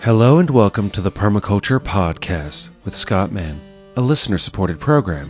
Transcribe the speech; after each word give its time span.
Hello 0.00 0.38
and 0.38 0.48
welcome 0.48 0.90
to 0.90 1.00
the 1.00 1.10
Permaculture 1.10 1.80
Podcast 1.80 2.68
with 2.84 2.94
Scott 2.94 3.32
Mann, 3.32 3.60
a 3.96 4.00
listener 4.00 4.38
supported 4.38 4.78
program. 4.78 5.28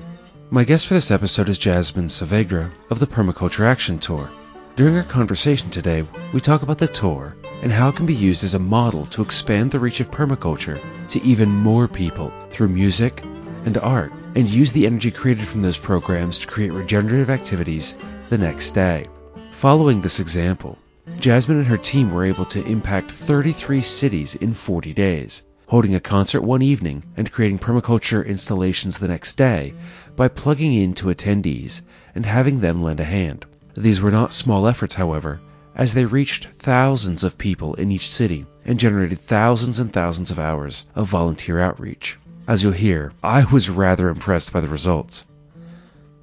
My 0.50 0.64
guest 0.64 0.86
for 0.86 0.92
this 0.92 1.10
episode 1.10 1.48
is 1.48 1.56
Jasmine 1.56 2.08
Saavedra 2.08 2.70
of 2.90 2.98
the 2.98 3.06
Permaculture 3.06 3.64
Action 3.64 3.98
Tour. 3.98 4.28
During 4.76 4.94
our 4.96 5.04
conversation 5.04 5.70
today, 5.70 6.06
we 6.34 6.42
talk 6.42 6.60
about 6.60 6.76
the 6.76 6.86
tour 6.86 7.34
and 7.62 7.72
how 7.72 7.88
it 7.88 7.96
can 7.96 8.04
be 8.04 8.14
used 8.14 8.44
as 8.44 8.52
a 8.52 8.58
model 8.58 9.06
to 9.06 9.22
expand 9.22 9.70
the 9.70 9.80
reach 9.80 10.00
of 10.00 10.10
permaculture 10.10 10.78
to 11.08 11.22
even 11.24 11.48
more 11.48 11.88
people 11.88 12.30
through 12.50 12.68
music 12.68 13.22
and 13.64 13.78
art, 13.78 14.12
and 14.34 14.50
use 14.50 14.72
the 14.72 14.84
energy 14.84 15.10
created 15.10 15.46
from 15.46 15.62
those 15.62 15.78
programs 15.78 16.40
to 16.40 16.46
create 16.46 16.72
regenerative 16.72 17.30
activities 17.30 17.96
the 18.28 18.36
next 18.36 18.72
day. 18.72 19.08
Following 19.52 20.02
this 20.02 20.20
example, 20.20 20.76
Jasmine 21.20 21.58
and 21.58 21.66
her 21.66 21.76
team 21.76 22.10
were 22.10 22.24
able 22.24 22.44
to 22.46 22.64
impact 22.64 23.10
33 23.10 23.82
cities 23.82 24.34
in 24.34 24.54
40 24.54 24.92
days, 24.94 25.44
holding 25.66 25.94
a 25.94 26.00
concert 26.00 26.42
one 26.42 26.62
evening 26.62 27.02
and 27.16 27.30
creating 27.32 27.58
permaculture 27.58 28.26
installations 28.26 28.98
the 28.98 29.08
next 29.08 29.36
day 29.36 29.74
by 30.16 30.28
plugging 30.28 30.72
into 30.72 31.06
attendees 31.08 31.82
and 32.14 32.24
having 32.24 32.60
them 32.60 32.82
lend 32.82 33.00
a 33.00 33.04
hand. 33.04 33.44
These 33.76 34.00
were 34.00 34.10
not 34.10 34.32
small 34.32 34.66
efforts, 34.66 34.94
however, 34.94 35.40
as 35.74 35.94
they 35.94 36.04
reached 36.04 36.48
thousands 36.58 37.24
of 37.24 37.38
people 37.38 37.74
in 37.74 37.90
each 37.90 38.10
city 38.10 38.46
and 38.64 38.78
generated 38.78 39.20
thousands 39.20 39.78
and 39.78 39.92
thousands 39.92 40.30
of 40.30 40.38
hours 40.38 40.86
of 40.94 41.08
volunteer 41.08 41.58
outreach. 41.58 42.18
As 42.46 42.62
you'll 42.62 42.72
hear, 42.72 43.12
I 43.22 43.44
was 43.44 43.70
rather 43.70 44.08
impressed 44.08 44.52
by 44.52 44.60
the 44.60 44.68
results. 44.68 45.26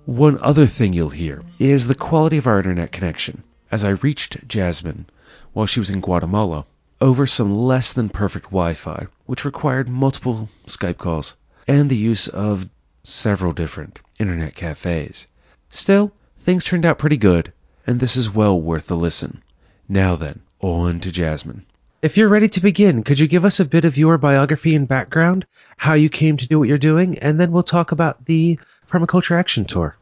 One 0.06 0.40
other 0.42 0.68
thing 0.68 0.94
you'll 0.94 1.10
hear 1.10 1.44
is 1.60 1.88
the 1.88 1.96
quality 1.96 2.38
of 2.38 2.48
our 2.48 2.58
internet 2.58 2.92
connection, 2.92 3.44
as 3.72 3.84
I 3.84 3.90
reached 3.90 4.48
Jasmine 4.48 5.06
while 5.54 5.66
she 5.66 5.80
was 5.80 5.90
in 5.90 6.02
Guatemala 6.02 6.66
over 7.02 7.26
some 7.26 7.54
less 7.56 7.94
than 7.94 8.10
perfect 8.10 8.46
Wi 8.46 8.74
Fi, 8.74 9.08
which 9.26 9.46
required 9.46 9.90
multiple 9.90 10.50
Skype 10.68 10.98
calls 10.98 11.36
and 11.68 11.90
the 11.90 11.98
use 11.98 12.28
of 12.28 12.70
several 13.04 13.52
different 13.52 14.00
internet 14.20 14.56
cafes. 14.56 15.28
Still, 15.70 16.14
Things 16.46 16.64
turned 16.64 16.86
out 16.86 17.00
pretty 17.00 17.18
good, 17.18 17.52
and 17.88 18.00
this 18.00 18.16
is 18.16 18.30
well 18.30 18.62
worth 18.62 18.86
the 18.86 18.96
listen. 18.96 19.42
Now 19.90 20.16
then, 20.16 20.42
on 20.60 21.00
to 21.00 21.12
Jasmine. 21.12 21.66
If 22.04 22.18
you're 22.18 22.30
ready 22.30 22.48
to 22.50 22.62
begin, 22.62 23.02
could 23.02 23.20
you 23.20 23.28
give 23.28 23.46
us 23.46 23.60
a 23.60 23.66
bit 23.66 23.84
of 23.84 23.98
your 23.98 24.20
biography 24.20 24.76
and 24.76 24.88
background, 24.88 25.48
how 25.76 25.96
you 25.96 26.08
came 26.08 26.38
to 26.38 26.48
do 26.48 26.60
what 26.60 26.68
you're 26.68 26.78
doing, 26.78 27.18
and 27.18 27.40
then 27.40 27.52
we'll 27.52 27.64
talk 27.64 27.92
about 27.92 28.26
the 28.26 28.60
Permaculture 28.88 29.36
Action 29.36 29.66
Tour. 29.66 29.98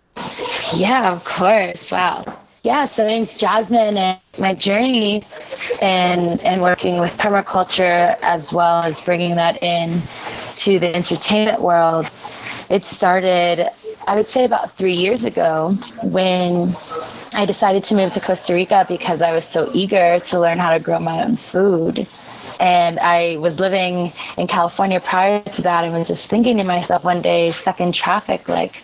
Yeah, 0.76 1.14
of 1.14 1.24
course. 1.24 1.94
Wow. 1.94 2.26
Yeah, 2.64 2.86
so 2.86 3.06
name's 3.06 3.38
Jasmine, 3.38 3.98
and 3.98 4.20
my 4.40 4.56
journey 4.56 5.26
and 5.82 6.40
in 6.40 6.62
working 6.62 6.98
with 6.98 7.12
permaculture 7.18 8.18
as 8.22 8.54
well 8.54 8.84
as 8.84 9.02
bringing 9.02 9.36
that 9.36 9.62
in 9.62 10.02
to 10.56 10.80
the 10.80 10.96
entertainment 10.96 11.62
world, 11.62 12.10
it 12.70 12.86
started 12.86 13.70
I 14.08 14.16
would 14.16 14.30
say 14.30 14.46
about 14.46 14.78
three 14.78 14.94
years 14.94 15.26
ago 15.26 15.76
when 16.04 16.74
I 17.34 17.46
decided 17.46 17.84
to 17.86 17.96
move 17.96 18.14
to 18.14 18.22
Costa 18.22 18.54
Rica 18.54 18.86
because 18.88 19.22
I 19.22 19.32
was 19.34 19.46
so 19.46 19.70
eager 19.74 20.20
to 20.20 20.40
learn 20.40 20.58
how 20.58 20.72
to 20.74 20.80
grow 20.80 21.00
my 21.00 21.24
own 21.24 21.36
food. 21.36 22.08
And 22.60 23.00
I 23.00 23.38
was 23.38 23.60
living 23.60 24.14
in 24.38 24.48
California 24.48 25.02
prior 25.02 25.42
to 25.44 25.62
that 25.64 25.84
and 25.84 25.94
was 25.94 26.08
just 26.08 26.30
thinking 26.30 26.58
to 26.58 26.64
myself 26.64 27.04
one 27.04 27.22
day, 27.22 27.52
stuck 27.52 27.80
in 27.82 27.92
traffic, 27.92 28.48
like, 28.48 28.76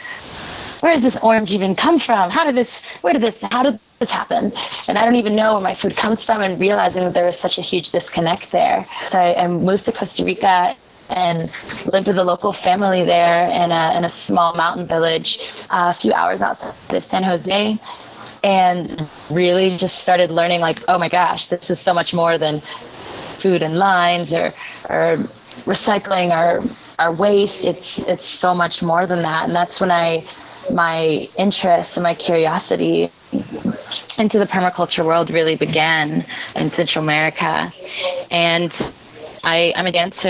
where 0.81 0.94
does 0.94 1.03
this 1.03 1.17
orange 1.22 1.52
even 1.52 1.75
come 1.75 1.99
from? 1.99 2.30
How 2.30 2.45
did 2.45 2.55
this, 2.55 2.81
where 3.02 3.13
did 3.13 3.22
this, 3.22 3.35
how 3.41 3.63
did 3.63 3.80
this 3.99 4.09
happen? 4.09 4.52
And 4.88 4.97
I 4.97 5.05
don't 5.05 5.16
even 5.16 5.36
know 5.36 5.53
where 5.53 5.61
my 5.61 5.75
food 5.75 5.95
comes 5.95 6.23
from 6.23 6.41
and 6.41 6.59
realizing 6.59 7.03
that 7.03 7.13
there 7.13 7.25
was 7.25 7.38
such 7.38 7.58
a 7.58 7.61
huge 7.61 7.91
disconnect 7.91 8.52
there. 8.52 8.86
So 9.08 9.17
I, 9.17 9.47
moved 9.47 9.86
to 9.86 9.91
Costa 9.91 10.23
Rica 10.23 10.75
and 11.09 11.52
lived 11.91 12.08
with 12.08 12.17
a 12.17 12.23
local 12.23 12.53
family 12.53 13.03
there 13.03 13.47
in 13.49 13.71
a, 13.71 13.97
in 13.97 14.05
a 14.05 14.09
small 14.09 14.53
mountain 14.55 14.88
village 14.88 15.39
uh, 15.69 15.94
a 15.95 15.99
few 15.99 16.13
hours 16.13 16.41
outside 16.41 16.75
of 16.89 17.03
San 17.03 17.23
Jose 17.23 17.80
and 18.43 19.09
really 19.32 19.70
just 19.70 19.99
started 19.99 20.30
learning 20.32 20.61
like 20.61 20.80
oh 20.87 20.98
my 20.98 21.09
gosh 21.09 21.48
this 21.48 21.70
is 21.70 21.80
so 21.80 21.93
much 21.93 22.14
more 22.14 22.37
than 22.37 22.61
food 23.42 23.61
and 23.61 23.76
lines 23.77 24.33
or 24.33 24.53
or 24.89 25.17
recycling 25.65 26.32
or 26.32 26.64
our 26.99 27.14
waste 27.14 27.65
it's 27.65 27.99
it's 28.08 28.26
so 28.26 28.53
much 28.53 28.82
more 28.82 29.05
than 29.05 29.21
that 29.21 29.45
and 29.45 29.55
that's 29.55 29.82
when 29.82 29.92
I 29.92 30.23
my 30.73 31.27
interest 31.37 31.97
and 31.97 32.03
my 32.03 32.15
curiosity 32.15 33.11
into 34.17 34.39
the 34.39 34.45
permaculture 34.45 35.05
world 35.05 35.30
really 35.30 35.55
began 35.55 36.25
in 36.55 36.71
Central 36.71 37.03
America 37.03 37.71
and 38.31 38.73
I, 39.43 39.71
am 39.75 39.85
a 39.85 39.91
dancer 39.91 40.27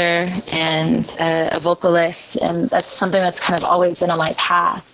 and 0.48 1.06
a, 1.20 1.58
a, 1.58 1.60
vocalist, 1.60 2.36
and 2.36 2.70
that's 2.70 2.92
something 2.96 3.20
that's 3.20 3.40
kind 3.40 3.58
of 3.58 3.64
always 3.64 3.98
been 3.98 4.12
on 4.12 4.20
my 4.20 4.34
path 4.38 4.86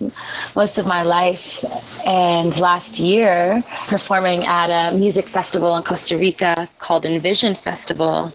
most 0.56 0.78
of 0.78 0.86
my 0.86 1.04
life. 1.04 1.64
And 2.06 2.56
last 2.58 2.98
year, 3.00 3.64
performing 3.88 4.46
at 4.46 4.70
a 4.70 4.96
music 4.96 5.28
festival 5.28 5.76
in 5.76 5.84
Costa 5.84 6.18
Rica 6.18 6.70
called 6.80 7.06
Envision 7.06 7.56
Festival, 7.56 8.34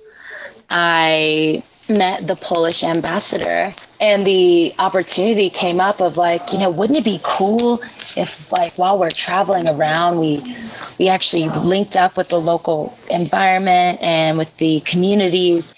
I 0.69 1.65
met 1.88 2.26
the 2.26 2.37
Polish 2.37 2.82
ambassador 2.82 3.75
and 4.00 4.27
the 4.27 4.72
opportunity 4.78 5.50
came 5.50 5.78
up 5.78 6.00
of 6.00 6.16
like, 6.16 6.53
you 6.53 6.59
know, 6.59 6.71
wouldn't 6.71 6.99
it 6.99 7.05
be 7.05 7.21
cool 7.22 7.81
if 8.16 8.31
like 8.50 8.72
while 8.77 8.99
we're 8.99 9.11
traveling 9.11 9.69
around 9.69 10.19
we 10.19 10.56
we 10.99 11.09
actually 11.09 11.49
linked 11.49 11.97
up 11.97 12.16
with 12.16 12.28
the 12.28 12.38
local 12.38 12.97
environment 13.09 14.00
and 14.00 14.38
with 14.38 14.49
the 14.59 14.81
communities 14.91 15.75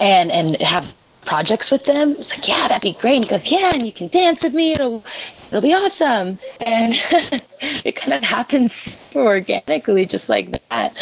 and 0.00 0.32
and 0.32 0.56
have 0.60 0.84
projects 1.26 1.70
with 1.70 1.84
them. 1.84 2.16
It's 2.18 2.30
like, 2.30 2.46
yeah, 2.46 2.68
that'd 2.68 2.82
be 2.82 2.96
great. 3.00 3.16
And 3.16 3.24
he 3.24 3.30
goes, 3.30 3.50
yeah, 3.50 3.72
and 3.72 3.82
you 3.84 3.92
can 3.92 4.08
dance 4.08 4.42
with 4.42 4.54
me. 4.54 4.72
It'll 4.72 5.04
it'll 5.48 5.62
be 5.62 5.74
awesome. 5.74 6.38
And 6.60 6.94
it 7.84 7.96
kind 7.96 8.12
of 8.14 8.22
happens 8.22 8.98
organically, 9.14 10.06
just 10.06 10.28
like 10.28 10.50
that. 10.70 10.96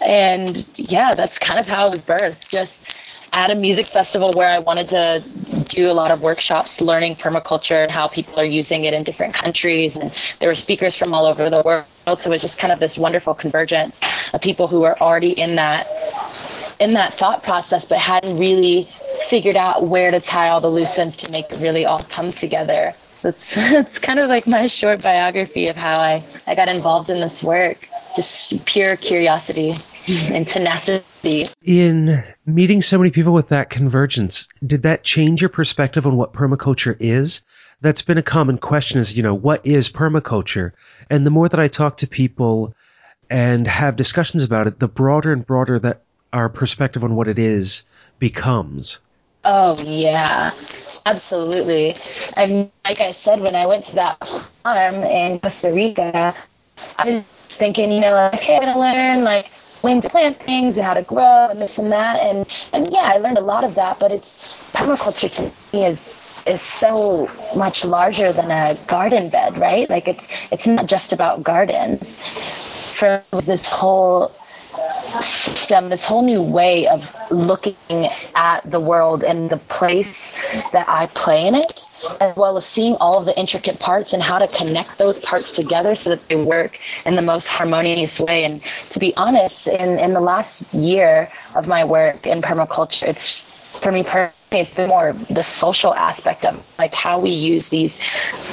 And 0.00 0.66
yeah, 0.76 1.14
that's 1.14 1.38
kind 1.38 1.58
of 1.60 1.66
how 1.66 1.86
it 1.86 1.90
was 1.92 2.02
birthed. 2.02 2.48
Just 2.48 2.78
at 3.32 3.50
a 3.50 3.54
music 3.54 3.86
festival 3.86 4.32
where 4.34 4.48
I 4.48 4.58
wanted 4.58 4.88
to 4.90 5.24
do 5.68 5.86
a 5.86 5.92
lot 5.92 6.10
of 6.10 6.20
workshops 6.20 6.80
learning 6.80 7.16
permaculture 7.16 7.82
and 7.82 7.90
how 7.90 8.06
people 8.08 8.38
are 8.38 8.44
using 8.44 8.84
it 8.84 8.92
in 8.92 9.04
different 9.04 9.34
countries. 9.34 9.96
And 9.96 10.12
there 10.38 10.48
were 10.48 10.54
speakers 10.54 10.96
from 10.98 11.14
all 11.14 11.24
over 11.24 11.48
the 11.48 11.62
world. 11.64 11.86
So 12.20 12.28
it 12.28 12.28
was 12.28 12.42
just 12.42 12.58
kind 12.58 12.72
of 12.72 12.80
this 12.80 12.98
wonderful 12.98 13.34
convergence 13.34 14.00
of 14.34 14.40
people 14.42 14.68
who 14.68 14.80
were 14.80 15.00
already 15.00 15.30
in 15.30 15.56
that 15.56 15.86
in 16.80 16.94
that 16.94 17.14
thought 17.14 17.44
process, 17.44 17.84
but 17.84 17.98
hadn't 17.98 18.38
really 18.38 18.88
figured 19.30 19.54
out 19.54 19.86
where 19.86 20.10
to 20.10 20.20
tie 20.20 20.48
all 20.48 20.60
the 20.60 20.68
loose 20.68 20.98
ends 20.98 21.16
to 21.16 21.30
make 21.30 21.48
it 21.50 21.60
really 21.60 21.86
all 21.86 22.04
come 22.10 22.32
together. 22.32 22.92
So 23.12 23.28
it's, 23.28 23.38
it's 23.56 23.98
kind 24.00 24.18
of 24.18 24.28
like 24.28 24.48
my 24.48 24.66
short 24.66 25.00
biography 25.00 25.68
of 25.68 25.76
how 25.76 26.00
I, 26.00 26.24
I 26.46 26.56
got 26.56 26.68
involved 26.68 27.08
in 27.08 27.20
this 27.20 27.42
work. 27.42 27.86
Just 28.16 28.66
pure 28.66 28.96
curiosity 28.96 29.74
and 30.08 30.46
tenacity. 30.46 31.46
In 31.62 32.24
meeting 32.46 32.82
so 32.82 32.98
many 32.98 33.10
people 33.10 33.32
with 33.32 33.48
that 33.48 33.70
convergence, 33.70 34.48
did 34.66 34.82
that 34.82 35.04
change 35.04 35.40
your 35.40 35.48
perspective 35.48 36.06
on 36.06 36.16
what 36.16 36.32
permaculture 36.32 36.96
is? 37.00 37.44
That's 37.80 38.02
been 38.02 38.18
a 38.18 38.22
common 38.22 38.58
question 38.58 38.98
is, 38.98 39.16
you 39.16 39.22
know, 39.22 39.34
what 39.34 39.64
is 39.66 39.88
permaculture? 39.88 40.72
And 41.10 41.26
the 41.26 41.30
more 41.30 41.48
that 41.48 41.60
I 41.60 41.68
talk 41.68 41.96
to 41.98 42.06
people 42.06 42.74
and 43.30 43.66
have 43.66 43.96
discussions 43.96 44.44
about 44.44 44.66
it, 44.66 44.78
the 44.78 44.88
broader 44.88 45.32
and 45.32 45.44
broader 45.44 45.78
that 45.80 46.02
our 46.32 46.48
perspective 46.48 47.04
on 47.04 47.16
what 47.16 47.28
it 47.28 47.38
is 47.38 47.82
becomes. 48.18 49.00
Oh 49.44 49.76
yeah, 49.82 50.52
absolutely. 51.06 51.96
I'm 52.36 52.70
like 52.84 53.00
I 53.00 53.10
said 53.10 53.40
when 53.40 53.56
I 53.56 53.66
went 53.66 53.84
to 53.86 53.94
that 53.96 54.28
farm 54.28 54.94
in 54.94 55.40
Costa 55.40 55.72
Rica, 55.72 56.34
I 56.98 57.04
was 57.04 57.24
thinking, 57.48 57.90
you 57.90 58.00
know, 58.00 58.12
like, 58.12 58.34
okay, 58.34 58.56
I'm 58.56 58.62
gonna 58.62 58.78
learn 58.78 59.24
like 59.24 59.50
when 59.82 60.00
to 60.02 60.08
plant 60.10 60.40
things 60.42 60.78
and 60.78 60.86
how 60.86 60.94
to 60.94 61.02
grow 61.02 61.48
and 61.50 61.60
this 61.62 61.78
and 61.78 61.92
that, 61.92 62.20
and 62.20 62.46
and 62.72 62.88
yeah, 62.92 63.10
I 63.14 63.18
learned 63.18 63.38
a 63.38 63.42
lot 63.42 63.64
of 63.64 63.74
that. 63.76 63.98
But 64.00 64.12
it's 64.12 64.56
permaculture 64.72 65.30
to 65.36 65.42
me 65.76 65.84
is 65.86 66.42
is 66.46 66.62
so 66.62 67.28
much 67.56 67.84
larger 67.84 68.32
than 68.32 68.50
a 68.50 68.78
garden 68.88 69.30
bed, 69.30 69.58
right? 69.58 69.88
Like 69.90 70.08
it's 70.08 70.26
it's 70.52 70.66
not 70.66 70.86
just 70.86 71.12
about 71.12 71.44
gardens. 71.44 72.18
For 72.98 73.24
this 73.40 73.66
whole 73.72 74.32
system, 75.20 75.88
this 75.90 76.04
whole 76.04 76.22
new 76.22 76.42
way 76.42 76.86
of 76.86 77.02
looking 77.30 78.08
at 78.34 78.60
the 78.70 78.80
world 78.80 79.22
and 79.24 79.50
the 79.50 79.56
place 79.58 80.32
that 80.72 80.88
I 80.88 81.06
play 81.14 81.46
in 81.46 81.54
it, 81.54 81.80
as 82.20 82.36
well 82.36 82.56
as 82.56 82.66
seeing 82.66 82.94
all 82.96 83.18
of 83.18 83.26
the 83.26 83.38
intricate 83.38 83.78
parts 83.78 84.12
and 84.12 84.22
how 84.22 84.38
to 84.38 84.48
connect 84.48 84.98
those 84.98 85.18
parts 85.20 85.52
together 85.52 85.94
so 85.94 86.10
that 86.10 86.20
they 86.28 86.36
work 86.36 86.78
in 87.06 87.16
the 87.16 87.22
most 87.22 87.48
harmonious 87.48 88.20
way. 88.20 88.44
And 88.44 88.62
to 88.90 88.98
be 88.98 89.14
honest, 89.16 89.66
in, 89.66 89.98
in 89.98 90.12
the 90.12 90.20
last 90.20 90.72
year 90.74 91.30
of 91.54 91.66
my 91.66 91.84
work 91.84 92.26
in 92.26 92.42
permaculture, 92.42 93.04
it's 93.04 93.44
for 93.82 93.90
me 93.90 94.02
personally, 94.02 94.32
it's 94.52 94.74
been 94.76 94.88
more 94.88 95.14
the 95.30 95.42
social 95.42 95.94
aspect 95.94 96.44
of 96.44 96.62
like 96.78 96.94
how 96.94 97.20
we 97.20 97.30
use 97.30 97.70
these 97.70 97.98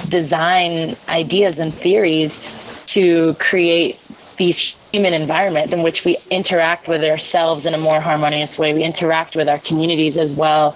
design 0.10 0.96
ideas 1.08 1.60
and 1.60 1.74
theories 1.74 2.48
to 2.86 3.36
create 3.40 3.98
these 4.40 4.74
human 4.92 5.14
environment 5.14 5.72
in 5.72 5.84
which 5.84 6.04
we 6.06 6.18
interact 6.32 6.88
with 6.88 7.04
ourselves 7.04 7.66
in 7.68 7.76
a 7.76 7.78
more 7.78 8.00
harmonious 8.00 8.58
way. 8.58 8.74
We 8.74 8.84
interact 8.84 9.36
with 9.36 9.48
our 9.48 9.60
communities 9.60 10.18
as 10.18 10.34
well, 10.34 10.76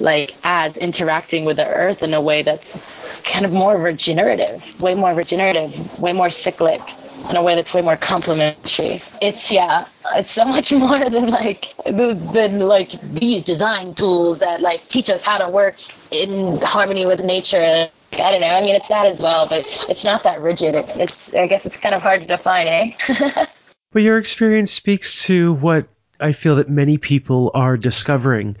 like 0.00 0.32
as 0.42 0.76
interacting 0.76 1.46
with 1.46 1.56
the 1.56 1.66
earth 1.66 2.02
in 2.02 2.12
a 2.12 2.20
way 2.20 2.42
that's 2.42 2.84
kind 3.24 3.46
of 3.46 3.52
more 3.52 3.78
regenerative, 3.78 4.60
way 4.80 4.94
more 4.94 5.14
regenerative, 5.14 5.72
way 5.98 6.12
more 6.12 6.28
cyclic 6.28 6.82
in 7.30 7.36
a 7.36 7.42
way 7.42 7.54
that's 7.54 7.72
way 7.72 7.80
more 7.80 7.96
complementary. 7.96 9.00
It's 9.22 9.50
yeah, 9.50 9.86
it's 10.16 10.32
so 10.32 10.44
much 10.56 10.72
more 10.72 11.08
than 11.08 11.30
like 11.30 11.66
than 11.86 12.58
like 12.60 12.90
these 13.12 13.42
design 13.44 13.94
tools 13.94 14.40
that 14.40 14.60
like 14.60 14.88
teach 14.88 15.08
us 15.08 15.22
how 15.22 15.38
to 15.38 15.48
work 15.48 15.76
in 16.10 16.58
harmony 16.58 17.06
with 17.06 17.20
nature. 17.20 17.86
I 18.12 18.30
don't 18.30 18.40
know. 18.40 18.46
I 18.46 18.62
mean, 18.62 18.74
it's 18.74 18.88
that 18.88 19.06
as 19.06 19.20
well, 19.20 19.48
but 19.48 19.64
it's 19.88 20.04
not 20.04 20.22
that 20.22 20.40
rigid. 20.40 20.74
It's, 20.74 20.96
it's 20.96 21.34
I 21.34 21.46
guess 21.46 21.64
it's 21.66 21.76
kind 21.76 21.94
of 21.94 22.02
hard 22.02 22.20
to 22.20 22.26
define, 22.26 22.66
eh? 22.68 23.46
but 23.92 24.02
your 24.02 24.18
experience 24.18 24.72
speaks 24.72 25.24
to 25.26 25.54
what 25.54 25.88
I 26.20 26.32
feel 26.32 26.56
that 26.56 26.68
many 26.68 26.96
people 26.96 27.50
are 27.54 27.76
discovering 27.76 28.56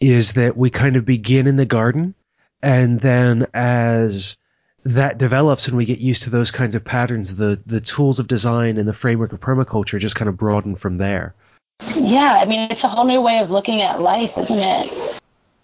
is 0.00 0.32
that 0.32 0.56
we 0.56 0.70
kind 0.70 0.96
of 0.96 1.04
begin 1.04 1.46
in 1.46 1.56
the 1.56 1.66
garden 1.66 2.14
and 2.62 3.00
then 3.00 3.46
as 3.54 4.36
that 4.84 5.18
develops 5.18 5.68
and 5.68 5.76
we 5.76 5.84
get 5.84 5.98
used 5.98 6.22
to 6.22 6.30
those 6.30 6.50
kinds 6.50 6.74
of 6.74 6.84
patterns, 6.84 7.36
the, 7.36 7.60
the 7.66 7.80
tools 7.80 8.18
of 8.18 8.28
design 8.28 8.78
and 8.78 8.88
the 8.88 8.92
framework 8.92 9.32
of 9.32 9.40
permaculture 9.40 9.98
just 9.98 10.16
kind 10.16 10.28
of 10.28 10.36
broaden 10.36 10.74
from 10.74 10.96
there. 10.96 11.34
Yeah, 11.94 12.38
I 12.40 12.46
mean, 12.46 12.70
it's 12.70 12.84
a 12.84 12.88
whole 12.88 13.06
new 13.06 13.20
way 13.20 13.38
of 13.38 13.50
looking 13.50 13.82
at 13.82 14.00
life, 14.00 14.32
isn't 14.36 14.58
it? 14.58 15.20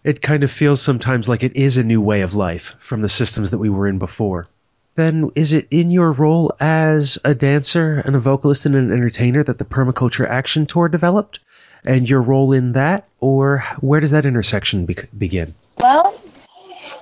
It 0.07 0.23
kind 0.23 0.45
of 0.45 0.53
feels 0.53 0.81
sometimes 0.81 1.29
like 1.29 1.43
it 1.43 1.57
is 1.57 1.77
a 1.77 1.83
new 1.83 2.01
way 2.01 2.21
of 2.21 2.37
life 2.37 2.77
from 2.79 3.03
the 3.03 3.09
systems 3.09 3.51
that 3.51 3.59
we 3.59 3.69
were 3.69 3.89
in 3.89 3.99
before. 3.99 4.47
Then, 4.95 5.33
is 5.35 5.53
it 5.53 5.67
in 5.69 5.91
your 5.91 6.13
role 6.13 6.55
as 6.61 7.19
a 7.25 7.35
dancer 7.35 8.05
and 8.05 8.15
a 8.15 8.21
vocalist 8.21 8.65
and 8.67 8.77
an 8.77 8.93
entertainer 8.93 9.43
that 9.43 9.59
the 9.59 9.65
Permaculture 9.65 10.31
Action 10.31 10.65
Tour 10.65 10.89
developed? 10.89 11.41
And 11.85 12.09
your 12.09 12.23
role 12.23 12.53
in 12.53 12.71
that? 12.75 13.09
Or 13.19 13.65
where 13.81 13.99
does 13.99 14.13
that 14.13 14.25
intersection 14.25 14.87
be- 14.87 14.97
begin? 15.19 15.57
Well, 15.79 16.15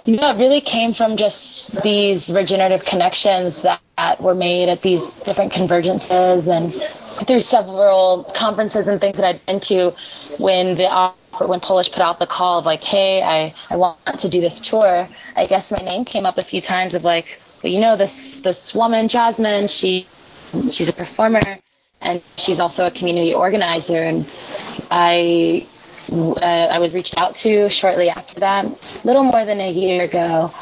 you 0.06 0.16
know, 0.16 0.30
it 0.30 0.38
really 0.38 0.62
came 0.62 0.94
from 0.94 1.18
just 1.18 1.82
these 1.82 2.32
regenerative 2.32 2.86
connections 2.86 3.60
that, 3.62 3.82
that 3.98 4.22
were 4.22 4.34
made 4.34 4.70
at 4.70 4.80
these 4.80 5.18
different 5.18 5.52
convergences 5.52 6.50
and 6.50 6.74
through 7.26 7.40
several 7.40 8.24
conferences 8.34 8.88
and 8.88 8.98
things 8.98 9.18
that 9.18 9.26
I'd 9.26 9.44
been 9.44 9.60
to 9.60 9.94
when 10.38 10.76
the 10.76 10.88
when 11.40 11.60
Polish 11.60 11.90
put 11.90 12.02
out 12.02 12.19
the 12.19 12.26
call 12.26 12.58
of 12.58 12.66
like, 12.66 12.82
hey, 12.84 13.22
I, 13.22 13.54
I 13.70 13.76
want 13.76 13.98
to 14.19 14.28
do 14.28 14.40
this 14.40 14.60
tour, 14.60 15.08
I 15.36 15.46
guess 15.46 15.72
my 15.72 15.84
name 15.84 16.04
came 16.04 16.26
up 16.26 16.38
a 16.38 16.42
few 16.42 16.60
times 16.60 16.94
of 16.94 17.04
like, 17.04 17.40
well, 17.62 17.72
you 17.72 17.81
know, 17.81 17.96
this 17.96 18.40
this 18.40 18.75
woman, 18.75 19.08
Jasmine, 19.08 19.69
she 19.69 20.06
she's 20.70 20.88
a 20.88 20.92
performer 20.92 21.40
and 22.00 22.22
she's 22.36 22.60
also 22.60 22.86
a 22.86 22.90
community 22.90 23.34
organizer 23.34 24.02
and 24.02 24.28
I 24.90 25.66
uh, 26.12 26.69
I 26.70 26.78
was 26.78 26.94
reached 26.94 27.19
out 27.20 27.34
to 27.36 27.69
shortly 27.70 28.10
after 28.10 28.38
that, 28.40 28.66
a 28.66 29.06
little 29.06 29.25
more 29.25 29.44
than 29.44 29.60
a 29.60 29.70
year 29.70 30.04
ago. 30.04 30.52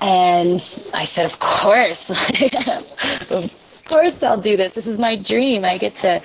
And 0.00 0.54
I 0.94 1.04
said, 1.04 1.26
Of 1.26 1.40
course, 1.40 2.10
course 3.88 4.22
I'll 4.22 4.40
do 4.40 4.56
this. 4.56 4.74
This 4.74 4.86
is 4.86 4.98
my 4.98 5.16
dream. 5.16 5.64
I 5.64 5.78
get 5.78 5.94
to 5.96 6.22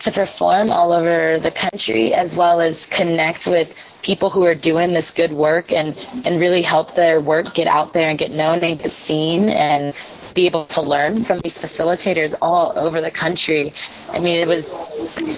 to 0.00 0.10
perform 0.10 0.70
all 0.70 0.92
over 0.92 1.38
the 1.38 1.50
country 1.50 2.14
as 2.14 2.34
well 2.34 2.60
as 2.60 2.86
connect 2.86 3.46
with 3.46 3.74
people 4.02 4.30
who 4.30 4.44
are 4.46 4.54
doing 4.54 4.94
this 4.94 5.10
good 5.10 5.32
work 5.32 5.70
and 5.70 5.96
and 6.24 6.40
really 6.40 6.62
help 6.62 6.94
their 6.94 7.20
work 7.20 7.52
get 7.54 7.66
out 7.66 7.92
there 7.92 8.08
and 8.08 8.18
get 8.18 8.30
known 8.30 8.60
and 8.60 8.78
get 8.78 8.90
seen 8.90 9.50
and 9.50 9.94
be 10.34 10.46
able 10.46 10.64
to 10.66 10.80
learn 10.80 11.22
from 11.22 11.38
these 11.40 11.58
facilitators 11.58 12.34
all 12.40 12.72
over 12.78 13.00
the 13.00 13.10
country. 13.10 13.72
I 14.10 14.18
mean, 14.18 14.40
it 14.40 14.48
was 14.48 14.92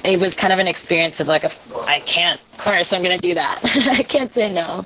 it 0.05 0.21
was 0.21 0.35
kind 0.35 0.53
of 0.53 0.59
an 0.59 0.69
experience 0.69 1.21
of 1.21 1.29
like, 1.29 1.45
a, 1.45 1.51
I 1.87 2.01
can't, 2.01 2.41
of 2.53 2.59
course, 2.59 2.93
I'm 2.93 3.03
going 3.03 3.19
to 3.19 3.29
do 3.29 3.35
that. 3.35 3.61
I 3.99 4.03
can't 4.03 4.31
say 4.31 4.53
no. 4.53 4.85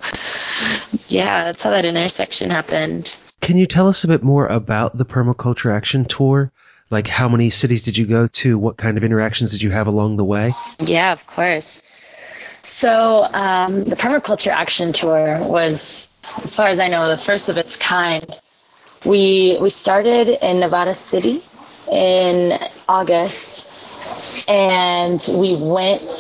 Yeah, 1.08 1.42
that's 1.42 1.62
how 1.62 1.70
that 1.70 1.84
intersection 1.84 2.50
happened. 2.50 3.16
Can 3.42 3.58
you 3.58 3.66
tell 3.66 3.88
us 3.88 4.02
a 4.02 4.08
bit 4.08 4.22
more 4.22 4.46
about 4.46 4.96
the 4.96 5.04
Permaculture 5.04 5.74
Action 5.74 6.04
Tour? 6.04 6.52
Like, 6.90 7.08
how 7.08 7.28
many 7.28 7.50
cities 7.50 7.84
did 7.84 7.98
you 7.98 8.06
go 8.06 8.28
to? 8.28 8.58
What 8.58 8.76
kind 8.76 8.96
of 8.96 9.04
interactions 9.04 9.52
did 9.52 9.62
you 9.62 9.70
have 9.70 9.86
along 9.86 10.16
the 10.16 10.24
way? 10.24 10.54
Yeah, 10.78 11.12
of 11.12 11.26
course. 11.26 11.82
So, 12.62 13.28
um, 13.32 13.84
the 13.84 13.96
Permaculture 13.96 14.52
Action 14.52 14.92
Tour 14.92 15.38
was, 15.40 16.08
as 16.42 16.54
far 16.54 16.68
as 16.68 16.78
I 16.78 16.88
know, 16.88 17.08
the 17.08 17.16
first 17.16 17.48
of 17.48 17.56
its 17.56 17.76
kind 17.76 18.24
we 19.04 19.56
we 19.60 19.70
started 19.70 20.28
in 20.44 20.60
Nevada 20.60 20.94
City 20.94 21.42
in 21.90 22.58
August 22.88 23.70
and 24.48 25.26
we 25.32 25.56
went 25.56 26.10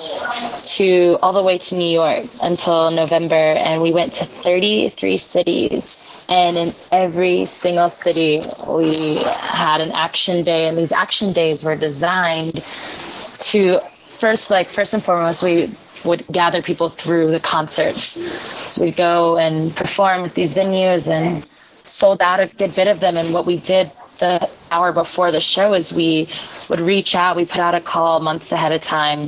to 0.64 1.18
all 1.22 1.32
the 1.32 1.42
way 1.42 1.58
to 1.58 1.76
New 1.76 1.88
York 1.88 2.26
until 2.42 2.90
November 2.90 3.34
and 3.34 3.82
we 3.82 3.92
went 3.92 4.12
to 4.14 4.24
33 4.24 5.16
cities 5.16 5.98
and 6.28 6.56
in 6.56 6.68
every 6.92 7.44
single 7.44 7.88
city 7.88 8.42
we 8.68 9.16
had 9.40 9.80
an 9.80 9.92
action 9.92 10.42
day 10.42 10.68
and 10.68 10.76
these 10.76 10.92
action 10.92 11.32
days 11.32 11.62
were 11.62 11.76
designed 11.76 12.54
to 13.38 13.78
first 14.18 14.50
like 14.50 14.68
first 14.68 14.92
and 14.94 15.02
foremost 15.02 15.42
we 15.42 15.70
would 16.04 16.26
gather 16.28 16.62
people 16.62 16.88
through 16.88 17.30
the 17.30 17.40
concerts 17.40 18.18
so 18.72 18.84
we'd 18.84 18.96
go 18.96 19.36
and 19.38 19.74
perform 19.76 20.24
at 20.24 20.34
these 20.34 20.54
venues 20.54 21.10
and 21.10 21.44
sold 21.86 22.20
out 22.20 22.40
a 22.40 22.46
good 22.46 22.74
bit 22.74 22.88
of 22.88 23.00
them. 23.00 23.16
And 23.16 23.32
what 23.32 23.46
we 23.46 23.58
did 23.58 23.90
the 24.18 24.48
hour 24.70 24.92
before 24.92 25.30
the 25.30 25.40
show 25.40 25.74
is 25.74 25.92
we 25.92 26.28
would 26.68 26.80
reach 26.80 27.14
out. 27.14 27.36
We 27.36 27.44
put 27.44 27.60
out 27.60 27.74
a 27.74 27.80
call 27.80 28.20
months 28.20 28.52
ahead 28.52 28.72
of 28.72 28.80
time 28.80 29.24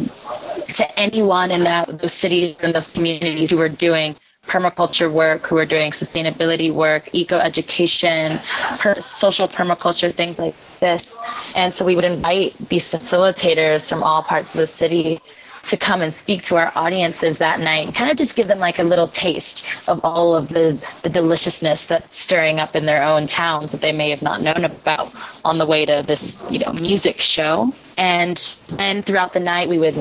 to 0.74 0.98
anyone 0.98 1.50
in 1.50 1.60
that 1.60 1.86
those 2.00 2.12
cities 2.12 2.56
and 2.60 2.74
those 2.74 2.90
communities 2.90 3.50
who 3.50 3.56
were 3.56 3.68
doing 3.68 4.16
permaculture 4.46 5.12
work, 5.12 5.46
who 5.46 5.56
were 5.56 5.66
doing 5.66 5.90
sustainability 5.90 6.72
work, 6.72 7.08
eco 7.12 7.38
education, 7.38 8.40
per- 8.78 8.94
social 8.94 9.46
permaculture, 9.46 10.10
things 10.10 10.38
like 10.38 10.54
this. 10.80 11.18
And 11.54 11.74
so 11.74 11.84
we 11.84 11.94
would 11.94 12.04
invite 12.04 12.56
these 12.68 12.90
facilitators 12.90 13.88
from 13.88 14.02
all 14.02 14.22
parts 14.22 14.54
of 14.54 14.60
the 14.60 14.66
city 14.66 15.20
to 15.64 15.76
come 15.76 16.02
and 16.02 16.12
speak 16.12 16.42
to 16.42 16.56
our 16.56 16.72
audiences 16.76 17.38
that 17.38 17.60
night 17.60 17.94
kind 17.94 18.10
of 18.10 18.16
just 18.16 18.36
give 18.36 18.46
them 18.46 18.58
like 18.58 18.78
a 18.78 18.84
little 18.84 19.08
taste 19.08 19.66
of 19.88 20.00
all 20.04 20.34
of 20.34 20.48
the, 20.48 20.80
the 21.02 21.08
deliciousness 21.08 21.86
that's 21.86 22.16
stirring 22.16 22.60
up 22.60 22.76
in 22.76 22.86
their 22.86 23.02
own 23.02 23.26
towns 23.26 23.72
that 23.72 23.80
they 23.80 23.92
may 23.92 24.10
have 24.10 24.22
not 24.22 24.42
known 24.42 24.64
about 24.64 25.12
on 25.44 25.58
the 25.58 25.66
way 25.66 25.84
to 25.86 26.04
this 26.06 26.50
you 26.50 26.58
know 26.58 26.72
music 26.74 27.20
show 27.20 27.72
and 27.98 28.58
and 28.78 29.04
throughout 29.04 29.32
the 29.34 29.40
night 29.40 29.68
we 29.68 29.78
would 29.78 29.94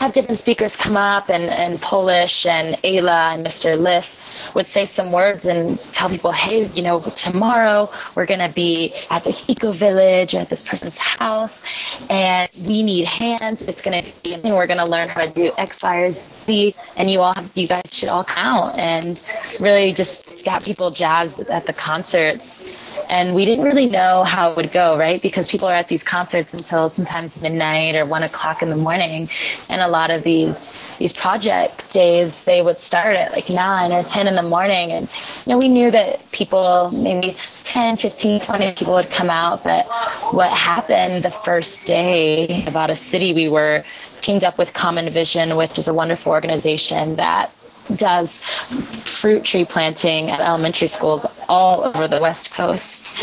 have 0.00 0.12
different 0.12 0.40
speakers 0.40 0.76
come 0.76 0.96
up 0.96 1.28
and, 1.30 1.44
and 1.44 1.80
Polish 1.80 2.46
and 2.46 2.74
Ayla 2.82 3.34
and 3.34 3.46
Mr. 3.46 3.78
Lif 3.78 4.54
would 4.54 4.66
say 4.66 4.84
some 4.84 5.12
words 5.12 5.46
and 5.46 5.78
tell 5.92 6.08
people, 6.08 6.32
hey, 6.32 6.66
you 6.68 6.82
know, 6.82 7.00
tomorrow 7.14 7.90
we're 8.14 8.26
going 8.26 8.40
to 8.40 8.52
be 8.52 8.94
at 9.10 9.24
this 9.24 9.48
eco 9.48 9.70
village 9.72 10.34
or 10.34 10.40
at 10.40 10.48
this 10.48 10.66
person's 10.68 10.98
house 10.98 11.62
and 12.08 12.50
we 12.66 12.82
need 12.82 13.04
hands. 13.04 13.62
It's 13.68 13.82
going 13.82 14.02
to 14.02 14.10
be, 14.22 14.30
something 14.30 14.54
we're 14.54 14.66
going 14.66 14.78
to 14.78 14.86
learn 14.86 15.08
how 15.08 15.24
to 15.24 15.30
do 15.30 15.52
X, 15.58 15.82
Y, 15.82 15.96
or 15.98 16.10
Z. 16.10 16.74
And 16.96 17.10
you 17.10 17.20
all 17.20 17.34
have, 17.34 17.50
you 17.54 17.68
guys 17.68 17.82
should 17.92 18.08
all 18.08 18.24
count 18.24 18.78
and 18.78 19.22
really 19.60 19.92
just 19.92 20.44
got 20.44 20.64
people 20.64 20.90
jazzed 20.90 21.48
at 21.50 21.66
the 21.66 21.72
concerts. 21.72 22.89
And 23.10 23.34
we 23.34 23.44
didn't 23.44 23.64
really 23.64 23.86
know 23.86 24.22
how 24.22 24.50
it 24.50 24.56
would 24.56 24.70
go, 24.70 24.96
right? 24.96 25.20
Because 25.20 25.48
people 25.48 25.66
are 25.66 25.74
at 25.74 25.88
these 25.88 26.04
concerts 26.04 26.54
until 26.54 26.88
sometimes 26.88 27.42
midnight 27.42 27.96
or 27.96 28.06
one 28.06 28.22
o'clock 28.22 28.62
in 28.62 28.70
the 28.70 28.76
morning. 28.76 29.28
And 29.68 29.80
a 29.80 29.88
lot 29.88 30.10
of 30.10 30.22
these, 30.22 30.76
these 30.98 31.12
project 31.12 31.92
days, 31.92 32.44
they 32.44 32.62
would 32.62 32.78
start 32.78 33.16
at 33.16 33.32
like 33.32 33.50
nine 33.50 33.90
or 33.90 34.04
10 34.04 34.28
in 34.28 34.36
the 34.36 34.42
morning. 34.42 34.92
And, 34.92 35.08
you 35.44 35.52
know, 35.52 35.58
we 35.58 35.68
knew 35.68 35.90
that 35.90 36.24
people, 36.30 36.90
maybe 36.92 37.36
10, 37.64 37.96
15, 37.96 38.40
20 38.40 38.72
people 38.72 38.94
would 38.94 39.10
come 39.10 39.28
out. 39.28 39.64
But 39.64 39.86
what 40.32 40.52
happened 40.52 41.24
the 41.24 41.30
first 41.32 41.86
day 41.86 42.62
Nevada 42.64 42.94
City, 42.94 43.34
we 43.34 43.48
were 43.48 43.84
teamed 44.20 44.44
up 44.44 44.56
with 44.56 44.72
Common 44.72 45.10
Vision, 45.10 45.56
which 45.56 45.78
is 45.78 45.88
a 45.88 45.94
wonderful 45.94 46.30
organization 46.30 47.16
that 47.16 47.50
does 47.96 48.42
fruit 48.42 49.44
tree 49.44 49.64
planting 49.64 50.30
at 50.30 50.40
elementary 50.40 50.88
schools 50.88 51.26
all 51.48 51.84
over 51.84 52.08
the 52.08 52.20
West 52.20 52.54
Coast. 52.54 53.18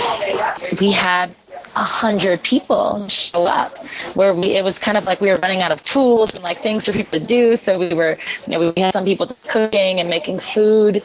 We 0.80 0.92
had 0.92 1.36
a 1.76 1.84
hundred 1.84 2.42
people 2.44 3.08
show 3.08 3.46
up 3.46 3.78
where 4.16 4.34
we 4.34 4.56
it 4.56 4.64
was 4.64 4.80
kind 4.80 4.98
of 4.98 5.04
like 5.06 5.22
we 5.22 5.30
were 5.30 5.38
running 5.38 5.62
out 5.62 5.72
of 5.72 5.84
tools 5.84 6.34
and 6.34 6.44
like 6.44 6.62
things 6.62 6.86
for 6.86 6.92
people 6.92 7.20
to 7.20 7.26
do. 7.26 7.56
So 7.56 7.78
we 7.78 7.94
were 7.94 8.18
you 8.46 8.54
know 8.54 8.74
we 8.76 8.82
had 8.82 8.94
some 8.94 9.06
people 9.06 9.28
cooking 9.44 10.00
and 10.00 10.10
making 10.10 10.40
food. 10.40 11.04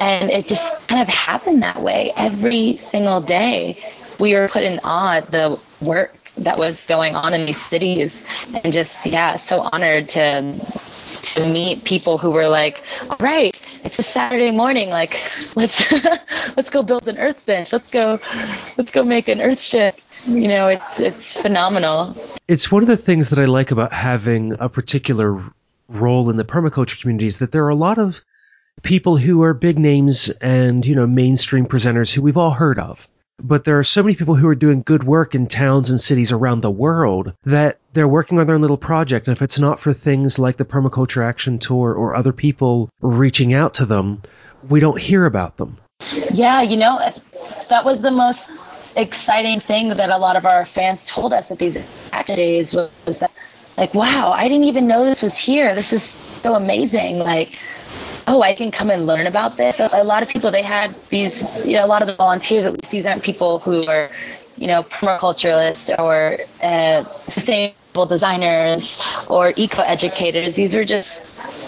And 0.00 0.30
it 0.30 0.46
just 0.46 0.62
kind 0.88 1.02
of 1.02 1.08
happened 1.08 1.62
that 1.62 1.82
way. 1.82 2.12
Every 2.16 2.76
single 2.76 3.20
day 3.20 3.82
we 4.20 4.34
were 4.34 4.48
put 4.48 4.62
in 4.62 4.80
awe 4.84 5.16
at 5.16 5.30
the 5.30 5.58
work 5.80 6.16
that 6.38 6.56
was 6.56 6.86
going 6.86 7.14
on 7.14 7.34
in 7.34 7.44
these 7.46 7.60
cities 7.60 8.24
and 8.62 8.72
just 8.72 9.04
yeah 9.04 9.36
so 9.36 9.60
honored 9.72 10.08
to 10.08 10.54
to 11.22 11.46
meet 11.46 11.84
people 11.84 12.18
who 12.18 12.30
were 12.30 12.48
like 12.48 12.82
all 13.08 13.16
right 13.18 13.58
it's 13.84 13.98
a 13.98 14.02
Saturday 14.02 14.50
morning. 14.50 14.90
Like, 14.90 15.16
let's 15.56 15.92
let's 16.56 16.70
go 16.70 16.82
build 16.82 17.08
an 17.08 17.18
Earth 17.18 17.44
bench. 17.46 17.72
Let's 17.72 17.90
go 17.90 18.18
let's 18.76 18.90
go 18.90 19.02
make 19.02 19.28
an 19.28 19.40
Earth 19.40 19.60
ship. 19.60 19.96
You 20.24 20.48
know, 20.48 20.68
it's 20.68 21.00
it's 21.00 21.36
phenomenal. 21.40 22.16
It's 22.48 22.70
one 22.70 22.82
of 22.82 22.88
the 22.88 22.96
things 22.96 23.30
that 23.30 23.38
I 23.38 23.46
like 23.46 23.70
about 23.70 23.92
having 23.92 24.54
a 24.60 24.68
particular 24.68 25.42
role 25.88 26.30
in 26.30 26.36
the 26.36 26.44
permaculture 26.44 27.00
community 27.00 27.26
is 27.26 27.38
that 27.40 27.52
there 27.52 27.64
are 27.64 27.70
a 27.70 27.74
lot 27.74 27.98
of 27.98 28.22
people 28.82 29.16
who 29.16 29.42
are 29.42 29.52
big 29.52 29.78
names 29.78 30.30
and 30.40 30.86
you 30.86 30.94
know 30.94 31.06
mainstream 31.06 31.66
presenters 31.66 32.12
who 32.12 32.22
we've 32.22 32.38
all 32.38 32.52
heard 32.52 32.78
of 32.78 33.08
but 33.38 33.64
there 33.64 33.78
are 33.78 33.84
so 33.84 34.02
many 34.02 34.14
people 34.14 34.34
who 34.34 34.48
are 34.48 34.54
doing 34.54 34.82
good 34.82 35.04
work 35.04 35.34
in 35.34 35.46
towns 35.46 35.90
and 35.90 36.00
cities 36.00 36.32
around 36.32 36.60
the 36.60 36.70
world 36.70 37.32
that 37.44 37.78
they're 37.92 38.08
working 38.08 38.38
on 38.38 38.46
their 38.46 38.58
little 38.58 38.76
project. 38.76 39.28
And 39.28 39.36
if 39.36 39.42
it's 39.42 39.58
not 39.58 39.80
for 39.80 39.92
things 39.92 40.38
like 40.38 40.56
the 40.56 40.64
Permaculture 40.64 41.24
Action 41.24 41.58
Tour 41.58 41.92
or 41.92 42.14
other 42.14 42.32
people 42.32 42.88
reaching 43.00 43.54
out 43.54 43.74
to 43.74 43.86
them, 43.86 44.22
we 44.68 44.80
don't 44.80 45.00
hear 45.00 45.26
about 45.26 45.56
them. 45.56 45.78
Yeah, 46.32 46.62
you 46.62 46.76
know, 46.76 46.98
that 47.68 47.84
was 47.84 48.00
the 48.00 48.10
most 48.10 48.48
exciting 48.96 49.60
thing 49.60 49.88
that 49.88 50.10
a 50.10 50.18
lot 50.18 50.36
of 50.36 50.44
our 50.44 50.66
fans 50.66 51.04
told 51.06 51.32
us 51.32 51.50
at 51.50 51.58
these 51.58 51.76
action 52.12 52.36
days 52.36 52.74
was, 52.74 52.90
was 53.06 53.18
that, 53.20 53.30
like, 53.76 53.94
wow, 53.94 54.32
I 54.32 54.44
didn't 54.48 54.64
even 54.64 54.86
know 54.86 55.04
this 55.04 55.22
was 55.22 55.38
here. 55.38 55.74
This 55.74 55.92
is 55.92 56.14
so 56.42 56.54
amazing. 56.54 57.16
Like, 57.16 57.56
oh, 58.26 58.42
I 58.42 58.54
can 58.54 58.70
come 58.70 58.90
and 58.90 59.06
learn 59.06 59.26
about 59.26 59.56
this. 59.56 59.80
A 59.80 60.04
lot 60.04 60.22
of 60.22 60.28
people, 60.28 60.50
they 60.50 60.62
had 60.62 60.96
these, 61.10 61.42
you 61.64 61.74
know, 61.74 61.84
a 61.84 61.86
lot 61.86 62.02
of 62.02 62.08
the 62.08 62.16
volunteers, 62.16 62.64
at 62.64 62.72
least 62.72 62.90
these 62.90 63.06
aren't 63.06 63.22
people 63.22 63.58
who 63.58 63.84
are, 63.86 64.10
you 64.56 64.66
know, 64.66 64.84
permaculturalists 64.84 65.90
or 65.98 66.38
uh, 66.62 67.04
sustainable 67.28 68.06
designers 68.06 69.00
or 69.28 69.52
eco 69.56 69.82
educators. 69.82 70.54
These 70.54 70.74
were 70.74 70.84
just 70.84 71.22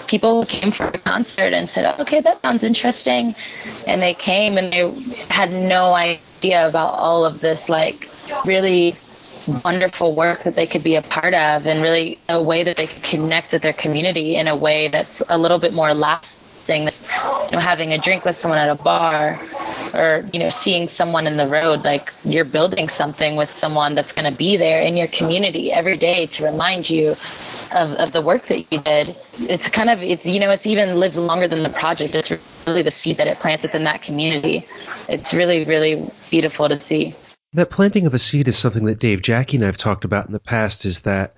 people 0.08 0.42
who 0.42 0.49
came 0.49 0.70
for 0.70 0.87
a 0.87 0.99
concert 0.99 1.52
and 1.52 1.68
said, 1.68 1.99
okay, 2.00 2.20
that 2.20 2.40
sounds 2.42 2.62
interesting. 2.62 3.34
And 3.87 4.00
they 4.00 4.14
came 4.14 4.56
and 4.56 4.73
they 4.73 5.26
had 5.28 5.50
no 5.50 5.94
idea 5.94 6.68
about 6.68 6.94
all 6.94 7.25
of 7.25 7.40
this, 7.40 7.68
like, 7.68 8.06
really 8.44 8.96
wonderful 9.64 10.16
work 10.16 10.42
that 10.44 10.56
they 10.56 10.66
could 10.66 10.82
be 10.82 10.96
a 10.96 11.02
part 11.02 11.34
of 11.34 11.66
and 11.66 11.82
really 11.82 12.18
a 12.30 12.42
way 12.42 12.64
that 12.64 12.78
they 12.78 12.87
could 12.87 13.02
connect 13.02 13.52
with 13.52 13.61
their 13.61 13.75
community 13.75 14.37
in 14.37 14.49
a 14.49 14.56
way 14.56 14.88
that's 14.88 15.23
a 15.28 15.37
little 15.37 15.61
bit 15.61 15.75
more 15.75 15.92
lasting 15.92 16.40
you 16.68 17.52
know, 17.52 17.59
having 17.59 17.92
a 17.92 17.99
drink 17.99 18.25
with 18.25 18.37
someone 18.37 18.59
at 18.59 18.68
a 18.68 18.83
bar 18.83 19.40
or, 19.92 20.28
you 20.33 20.38
know, 20.38 20.49
seeing 20.49 20.88
someone 20.88 21.26
in 21.26 21.37
the 21.37 21.49
road, 21.49 21.83
like 21.85 22.12
you're 22.25 22.44
building 22.44 22.88
something 22.88 23.37
with 23.37 23.50
someone 23.50 23.94
that's 23.94 24.12
going 24.12 24.30
to 24.30 24.37
be 24.37 24.56
there 24.56 24.80
in 24.80 24.97
your 24.97 25.09
community 25.09 25.73
every 25.73 25.97
day 25.97 26.26
to 26.26 26.44
remind 26.44 26.88
you 26.88 27.14
of, 27.73 27.90
of 27.99 28.12
the 28.12 28.23
work 28.23 28.47
that 28.49 28.61
you 28.73 28.83
did. 28.83 29.16
It's 29.38 29.68
kind 29.68 29.90
of, 29.90 30.00
it's, 30.00 30.25
you 30.25 30.40
know, 30.40 30.50
it's 30.50 30.66
even 30.66 30.97
lives 30.97 31.16
longer 31.16 31.49
than 31.49 31.62
the 31.62 31.71
project. 31.71 32.14
It's 32.14 32.33
really 32.66 32.83
the 32.83 32.90
seed 32.90 33.18
that 33.18 33.26
it 33.26 33.38
plants 33.40 33.64
within 33.64 33.85
that 33.85 34.02
community. 34.02 34.66
It's 35.09 35.35
really, 35.35 35.64
really 35.64 36.11
beautiful 36.30 36.68
to 36.68 36.80
see. 36.80 37.14
That 37.52 37.71
planting 37.71 38.06
of 38.06 38.14
a 38.14 38.18
seed 38.18 38.49
is 38.49 38.59
something 38.59 38.85
that 38.87 38.99
Dave 38.99 39.23
Jacke 39.23 39.54
and 39.54 39.62
I 39.62 39.66
have 39.66 39.76
talked 39.76 40.04
about 40.04 40.26
in 40.26 40.33
the 40.33 40.40
past 40.40 40.85
is 40.85 41.02
that 41.02 41.37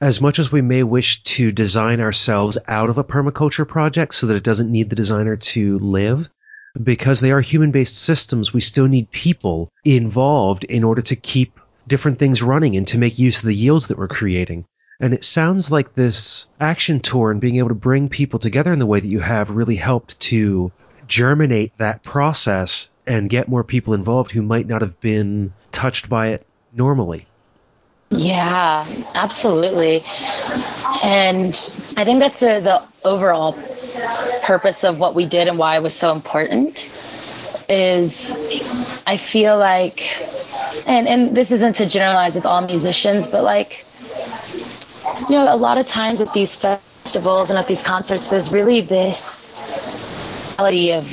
as 0.00 0.20
much 0.20 0.38
as 0.38 0.52
we 0.52 0.62
may 0.62 0.82
wish 0.82 1.22
to 1.22 1.50
design 1.50 2.00
ourselves 2.00 2.56
out 2.68 2.90
of 2.90 2.98
a 2.98 3.04
permaculture 3.04 3.66
project 3.66 4.14
so 4.14 4.26
that 4.26 4.36
it 4.36 4.44
doesn't 4.44 4.70
need 4.70 4.90
the 4.90 4.96
designer 4.96 5.36
to 5.36 5.78
live, 5.78 6.28
because 6.82 7.20
they 7.20 7.32
are 7.32 7.40
human 7.40 7.70
based 7.70 7.98
systems, 7.98 8.52
we 8.52 8.60
still 8.60 8.86
need 8.86 9.10
people 9.10 9.70
involved 9.84 10.64
in 10.64 10.84
order 10.84 11.02
to 11.02 11.16
keep 11.16 11.58
different 11.88 12.18
things 12.18 12.42
running 12.42 12.76
and 12.76 12.86
to 12.86 12.98
make 12.98 13.18
use 13.18 13.38
of 13.38 13.46
the 13.46 13.54
yields 13.54 13.86
that 13.88 13.98
we're 13.98 14.08
creating. 14.08 14.64
And 15.00 15.14
it 15.14 15.24
sounds 15.24 15.72
like 15.72 15.94
this 15.94 16.48
action 16.60 17.00
tour 17.00 17.30
and 17.30 17.40
being 17.40 17.56
able 17.56 17.68
to 17.68 17.74
bring 17.74 18.08
people 18.08 18.38
together 18.38 18.72
in 18.72 18.78
the 18.78 18.86
way 18.86 19.00
that 19.00 19.08
you 19.08 19.20
have 19.20 19.50
really 19.50 19.76
helped 19.76 20.18
to 20.20 20.70
germinate 21.06 21.76
that 21.78 22.02
process 22.02 22.90
and 23.06 23.30
get 23.30 23.48
more 23.48 23.64
people 23.64 23.94
involved 23.94 24.32
who 24.32 24.42
might 24.42 24.66
not 24.66 24.82
have 24.82 25.00
been 25.00 25.52
touched 25.72 26.08
by 26.08 26.28
it 26.28 26.46
normally. 26.72 27.26
Yeah, 28.10 28.86
absolutely. 29.14 30.02
And 31.02 31.54
I 31.96 32.04
think 32.04 32.20
that's 32.20 32.40
the, 32.40 32.60
the 32.60 32.82
overall 33.08 33.52
purpose 34.44 34.82
of 34.84 34.98
what 34.98 35.14
we 35.14 35.26
did 35.28 35.48
and 35.48 35.58
why 35.58 35.76
it 35.76 35.82
was 35.82 35.94
so 35.94 36.12
important 36.12 36.90
is 37.68 38.38
I 39.06 39.16
feel 39.18 39.58
like 39.58 40.00
and 40.86 41.06
and 41.06 41.36
this 41.36 41.50
isn't 41.52 41.74
to 41.76 41.86
generalize 41.86 42.34
with 42.34 42.46
all 42.46 42.62
musicians, 42.62 43.28
but 43.28 43.44
like 43.44 43.84
you 45.28 45.36
know, 45.36 45.52
a 45.52 45.56
lot 45.56 45.76
of 45.78 45.86
times 45.86 46.20
at 46.22 46.32
these 46.32 46.56
festivals 46.56 47.50
and 47.50 47.58
at 47.58 47.68
these 47.68 47.82
concerts 47.82 48.30
there's 48.30 48.52
really 48.52 48.80
this 48.80 49.52
quality 50.56 50.92
of 50.92 51.06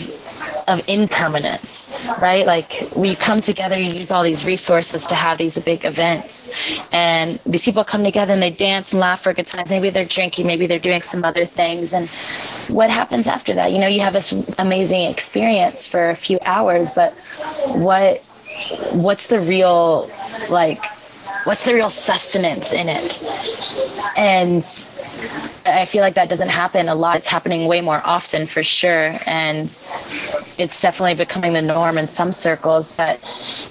of 0.67 0.87
impermanence, 0.87 1.95
right? 2.21 2.45
Like 2.45 2.89
we 2.95 3.15
come 3.15 3.39
together, 3.39 3.77
you 3.77 3.85
use 3.91 4.11
all 4.11 4.23
these 4.23 4.45
resources 4.45 5.05
to 5.07 5.15
have 5.15 5.37
these 5.37 5.57
big 5.59 5.85
events, 5.85 6.79
and 6.91 7.39
these 7.45 7.65
people 7.65 7.83
come 7.83 8.03
together 8.03 8.33
and 8.33 8.41
they 8.41 8.51
dance 8.51 8.93
and 8.93 8.99
laugh 8.99 9.21
for 9.21 9.33
good 9.33 9.47
times. 9.47 9.69
Maybe 9.69 9.89
they're 9.89 10.05
drinking, 10.05 10.47
maybe 10.47 10.67
they're 10.67 10.79
doing 10.79 11.01
some 11.01 11.23
other 11.23 11.45
things, 11.45 11.93
and 11.93 12.09
what 12.69 12.89
happens 12.89 13.27
after 13.27 13.53
that? 13.55 13.71
You 13.71 13.79
know, 13.79 13.87
you 13.87 14.01
have 14.01 14.13
this 14.13 14.31
amazing 14.57 15.03
experience 15.09 15.87
for 15.87 16.09
a 16.09 16.15
few 16.15 16.39
hours, 16.45 16.91
but 16.91 17.13
what 17.67 18.23
what's 18.91 19.27
the 19.27 19.39
real 19.41 20.09
like 20.49 20.85
what's 21.45 21.63
the 21.65 21.73
real 21.73 21.89
sustenance 21.89 22.73
in 22.73 22.89
it? 22.89 23.23
And 24.17 24.61
i 25.65 25.85
feel 25.85 26.01
like 26.01 26.13
that 26.13 26.29
doesn't 26.29 26.49
happen 26.49 26.87
a 26.89 26.95
lot. 26.95 27.17
It's 27.17 27.27
happening 27.27 27.67
way 27.67 27.81
more 27.81 28.01
often 28.03 28.45
for 28.45 28.63
sure. 28.63 29.13
And 29.25 29.65
it's 30.57 30.81
definitely 30.81 31.15
becoming 31.15 31.53
the 31.53 31.61
norm 31.61 31.97
in 31.97 32.07
some 32.07 32.31
circles 32.31 32.95
but 32.95 33.19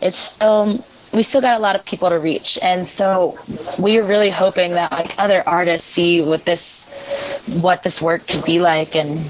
it's 0.02 0.18
still 0.18 0.84
we 1.14 1.22
still 1.22 1.40
got 1.40 1.56
a 1.56 1.60
lot 1.60 1.76
of 1.76 1.84
people 1.84 2.08
to 2.10 2.18
reach. 2.18 2.58
And 2.60 2.84
so 2.86 3.38
we 3.78 3.98
are 3.98 4.04
really 4.04 4.30
hoping 4.30 4.72
that 4.72 4.90
like 4.90 5.14
other 5.16 5.48
artists 5.48 5.88
see 5.88 6.22
what 6.22 6.44
this 6.44 7.46
what 7.60 7.82
this 7.84 8.02
work 8.02 8.26
could 8.26 8.44
be 8.44 8.58
like 8.58 8.96
and 8.96 9.20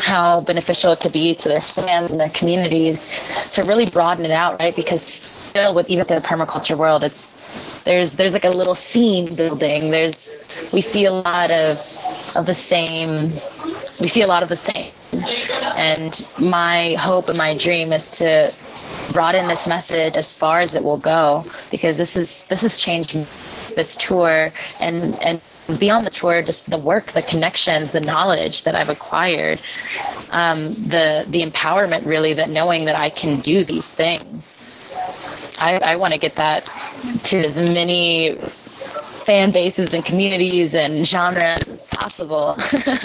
how 0.00 0.40
beneficial 0.40 0.92
it 0.92 1.00
could 1.00 1.12
be 1.12 1.34
to 1.34 1.48
their 1.48 1.60
fans 1.60 2.10
and 2.10 2.20
their 2.20 2.30
communities 2.30 3.22
to 3.52 3.62
really 3.62 3.86
broaden 3.86 4.24
it 4.24 4.30
out, 4.30 4.58
right? 4.58 4.74
Because 4.74 5.02
still, 5.02 5.74
with 5.74 5.88
even 5.88 6.06
the 6.06 6.20
permaculture 6.20 6.76
world, 6.76 7.04
it's 7.04 7.82
there's 7.84 8.16
there's 8.16 8.34
like 8.34 8.44
a 8.44 8.50
little 8.50 8.74
scene 8.74 9.34
building. 9.34 9.90
There's 9.90 10.38
we 10.72 10.80
see 10.80 11.04
a 11.04 11.12
lot 11.12 11.50
of 11.50 11.78
of 12.36 12.46
the 12.46 12.54
same. 12.54 13.32
We 14.00 14.08
see 14.08 14.22
a 14.22 14.26
lot 14.26 14.42
of 14.42 14.48
the 14.48 14.56
same, 14.56 14.92
and 15.76 16.26
my 16.38 16.94
hope 16.94 17.28
and 17.28 17.38
my 17.38 17.56
dream 17.56 17.92
is 17.92 18.18
to 18.18 18.52
broaden 19.12 19.48
this 19.48 19.66
message 19.66 20.16
as 20.16 20.32
far 20.32 20.58
as 20.58 20.74
it 20.74 20.84
will 20.84 20.98
go 20.98 21.44
because 21.70 21.96
this 21.98 22.16
is 22.16 22.44
this 22.44 22.62
has 22.62 22.76
changed 22.76 23.16
this 23.76 23.96
tour 23.96 24.52
and 24.80 25.20
and 25.22 25.40
beyond 25.78 26.06
the 26.06 26.10
tour, 26.10 26.42
just 26.42 26.70
the 26.70 26.78
work, 26.78 27.12
the 27.12 27.22
connections, 27.22 27.92
the 27.92 28.00
knowledge 28.00 28.64
that 28.64 28.74
I've 28.74 28.88
acquired, 28.88 29.60
um, 30.30 30.74
the 30.74 31.24
the 31.28 31.42
empowerment, 31.42 32.06
really, 32.06 32.34
that 32.34 32.50
knowing 32.50 32.86
that 32.86 32.98
I 32.98 33.10
can 33.10 33.40
do 33.40 33.64
these 33.64 33.94
things. 33.94 34.58
I, 35.58 35.74
I 35.78 35.96
want 35.96 36.14
to 36.14 36.18
get 36.18 36.36
that 36.36 36.64
to 37.24 37.38
as 37.38 37.56
many 37.56 38.38
fan 39.26 39.52
bases 39.52 39.92
and 39.92 40.04
communities 40.04 40.74
and 40.74 41.06
genres 41.06 41.68
as 41.68 41.82
possible. 41.82 42.56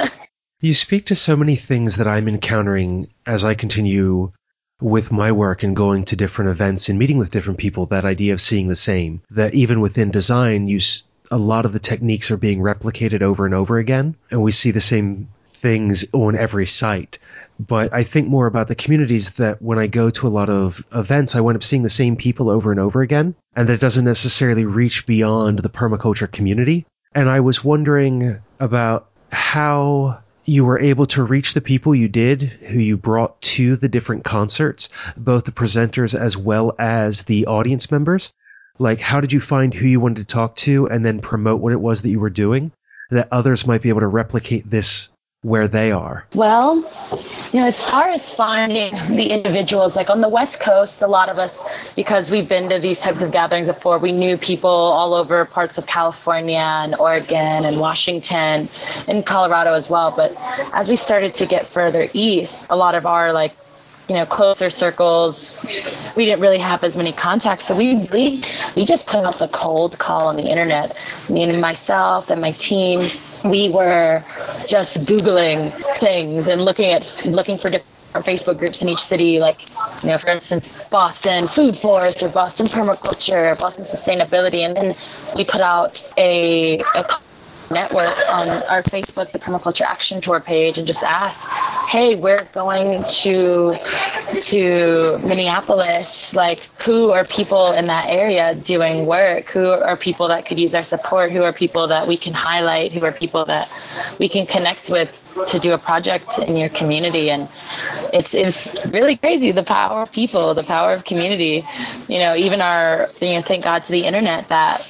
you 0.61 0.73
speak 0.73 1.05
to 1.07 1.15
so 1.15 1.35
many 1.35 1.55
things 1.55 1.97
that 1.97 2.07
I'm 2.07 2.27
encountering 2.27 3.07
as 3.25 3.43
I 3.43 3.55
continue 3.55 4.31
with 4.81 5.11
my 5.11 5.31
work 5.31 5.63
and 5.63 5.75
going 5.75 6.05
to 6.05 6.15
different 6.15 6.51
events 6.51 6.89
and 6.89 6.99
meeting 6.99 7.17
with 7.17 7.31
different 7.31 7.59
people. 7.59 7.85
That 7.85 8.05
idea 8.05 8.33
of 8.33 8.41
seeing 8.41 8.67
the 8.67 8.75
same, 8.75 9.21
that 9.29 9.53
even 9.53 9.81
within 9.81 10.11
design, 10.11 10.67
you 10.67 10.79
a 11.31 11.37
lot 11.37 11.65
of 11.65 11.73
the 11.73 11.79
techniques 11.79 12.31
are 12.31 12.37
being 12.37 12.59
replicated 12.59 13.21
over 13.21 13.45
and 13.45 13.53
over 13.53 13.77
again, 13.77 14.15
and 14.31 14.41
we 14.41 14.51
see 14.51 14.71
the 14.71 14.79
same 14.79 15.27
things 15.47 16.05
on 16.13 16.35
every 16.35 16.65
site. 16.65 17.17
But 17.59 17.93
I 17.93 18.03
think 18.03 18.27
more 18.27 18.47
about 18.47 18.67
the 18.67 18.75
communities 18.75 19.31
that 19.31 19.61
when 19.61 19.79
I 19.79 19.87
go 19.87 20.09
to 20.09 20.27
a 20.27 20.29
lot 20.29 20.49
of 20.49 20.83
events, 20.93 21.35
I 21.35 21.41
wind 21.41 21.55
up 21.55 21.63
seeing 21.63 21.83
the 21.83 21.89
same 21.89 22.15
people 22.15 22.49
over 22.49 22.71
and 22.71 22.79
over 22.79 23.01
again, 23.01 23.33
and 23.55 23.69
that 23.69 23.79
doesn't 23.79 24.05
necessarily 24.05 24.65
reach 24.65 25.05
beyond 25.05 25.59
the 25.59 25.69
permaculture 25.69 26.31
community. 26.31 26.85
And 27.13 27.29
I 27.29 27.39
was 27.39 27.63
wondering 27.63 28.39
about 28.59 29.09
how 29.31 30.19
you 30.45 30.63
were 30.63 30.79
able 30.79 31.07
to 31.07 31.23
reach 31.23 31.53
the 31.53 31.61
people 31.61 31.95
you 31.95 32.07
did, 32.07 32.43
who 32.43 32.79
you 32.79 32.97
brought 32.97 33.41
to 33.41 33.75
the 33.75 33.89
different 33.89 34.23
concerts, 34.23 34.89
both 35.17 35.45
the 35.45 35.51
presenters 35.51 36.17
as 36.17 36.37
well 36.37 36.75
as 36.77 37.23
the 37.23 37.45
audience 37.47 37.89
members, 37.89 38.33
like, 38.79 38.99
how 38.99 39.21
did 39.21 39.31
you 39.33 39.39
find 39.39 39.73
who 39.73 39.87
you 39.87 39.99
wanted 39.99 40.27
to 40.27 40.33
talk 40.33 40.55
to 40.57 40.87
and 40.87 41.05
then 41.05 41.19
promote 41.19 41.61
what 41.61 41.73
it 41.73 41.81
was 41.81 42.01
that 42.01 42.09
you 42.09 42.19
were 42.19 42.29
doing 42.29 42.71
that 43.11 43.27
others 43.31 43.67
might 43.67 43.81
be 43.81 43.89
able 43.89 44.01
to 44.01 44.07
replicate 44.07 44.69
this 44.69 45.09
where 45.45 45.67
they 45.67 45.91
are? 45.91 46.25
Well, 46.33 46.77
you 47.53 47.59
know, 47.59 47.67
as 47.67 47.83
far 47.85 48.09
as 48.09 48.33
finding 48.33 48.93
the 49.15 49.27
individuals, 49.27 49.95
like 49.95 50.09
on 50.09 50.21
the 50.21 50.29
West 50.29 50.59
Coast, 50.59 51.03
a 51.03 51.07
lot 51.07 51.29
of 51.29 51.37
us, 51.37 51.63
because 51.95 52.31
we've 52.31 52.49
been 52.49 52.67
to 52.69 52.79
these 52.79 52.99
types 52.99 53.21
of 53.21 53.31
gatherings 53.31 53.67
before, 53.67 53.99
we 53.99 54.11
knew 54.11 54.37
people 54.37 54.69
all 54.69 55.13
over 55.13 55.45
parts 55.45 55.77
of 55.77 55.85
California 55.85 56.57
and 56.57 56.95
Oregon 56.95 57.63
and 57.63 57.79
Washington 57.79 58.67
and 59.07 59.23
Colorado 59.23 59.73
as 59.73 59.87
well. 59.87 60.11
But 60.15 60.33
as 60.73 60.89
we 60.89 60.95
started 60.95 61.35
to 61.35 61.45
get 61.45 61.67
further 61.67 62.09
east, 62.13 62.65
a 62.71 62.75
lot 62.75 62.95
of 62.95 63.05
our 63.05 63.31
like 63.31 63.53
you 64.07 64.15
know, 64.15 64.25
closer 64.25 64.69
circles, 64.69 65.55
we 66.15 66.25
didn't 66.25 66.41
really 66.41 66.59
have 66.59 66.83
as 66.83 66.95
many 66.95 67.11
contacts. 67.13 67.67
So 67.67 67.75
we 67.75 68.07
really, 68.11 68.41
we 68.75 68.85
just 68.85 69.07
put 69.07 69.25
out 69.25 69.39
the 69.39 69.49
cold 69.53 69.97
call 69.97 70.27
on 70.27 70.35
the 70.37 70.47
internet. 70.47 70.95
Me 71.29 71.43
and 71.43 71.59
myself 71.59 72.29
and 72.29 72.39
my 72.39 72.51
team, 72.51 73.09
we 73.43 73.69
were 73.73 74.23
just 74.67 74.97
Googling 75.05 75.73
things 75.99 76.47
and 76.47 76.61
looking 76.61 76.91
at, 76.91 77.03
looking 77.25 77.57
for 77.57 77.69
different 77.69 77.89
Facebook 78.25 78.57
groups 78.57 78.81
in 78.81 78.87
each 78.87 78.99
city, 78.99 79.39
like, 79.39 79.61
you 80.01 80.09
know, 80.09 80.17
for 80.17 80.29
instance, 80.29 80.73
Boston 80.89 81.47
Food 81.49 81.75
Forest 81.77 82.23
or 82.23 82.29
Boston 82.29 82.67
Permaculture, 82.67 83.51
or 83.51 83.55
Boston 83.55 83.85
Sustainability. 83.85 84.65
And 84.65 84.75
then 84.75 84.95
we 85.35 85.45
put 85.45 85.61
out 85.61 86.01
a, 86.17 86.79
a 86.93 87.03
network 87.71 88.15
on 88.27 88.49
our 88.49 88.83
Facebook, 88.83 89.31
the 89.31 89.39
Permaculture 89.39 89.81
Action 89.81 90.21
Tour 90.21 90.39
page, 90.39 90.77
and 90.77 90.87
just 90.87 91.03
ask, 91.03 91.47
"Hey, 91.89 92.15
we're 92.15 92.47
going 92.53 93.03
to 93.23 93.77
to 94.41 95.19
Minneapolis. 95.23 96.33
Like, 96.33 96.59
who 96.85 97.11
are 97.11 97.25
people 97.25 97.71
in 97.73 97.87
that 97.87 98.07
area 98.09 98.55
doing 98.55 99.05
work? 99.05 99.45
Who 99.49 99.69
are 99.69 99.97
people 99.97 100.27
that 100.27 100.45
could 100.45 100.59
use 100.59 100.73
our 100.73 100.83
support? 100.83 101.31
Who 101.31 101.43
are 101.43 101.53
people 101.53 101.87
that 101.87 102.07
we 102.07 102.17
can 102.17 102.33
highlight? 102.33 102.91
Who 102.91 103.03
are 103.05 103.11
people 103.11 103.45
that 103.45 103.67
we 104.19 104.29
can 104.29 104.45
connect 104.45 104.89
with 104.89 105.09
to 105.47 105.59
do 105.59 105.73
a 105.73 105.77
project 105.77 106.39
in 106.39 106.55
your 106.55 106.69
community?" 106.69 107.29
And 107.29 107.49
it's 108.13 108.33
it's 108.33 108.67
really 108.91 109.17
crazy 109.17 109.51
the 109.51 109.63
power 109.63 110.03
of 110.03 110.11
people, 110.11 110.53
the 110.53 110.63
power 110.63 110.93
of 110.93 111.03
community. 111.03 111.65
You 112.07 112.19
know, 112.19 112.35
even 112.35 112.61
our 112.61 113.09
you 113.21 113.33
know, 113.35 113.41
thank 113.41 113.63
God 113.63 113.83
to 113.83 113.91
the 113.91 114.05
internet 114.05 114.49
that 114.49 114.81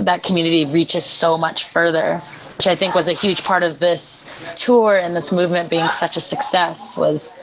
that 0.00 0.22
community 0.22 0.64
reaches 0.66 1.04
so 1.04 1.36
much 1.36 1.70
further 1.72 2.20
which 2.58 2.66
I 2.66 2.76
think 2.76 2.94
was 2.94 3.08
a 3.08 3.12
huge 3.12 3.42
part 3.42 3.64
of 3.64 3.80
this 3.80 4.32
tour 4.54 4.96
and 4.96 5.16
this 5.16 5.32
movement 5.32 5.68
being 5.68 5.88
such 5.88 6.16
a 6.16 6.20
success 6.20 6.96
was 6.96 7.42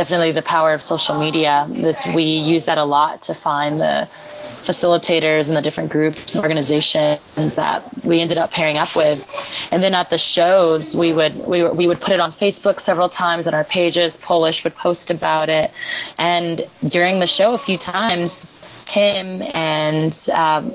definitely 0.00 0.32
the 0.32 0.40
power 0.40 0.72
of 0.72 0.80
social 0.80 1.20
media. 1.20 1.66
This 1.68 2.06
we 2.06 2.22
use 2.22 2.64
that 2.64 2.78
a 2.78 2.84
lot 2.84 3.20
to 3.28 3.34
find 3.34 3.78
the 3.78 4.08
facilitators 4.68 5.48
and 5.48 5.56
the 5.58 5.60
different 5.60 5.90
groups 5.90 6.34
and 6.34 6.42
organizations 6.42 7.56
that 7.56 7.84
we 8.02 8.18
ended 8.22 8.38
up 8.38 8.50
pairing 8.50 8.78
up 8.78 8.96
with. 8.96 9.18
And 9.70 9.82
then 9.82 9.92
at 9.92 10.08
the 10.08 10.16
shows, 10.16 10.96
we 10.96 11.12
would 11.12 11.36
we, 11.46 11.68
we 11.68 11.86
would 11.86 12.00
put 12.00 12.14
it 12.14 12.20
on 12.20 12.32
Facebook 12.32 12.80
several 12.80 13.10
times 13.10 13.46
on 13.46 13.52
our 13.52 13.64
pages. 13.64 14.16
Polish 14.16 14.64
would 14.64 14.74
post 14.74 15.10
about 15.10 15.50
it, 15.50 15.70
and 16.16 16.66
during 16.88 17.20
the 17.20 17.26
show, 17.26 17.52
a 17.52 17.58
few 17.58 17.76
times, 17.76 18.48
him 18.88 19.42
and 19.52 20.16
um, 20.32 20.72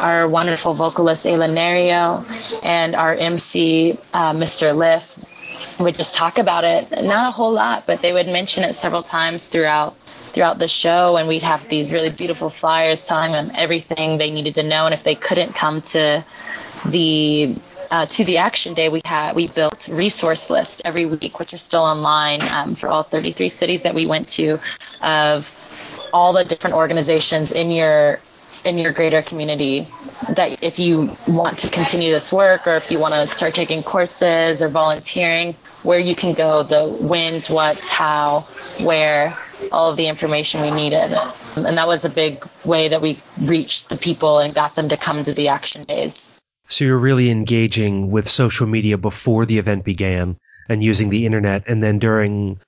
our 0.00 0.28
wonderful 0.28 0.74
vocalist 0.74 1.24
Ayla 1.24 1.48
Nerio 1.48 2.04
and 2.62 2.94
our 2.94 3.14
MC 3.14 3.98
uh, 4.12 4.32
Mr. 4.34 4.76
Lif 4.76 5.16
would 5.78 5.96
just 5.96 6.14
talk 6.14 6.38
about 6.38 6.64
it. 6.64 6.90
Not 7.02 7.28
a 7.28 7.30
whole 7.30 7.52
lot, 7.52 7.84
but 7.86 8.00
they 8.00 8.12
would 8.12 8.26
mention 8.26 8.64
it 8.64 8.74
several 8.74 9.02
times 9.02 9.48
throughout 9.48 9.96
throughout 10.32 10.58
the 10.58 10.68
show, 10.68 11.16
and 11.16 11.28
we'd 11.28 11.42
have 11.42 11.66
these 11.68 11.90
really 11.90 12.10
beautiful 12.10 12.50
flyers 12.50 13.06
telling 13.06 13.32
them 13.32 13.50
everything 13.54 14.18
they 14.18 14.30
needed 14.30 14.54
to 14.56 14.62
know. 14.62 14.84
And 14.84 14.92
if 14.92 15.02
they 15.02 15.14
couldn't 15.14 15.54
come 15.54 15.80
to 15.82 16.24
the 16.86 17.56
uh, 17.90 18.06
to 18.06 18.24
the 18.24 18.38
action 18.38 18.74
day, 18.74 18.88
we 18.88 19.00
had 19.04 19.34
we 19.34 19.48
built 19.48 19.88
resource 19.90 20.50
list 20.50 20.82
every 20.84 21.06
week, 21.06 21.38
which 21.38 21.54
are 21.54 21.58
still 21.58 21.82
online 21.82 22.42
um, 22.42 22.74
for 22.74 22.88
all 22.88 23.02
33 23.02 23.48
cities 23.48 23.82
that 23.82 23.94
we 23.94 24.06
went 24.06 24.28
to, 24.30 24.58
of 25.02 25.62
all 26.12 26.32
the 26.32 26.44
different 26.44 26.74
organizations 26.76 27.52
in 27.52 27.70
your 27.70 28.20
in 28.64 28.78
your 28.78 28.92
greater 28.92 29.22
community 29.22 29.86
that 30.30 30.62
if 30.62 30.78
you 30.78 31.14
want 31.28 31.58
to 31.58 31.70
continue 31.70 32.10
this 32.10 32.32
work 32.32 32.66
or 32.66 32.76
if 32.76 32.90
you 32.90 32.98
want 32.98 33.14
to 33.14 33.26
start 33.26 33.54
taking 33.54 33.82
courses 33.82 34.62
or 34.62 34.68
volunteering, 34.68 35.54
where 35.82 35.98
you 35.98 36.16
can 36.16 36.34
go, 36.34 36.62
the 36.62 36.88
wins, 37.00 37.48
what, 37.48 37.86
how, 37.86 38.40
where, 38.80 39.36
all 39.72 39.90
of 39.90 39.96
the 39.96 40.08
information 40.08 40.60
we 40.62 40.70
needed. 40.70 41.16
And 41.56 41.78
that 41.78 41.86
was 41.86 42.04
a 42.04 42.10
big 42.10 42.46
way 42.64 42.88
that 42.88 43.00
we 43.00 43.20
reached 43.42 43.88
the 43.88 43.96
people 43.96 44.38
and 44.38 44.54
got 44.54 44.74
them 44.74 44.88
to 44.88 44.96
come 44.96 45.22
to 45.22 45.32
the 45.32 45.48
action 45.48 45.84
days. 45.84 46.38
So 46.68 46.84
you're 46.84 46.98
really 46.98 47.30
engaging 47.30 48.10
with 48.10 48.28
social 48.28 48.66
media 48.66 48.98
before 48.98 49.46
the 49.46 49.58
event 49.58 49.84
began 49.84 50.36
and 50.68 50.82
using 50.82 51.10
the 51.10 51.24
internet. 51.24 51.62
And 51.68 51.82
then 51.82 51.98
during 51.98 52.60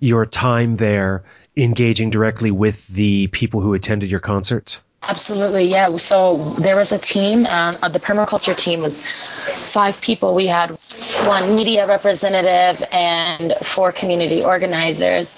your 0.00 0.26
time 0.26 0.76
there, 0.76 1.24
engaging 1.56 2.10
directly 2.10 2.50
with 2.50 2.86
the 2.88 3.28
people 3.28 3.60
who 3.60 3.74
attended 3.74 4.10
your 4.10 4.20
concerts? 4.20 4.82
Absolutely, 5.08 5.64
yeah. 5.64 5.94
So 5.96 6.36
there 6.58 6.76
was 6.76 6.92
a 6.92 6.98
team. 6.98 7.46
Uh, 7.46 7.88
the 7.88 8.00
permaculture 8.00 8.56
team 8.56 8.80
was 8.80 9.04
five 9.72 10.00
people. 10.00 10.34
We 10.34 10.46
had 10.46 10.70
one 11.26 11.54
media 11.54 11.86
representative 11.86 12.86
and 12.90 13.54
four 13.62 13.92
community 13.92 14.42
organizers, 14.42 15.36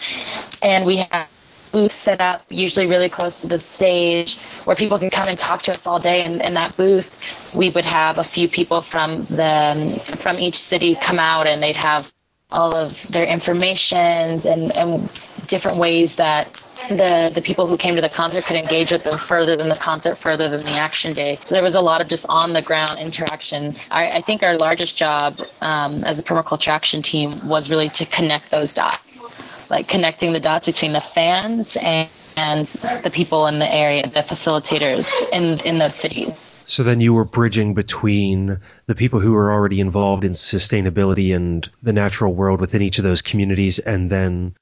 and 0.63 0.87
we 0.87 0.99
had 0.99 1.27
booths 1.73 1.95
set 1.95 2.21
up, 2.21 2.45
usually 2.49 2.87
really 2.87 3.09
close 3.09 3.41
to 3.41 3.49
the 3.49 3.59
stage, 3.59 4.39
where 4.65 4.77
people 4.77 4.99
can 4.99 5.11
come 5.11 5.29
and 5.29 5.39
talk 5.39 5.63
to 5.63 5.73
us 5.73 5.87
all 5.87 5.99
day. 5.99 6.23
And 6.23 6.41
in 6.43 6.55
that 6.55 6.77
booth, 6.77 7.53
we 7.55 7.71
would 7.71 7.85
have 7.85 8.19
a 8.19 8.25
few 8.25 8.49
people 8.49 8.83
from 8.83 9.25
the 9.27 10.01
from 10.17 10.39
each 10.39 10.57
city 10.57 10.95
come 10.95 11.19
out, 11.19 11.49
and 11.49 11.61
they'd 11.63 11.77
have 11.77 12.13
all 12.53 12.77
of 12.77 13.07
their 13.09 13.27
informations 13.27 14.45
and, 14.47 14.77
and 14.77 15.11
different 15.49 15.79
ways 15.79 16.17
that 16.17 16.49
the 16.89 17.33
the 17.35 17.43
people 17.43 17.67
who 17.67 17.77
came 17.77 17.95
to 17.97 18.01
the 18.01 18.09
concert 18.09 18.45
could 18.45 18.57
engage 18.57 18.91
with 18.91 19.05
them 19.05 19.19
further 19.19 19.57
than 19.57 19.69
the 19.69 19.77
concert, 19.77 20.19
further 20.19 20.49
than 20.49 20.63
the 20.65 20.73
action 20.73 21.15
day. 21.15 21.39
So 21.45 21.55
there 21.55 21.65
was 21.65 21.75
a 21.75 21.81
lot 21.81 22.01
of 22.01 22.09
just 22.09 22.27
on 22.29 22.53
the 22.53 22.63
ground 22.63 22.99
interaction. 22.99 23.77
I, 23.91 24.19
I 24.19 24.23
think 24.23 24.43
our 24.43 24.57
largest 24.57 24.97
job 24.97 25.41
um, 25.61 26.05
as 26.05 26.19
a 26.19 26.23
permaculture 26.23 26.69
action 26.69 27.03
team 27.03 27.47
was 27.47 27.71
really 27.71 27.89
to 27.91 28.07
connect 28.07 28.51
those 28.51 28.73
dots, 28.73 29.23
like 29.71 29.89
connecting 29.89 30.33
the 30.33 30.41
dots 30.41 30.67
between 30.67 30.93
the 30.93 31.01
fans 31.15 31.77
and, 31.81 32.09
and 32.37 32.67
the 33.03 33.11
people 33.13 33.47
in 33.47 33.59
the 33.59 33.73
area, 33.73 34.03
the 34.03 34.23
facilitators 34.23 35.09
in 35.33 35.61
in 35.67 35.79
those 35.79 35.95
cities. 35.95 36.47
So 36.69 36.83
then 36.83 37.01
you 37.01 37.15
were 37.15 37.25
bridging 37.25 37.75
between 37.75 38.59
the 38.87 38.95
people 38.97 39.21
who 39.21 39.33
were 39.33 39.53
already 39.53 39.79
involved 39.79 40.25
in 40.25 40.33
sustainability 40.33 41.35
and 41.35 41.69
the 41.81 41.93
natural 41.93 42.35
world 42.35 42.61
within 42.61 42.83
each 42.83 42.99
of 42.99 43.05
those 43.05 43.23
communities 43.23 43.79
and 43.79 44.11
then 44.11 44.57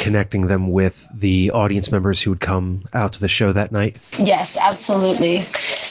connecting 0.00 0.46
them 0.46 0.72
with 0.72 1.06
the 1.14 1.50
audience 1.50 1.92
members 1.92 2.20
who 2.20 2.30
would 2.30 2.40
come 2.40 2.82
out 2.94 3.12
to 3.12 3.20
the 3.20 3.28
show 3.28 3.52
that 3.52 3.70
night? 3.70 3.96
Yes, 4.18 4.56
absolutely. 4.58 5.44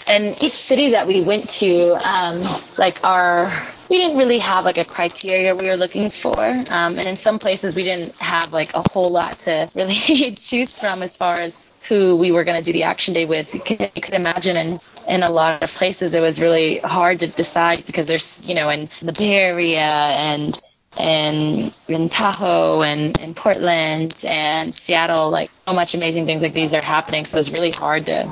And 0.07 0.41
each 0.43 0.55
city 0.55 0.89
that 0.89 1.07
we 1.07 1.21
went 1.21 1.49
to, 1.61 1.91
um, 2.03 2.41
like 2.77 3.01
our, 3.03 3.51
we 3.89 3.97
didn't 3.97 4.17
really 4.17 4.39
have 4.39 4.65
like 4.65 4.77
a 4.77 4.85
criteria 4.85 5.55
we 5.55 5.67
were 5.67 5.77
looking 5.77 6.09
for. 6.09 6.43
Um, 6.43 6.97
and 6.97 7.05
in 7.05 7.15
some 7.15 7.39
places 7.39 7.75
we 7.75 7.83
didn't 7.83 8.17
have 8.17 8.51
like 8.51 8.75
a 8.75 8.81
whole 8.81 9.09
lot 9.09 9.39
to 9.41 9.69
really 9.75 9.95
choose 10.35 10.77
from 10.77 11.03
as 11.03 11.15
far 11.15 11.35
as 11.35 11.61
who 11.87 12.15
we 12.15 12.31
were 12.31 12.43
going 12.43 12.57
to 12.57 12.63
do 12.63 12.73
the 12.73 12.83
action 12.83 13.13
day 13.13 13.25
with. 13.25 13.53
You 13.53 13.61
could, 13.61 13.81
you 13.95 14.01
could 14.01 14.13
imagine 14.13 14.57
in, 14.57 14.79
in 15.07 15.23
a 15.23 15.29
lot 15.29 15.63
of 15.63 15.73
places 15.73 16.13
it 16.13 16.21
was 16.21 16.41
really 16.41 16.79
hard 16.79 17.19
to 17.21 17.27
decide 17.27 17.85
because 17.85 18.07
there's, 18.07 18.47
you 18.49 18.55
know, 18.55 18.69
in 18.69 18.89
the 19.01 19.13
Bay 19.13 19.35
Area 19.35 19.87
and 19.87 20.59
and 20.97 21.73
in 21.87 22.09
Tahoe 22.09 22.81
and 22.81 23.19
in 23.19 23.33
Portland 23.33 24.23
and 24.27 24.73
Seattle, 24.73 25.29
like 25.29 25.51
so 25.67 25.73
much 25.73 25.93
amazing 25.93 26.25
things 26.25 26.41
like 26.41 26.53
these 26.53 26.73
are 26.73 26.83
happening. 26.83 27.25
So 27.25 27.37
it's 27.37 27.51
really 27.51 27.71
hard 27.71 28.05
to 28.07 28.29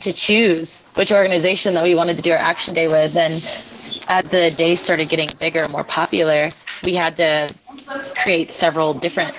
to 0.00 0.12
choose 0.12 0.88
which 0.94 1.10
organization 1.10 1.74
that 1.74 1.82
we 1.82 1.94
wanted 1.94 2.16
to 2.16 2.22
do 2.22 2.32
our 2.32 2.36
action 2.38 2.74
day 2.74 2.86
with. 2.86 3.16
And 3.16 3.34
as 4.08 4.28
the 4.30 4.50
day 4.56 4.74
started 4.74 5.08
getting 5.08 5.28
bigger 5.38 5.66
more 5.68 5.84
popular, 5.84 6.50
we 6.84 6.94
had 6.94 7.16
to 7.16 7.54
create 8.16 8.50
several 8.50 8.94
different 8.94 9.32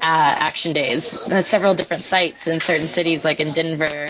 uh, 0.00 0.34
action 0.38 0.72
days, 0.72 1.16
uh, 1.30 1.42
several 1.42 1.74
different 1.74 2.02
sites 2.02 2.46
in 2.46 2.60
certain 2.60 2.86
cities, 2.86 3.24
like 3.24 3.40
in 3.40 3.52
Denver 3.52 4.06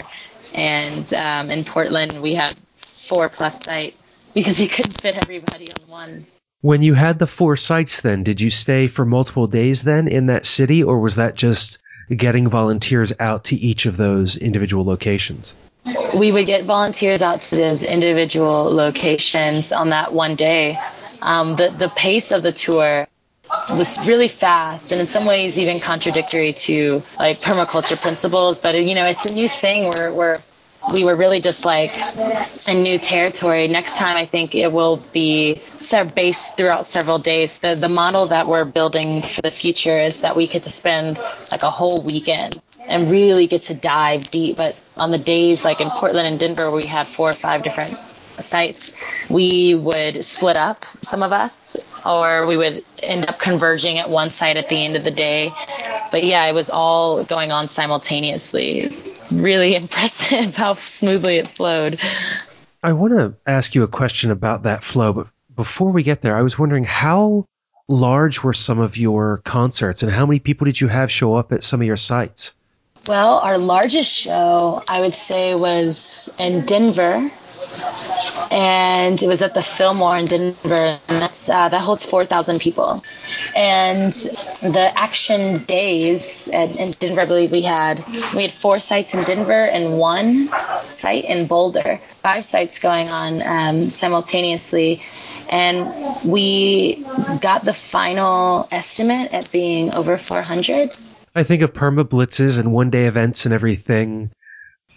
and 0.54 1.12
um, 1.14 1.50
in 1.50 1.64
Portland. 1.64 2.20
We 2.22 2.34
had 2.34 2.54
four 2.76 3.28
plus 3.28 3.64
sites 3.64 4.02
because 4.32 4.58
we 4.58 4.68
couldn't 4.68 5.00
fit 5.00 5.16
everybody 5.16 5.66
on 5.70 5.88
one. 5.90 6.26
When 6.64 6.80
you 6.80 6.94
had 6.94 7.18
the 7.18 7.26
four 7.26 7.58
sites, 7.58 8.00
then, 8.00 8.22
did 8.22 8.40
you 8.40 8.48
stay 8.48 8.88
for 8.88 9.04
multiple 9.04 9.46
days 9.46 9.82
then 9.82 10.08
in 10.08 10.24
that 10.28 10.46
city, 10.46 10.82
or 10.82 10.98
was 10.98 11.16
that 11.16 11.34
just 11.34 11.76
getting 12.16 12.48
volunteers 12.48 13.12
out 13.20 13.44
to 13.44 13.56
each 13.56 13.84
of 13.84 13.98
those 13.98 14.38
individual 14.38 14.82
locations? 14.82 15.54
We 16.14 16.32
would 16.32 16.46
get 16.46 16.64
volunteers 16.64 17.20
out 17.20 17.42
to 17.42 17.56
those 17.56 17.82
individual 17.82 18.74
locations 18.74 19.72
on 19.72 19.90
that 19.90 20.14
one 20.14 20.36
day. 20.36 20.78
Um, 21.20 21.54
the, 21.56 21.68
the 21.68 21.90
pace 21.90 22.32
of 22.32 22.42
the 22.42 22.52
tour 22.52 23.06
was 23.68 23.98
really 24.06 24.28
fast 24.28 24.90
and 24.90 24.98
in 24.98 25.06
some 25.06 25.26
ways 25.26 25.58
even 25.58 25.80
contradictory 25.80 26.54
to 26.54 27.02
like 27.18 27.42
permaculture 27.42 28.00
principles 28.00 28.58
but 28.58 28.74
you 28.74 28.94
know 28.94 29.04
it's 29.04 29.26
a 29.26 29.34
new 29.34 29.48
thing 29.48 29.84
we're, 29.90 30.12
we're 30.12 30.38
we 30.92 31.04
were 31.04 31.16
really 31.16 31.40
just 31.40 31.64
like 31.64 31.94
in 32.68 32.82
new 32.82 32.98
territory. 32.98 33.68
Next 33.68 33.96
time, 33.96 34.16
I 34.16 34.26
think 34.26 34.54
it 34.54 34.72
will 34.72 34.98
be 35.12 35.60
based 36.14 36.56
throughout 36.56 36.86
several 36.86 37.18
days. 37.18 37.58
The 37.58 37.74
the 37.74 37.88
model 37.88 38.26
that 38.28 38.46
we're 38.46 38.64
building 38.64 39.22
for 39.22 39.42
the 39.42 39.50
future 39.50 39.98
is 39.98 40.20
that 40.22 40.36
we 40.36 40.46
get 40.46 40.62
to 40.64 40.70
spend 40.70 41.18
like 41.50 41.62
a 41.62 41.70
whole 41.70 42.02
weekend 42.02 42.60
and 42.88 43.10
really 43.10 43.46
get 43.46 43.62
to 43.64 43.74
dive 43.74 44.30
deep. 44.30 44.56
But 44.56 44.80
on 44.96 45.10
the 45.10 45.18
days 45.18 45.64
like 45.64 45.80
in 45.80 45.90
Portland 45.90 46.26
and 46.26 46.38
Denver, 46.38 46.70
where 46.70 46.80
we 46.80 46.86
had 46.86 47.06
four 47.06 47.30
or 47.30 47.34
five 47.34 47.62
different 47.62 47.96
sites, 48.38 49.00
we 49.30 49.74
would 49.74 50.24
split 50.24 50.56
up 50.56 50.84
some 50.84 51.22
of 51.22 51.32
us, 51.32 51.76
or 52.04 52.46
we 52.46 52.56
would 52.56 52.82
end 53.02 53.28
up 53.28 53.38
converging 53.38 53.98
at 53.98 54.10
one 54.10 54.30
site 54.30 54.56
at 54.56 54.68
the 54.68 54.84
end 54.84 54.96
of 54.96 55.04
the 55.04 55.10
day. 55.10 55.50
But 56.10 56.24
yeah, 56.24 56.44
it 56.46 56.52
was 56.52 56.70
all 56.70 57.24
going 57.24 57.52
on 57.52 57.68
simultaneously. 57.68 58.80
It's 58.80 59.22
really 59.30 59.76
impressive 59.82 60.56
how 60.56 60.74
smoothly 60.74 61.36
it 61.36 61.48
flowed. 61.48 62.00
I 62.82 62.92
want 62.92 63.14
to 63.14 63.34
ask 63.46 63.74
you 63.74 63.82
a 63.82 63.88
question 63.88 64.30
about 64.30 64.62
that 64.64 64.84
flow, 64.84 65.12
but 65.12 65.28
before 65.56 65.90
we 65.90 66.02
get 66.02 66.22
there, 66.22 66.36
I 66.36 66.42
was 66.42 66.58
wondering 66.58 66.84
how 66.84 67.46
large 67.88 68.42
were 68.42 68.52
some 68.52 68.78
of 68.78 68.96
your 68.96 69.38
concerts 69.44 70.02
and 70.02 70.10
how 70.10 70.26
many 70.26 70.38
people 70.38 70.64
did 70.64 70.80
you 70.80 70.88
have 70.88 71.10
show 71.12 71.36
up 71.36 71.52
at 71.52 71.62
some 71.62 71.80
of 71.80 71.86
your 71.86 71.96
sites? 71.96 72.56
Well, 73.06 73.38
our 73.38 73.58
largest 73.58 74.10
show, 74.10 74.82
I 74.88 75.00
would 75.00 75.14
say, 75.14 75.54
was 75.54 76.34
in 76.38 76.64
Denver 76.64 77.30
and 78.50 79.22
it 79.22 79.26
was 79.26 79.42
at 79.42 79.54
the 79.54 79.62
Fillmore 79.62 80.16
in 80.16 80.26
Denver, 80.26 80.98
and 81.08 81.22
that's 81.22 81.48
uh, 81.48 81.68
that 81.68 81.80
holds 81.80 82.04
four 82.04 82.24
thousand 82.24 82.60
people. 82.60 83.02
And 83.56 84.12
the 84.12 84.92
action 84.96 85.54
days 85.64 86.48
at, 86.52 86.76
in 86.76 86.92
Denver, 86.92 87.22
I 87.22 87.26
believe 87.26 87.52
we 87.52 87.62
had 87.62 88.02
we 88.34 88.42
had 88.42 88.52
four 88.52 88.78
sites 88.78 89.14
in 89.14 89.24
Denver 89.24 89.52
and 89.60 89.98
one 89.98 90.48
site 90.84 91.24
in 91.24 91.46
Boulder. 91.46 92.00
Five 92.22 92.44
sites 92.44 92.78
going 92.78 93.10
on 93.10 93.42
um, 93.42 93.90
simultaneously, 93.90 95.02
and 95.48 95.92
we 96.24 97.04
got 97.40 97.62
the 97.62 97.72
final 97.72 98.68
estimate 98.70 99.32
at 99.32 99.50
being 99.50 99.94
over 99.94 100.16
400. 100.16 100.90
I 101.36 101.42
think 101.42 101.62
of 101.62 101.72
perma 101.72 102.04
blitzes 102.04 102.60
and 102.60 102.72
one 102.72 102.90
day 102.90 103.06
events 103.06 103.44
and 103.44 103.52
everything 103.52 104.30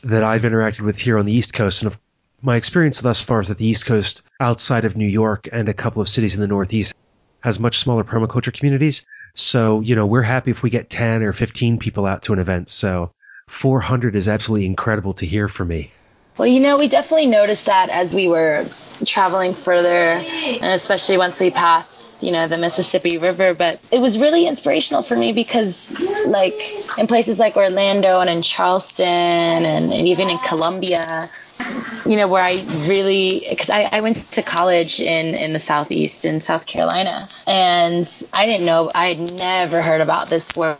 that 0.04 0.24
I've 0.24 0.44
interacted 0.44 0.82
with 0.82 1.00
here 1.00 1.18
on 1.18 1.26
the 1.26 1.34
East 1.34 1.54
Coast, 1.54 1.82
and 1.82 1.98
my 2.44 2.56
experience 2.56 3.02
thus 3.02 3.22
far 3.24 3.42
is 3.42 3.48
that 3.48 3.58
the 3.58 3.66
East 3.66 3.88
Coast, 3.88 4.22
outside 4.40 4.86
of 4.86 4.96
New 4.96 5.08
York 5.08 5.50
and 5.52 5.68
a 5.68 5.74
couple 5.74 6.00
of 6.00 6.08
cities 6.08 6.36
in 6.36 6.42
the 6.42 6.48
Northeast, 6.48 6.94
has 7.42 7.60
much 7.60 7.80
smaller 7.80 8.04
permaculture 8.04 8.54
communities. 8.54 9.04
So, 9.34 9.82
you 9.82 9.96
know, 9.96 10.06
we're 10.06 10.22
happy 10.22 10.52
if 10.52 10.62
we 10.62 10.70
get 10.70 10.92
10 10.92 11.24
or 11.24 11.34
15 11.34 11.80
people 11.80 12.06
out 12.06 12.22
to 12.24 12.34
an 12.34 12.40
event. 12.40 12.70
So 12.70 13.12
400 13.48 14.16
is 14.16 14.28
absolutely 14.28 14.68
incredible 14.68 15.14
to 15.14 15.26
hear 15.26 15.48
for 15.48 15.66
me. 15.66 15.92
Well, 16.38 16.48
you 16.48 16.60
know, 16.60 16.78
we 16.78 16.88
definitely 16.88 17.28
noticed 17.28 17.66
that 17.66 17.90
as 17.90 18.14
we 18.14 18.30
were 18.30 18.68
traveling 19.06 19.54
further, 19.54 20.20
and 20.20 20.74
especially 20.74 21.18
once 21.18 21.40
we 21.40 21.50
passed, 21.50 22.24
you 22.24 22.32
know, 22.32 22.48
the 22.48 22.58
Mississippi 22.58 23.18
River. 23.18 23.54
But 23.54 23.80
it 23.92 24.00
was 24.00 24.20
really 24.20 24.48
inspirational 24.48 25.02
for 25.02 25.16
me 25.16 25.34
because, 25.34 26.00
like, 26.26 26.60
in 26.98 27.08
places 27.08 27.40
like 27.40 27.56
Orlando 27.56 28.20
and 28.20 28.30
in 28.30 28.42
Charleston 28.42 29.08
and, 29.08 29.92
and 29.92 30.08
even 30.08 30.30
in 30.30 30.38
Columbia, 30.40 31.30
you 32.06 32.16
know, 32.16 32.28
where 32.28 32.44
I 32.44 32.64
really, 32.88 33.46
because 33.50 33.70
I, 33.70 33.90
I 33.92 34.02
went 34.02 34.32
to 34.32 34.42
college 34.44 35.00
in, 35.00 35.34
in 35.36 35.54
the 35.54 35.60
Southeast 35.60 36.24
in 36.24 36.40
South 36.40 36.66
Carolina, 36.66 37.28
and 37.48 38.06
I 38.34 38.46
didn't 38.46 38.66
know, 38.66 38.92
I 38.94 39.14
had 39.14 39.34
never 39.34 39.82
heard 39.82 40.02
about 40.02 40.30
this 40.30 40.56
work. 40.56 40.80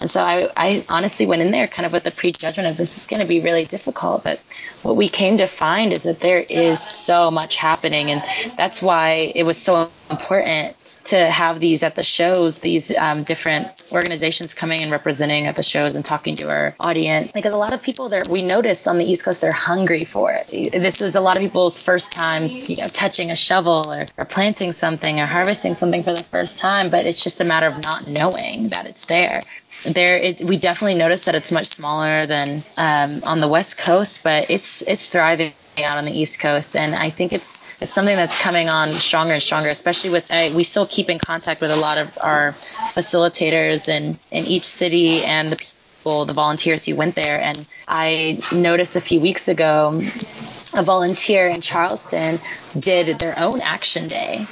And 0.00 0.10
so 0.10 0.22
I, 0.22 0.50
I 0.56 0.84
honestly 0.88 1.26
went 1.26 1.42
in 1.42 1.50
there 1.50 1.66
kind 1.66 1.86
of 1.86 1.92
with 1.92 2.04
the 2.04 2.10
prejudgment 2.10 2.68
of 2.68 2.76
this 2.76 2.96
is 2.98 3.06
going 3.06 3.22
to 3.22 3.28
be 3.28 3.40
really 3.40 3.64
difficult. 3.64 4.24
But 4.24 4.40
what 4.82 4.96
we 4.96 5.08
came 5.08 5.38
to 5.38 5.46
find 5.46 5.92
is 5.92 6.04
that 6.04 6.20
there 6.20 6.44
is 6.48 6.80
so 6.80 7.30
much 7.30 7.56
happening. 7.56 8.10
And 8.10 8.22
that's 8.56 8.82
why 8.82 9.32
it 9.34 9.44
was 9.44 9.56
so 9.56 9.90
important 10.10 10.76
to 11.04 11.30
have 11.30 11.60
these 11.60 11.82
at 11.82 11.94
the 11.94 12.02
shows, 12.02 12.60
these 12.60 12.94
um, 12.96 13.22
different 13.24 13.68
organizations 13.92 14.54
coming 14.54 14.82
and 14.82 14.90
representing 14.90 15.46
at 15.46 15.56
the 15.56 15.62
shows 15.62 15.94
and 15.94 16.04
talking 16.04 16.36
to 16.36 16.48
our 16.48 16.74
audience. 16.80 17.30
Because 17.32 17.52
a 17.52 17.58
lot 17.58 17.72
of 17.72 17.82
people 17.82 18.08
there, 18.08 18.22
we 18.28 18.42
notice 18.42 18.86
on 18.86 18.98
the 18.98 19.04
East 19.04 19.24
Coast, 19.24 19.40
they're 19.40 19.52
hungry 19.52 20.04
for 20.04 20.32
it. 20.32 20.72
This 20.72 21.00
is 21.00 21.14
a 21.14 21.20
lot 21.20 21.36
of 21.36 21.42
people's 21.42 21.80
first 21.80 22.12
time, 22.12 22.44
you 22.50 22.76
know, 22.76 22.88
touching 22.88 23.30
a 23.30 23.36
shovel 23.36 23.92
or, 23.92 24.04
or 24.16 24.24
planting 24.24 24.72
something 24.72 25.20
or 25.20 25.26
harvesting 25.26 25.74
something 25.74 26.02
for 26.02 26.14
the 26.14 26.24
first 26.24 26.58
time, 26.58 26.90
but 26.90 27.06
it's 27.06 27.22
just 27.22 27.40
a 27.40 27.44
matter 27.44 27.66
of 27.66 27.82
not 27.82 28.06
knowing 28.08 28.68
that 28.68 28.86
it's 28.86 29.06
there 29.06 29.42
there 29.84 30.16
it, 30.16 30.42
we 30.42 30.56
definitely 30.56 30.98
noticed 30.98 31.26
that 31.26 31.34
it's 31.34 31.52
much 31.52 31.66
smaller 31.66 32.26
than 32.26 32.62
um, 32.76 33.20
on 33.24 33.40
the 33.40 33.48
west 33.48 33.78
coast 33.78 34.22
but 34.22 34.50
it's 34.50 34.82
it's 34.82 35.08
thriving 35.08 35.52
out 35.82 35.96
on 35.96 36.04
the 36.04 36.12
East 36.12 36.38
Coast, 36.40 36.76
and 36.76 36.94
I 36.94 37.10
think 37.10 37.32
it's 37.32 37.74
it's 37.80 37.92
something 37.92 38.14
that's 38.14 38.40
coming 38.40 38.68
on 38.68 38.88
stronger 38.90 39.32
and 39.32 39.42
stronger. 39.42 39.68
Especially 39.68 40.10
with 40.10 40.30
uh, 40.30 40.50
we 40.54 40.62
still 40.62 40.86
keep 40.86 41.10
in 41.10 41.18
contact 41.18 41.60
with 41.60 41.70
a 41.70 41.76
lot 41.76 41.98
of 41.98 42.16
our 42.22 42.52
facilitators 42.94 43.88
in 43.88 44.16
in 44.30 44.46
each 44.46 44.64
city 44.64 45.24
and 45.24 45.50
the 45.50 45.56
people, 45.56 46.24
the 46.26 46.32
volunteers 46.32 46.84
who 46.84 46.94
went 46.94 47.16
there. 47.16 47.40
And 47.40 47.66
I 47.88 48.40
noticed 48.52 48.94
a 48.94 49.00
few 49.00 49.20
weeks 49.20 49.48
ago, 49.48 50.00
a 50.74 50.82
volunteer 50.84 51.48
in 51.48 51.60
Charleston 51.60 52.40
did 52.78 53.18
their 53.18 53.36
own 53.38 53.60
action 53.60 54.06
day 54.06 54.46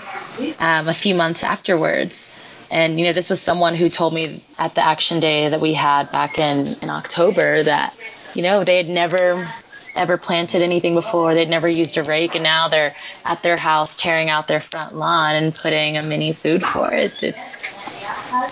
um, 0.59 0.89
a 0.89 0.95
few 0.95 1.15
months 1.15 1.45
afterwards. 1.45 2.37
And 2.73 2.99
you 2.99 3.05
know, 3.05 3.13
this 3.13 3.29
was 3.29 3.39
someone 3.39 3.75
who 3.75 3.91
told 3.91 4.15
me 4.15 4.43
at 4.59 4.75
the 4.75 4.83
action 4.83 5.21
day 5.21 5.51
that 5.51 5.61
we 5.61 5.75
had 5.75 6.11
back 6.11 6.39
in 6.39 6.67
in 6.81 6.89
October 6.89 7.63
that 7.63 7.95
you 8.35 8.43
know 8.43 8.65
they 8.65 8.79
had 8.79 8.89
never 8.89 9.47
ever 9.95 10.17
planted 10.17 10.63
anything 10.63 10.95
before. 10.95 11.35
They'd 11.35 11.51
never 11.51 11.69
used 11.69 11.99
a 11.99 12.03
rake, 12.03 12.35
and 12.35 12.43
now 12.43 12.69
they're 12.69 12.97
at 13.27 13.43
their 13.43 13.59
house 13.59 13.95
tearing 13.95 14.31
out 14.31 14.49
their 14.49 14.59
front 14.59 14.95
lawn 14.97 15.35
and 15.35 15.55
putting 15.55 15.99
a 15.99 16.03
mini 16.03 16.33
food 16.33 16.63
forest. 16.63 17.23
It's 17.23 17.63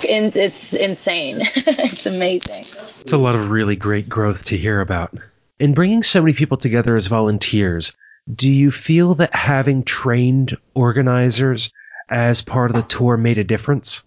it's 0.04 0.74
insane. 0.74 1.38
it's 1.56 2.04
amazing. 2.04 2.64
It's 3.00 3.12
a 3.12 3.16
lot 3.16 3.34
of 3.34 3.50
really 3.50 3.74
great 3.74 4.06
growth 4.06 4.44
to 4.44 4.56
hear 4.58 4.82
about. 4.82 5.16
In 5.58 5.72
bringing 5.72 6.02
so 6.02 6.20
many 6.20 6.34
people 6.34 6.58
together 6.58 6.94
as 6.94 7.06
volunteers, 7.06 7.96
do 8.30 8.52
you 8.52 8.70
feel 8.70 9.14
that 9.14 9.34
having 9.34 9.82
trained 9.82 10.58
organizers 10.74 11.72
as 12.10 12.42
part 12.42 12.70
of 12.70 12.76
the 12.76 12.82
tour 12.82 13.16
made 13.16 13.38
a 13.38 13.44
difference? 13.44 14.04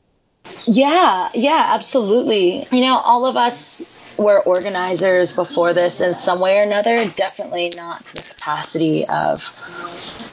Yeah, 0.65 1.29
yeah, 1.33 1.67
absolutely. 1.69 2.65
You 2.71 2.85
know, 2.85 2.97
all 2.97 3.25
of 3.25 3.35
us 3.35 3.89
were 4.17 4.41
organizers 4.41 5.35
before 5.35 5.73
this 5.73 6.01
in 6.01 6.13
some 6.13 6.39
way 6.39 6.59
or 6.59 6.63
another, 6.63 7.09
definitely 7.09 7.71
not 7.75 8.05
to 8.05 8.15
the 8.15 8.23
capacity 8.23 9.05
of 9.05 9.47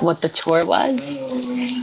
what 0.01 0.21
the 0.21 0.29
tour 0.29 0.65
was. 0.65 1.25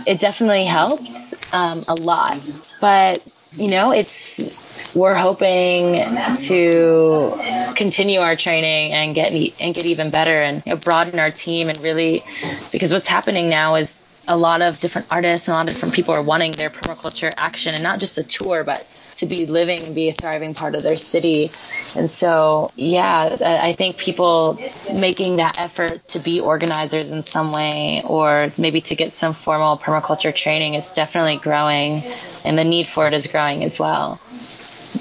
It 0.06 0.20
definitely 0.20 0.66
helped 0.66 1.36
um, 1.54 1.84
a 1.88 1.96
lot, 1.96 2.40
but 2.80 3.24
you 3.56 3.70
know, 3.70 3.92
it's 3.92 4.96
we're 4.96 5.16
hoping 5.16 5.96
to 6.48 7.74
continue 7.76 8.20
our 8.20 8.36
training 8.36 8.94
and 8.94 9.16
get 9.16 9.32
and 9.32 9.74
get 9.76 9.86
even 9.86 10.10
better 10.10 10.42
and 10.42 10.64
you 10.66 10.74
know, 10.74 10.78
broaden 10.78 11.20
our 11.20 11.32
team 11.32 11.70
and 11.70 11.78
really 11.82 12.24
because 12.72 12.94
what's 12.94 13.08
happening 13.08 13.50
now 13.50 13.76
is 13.76 14.08
a 14.28 14.38
lot 14.38 14.62
of 14.62 14.80
different 14.80 15.08
artists 15.12 15.48
and 15.48 15.54
a 15.54 15.58
lot 15.58 15.68
of 15.68 15.74
different 15.74 15.96
people 15.96 16.14
are 16.14 16.24
wanting 16.24 16.56
their 16.56 16.70
permaculture 16.70 17.34
action 17.38 17.74
and 17.74 17.84
not 17.84 18.00
just 18.00 18.18
a 18.18 18.24
tour 18.24 18.64
but 18.64 18.86
to 19.16 19.26
be 19.26 19.46
living 19.48 19.86
and 19.86 19.96
be 19.96 20.10
a 20.10 20.14
thriving 20.14 20.54
part 20.54 20.76
of 20.76 20.84
their 20.84 20.98
city 20.98 21.52
and 21.96 22.10
so, 22.10 22.72
yeah, 22.76 23.38
I 23.42 23.74
think 23.74 23.98
people 23.98 24.60
making 24.94 25.38
that 25.38 25.56
effort 25.58 26.08
to 26.10 26.20
be 26.20 26.40
organizers 26.40 27.12
in 27.12 27.22
some 27.22 27.52
way 27.52 28.02
or 28.06 28.52
maybe 28.58 28.82
to 28.82 28.96
get 28.96 29.14
some 29.14 29.34
formal 29.34 29.78
permaculture 29.78 30.34
training, 30.36 30.76
it's 30.76 30.94
definitely 30.94 31.38
growing 31.38 32.04
and 32.46 32.58
the 32.58 32.64
need 32.64 32.88
for 32.88 33.08
it 33.08 33.14
is 33.14 33.28
growing 33.28 33.64
as 33.64 33.80
well. 33.80 34.20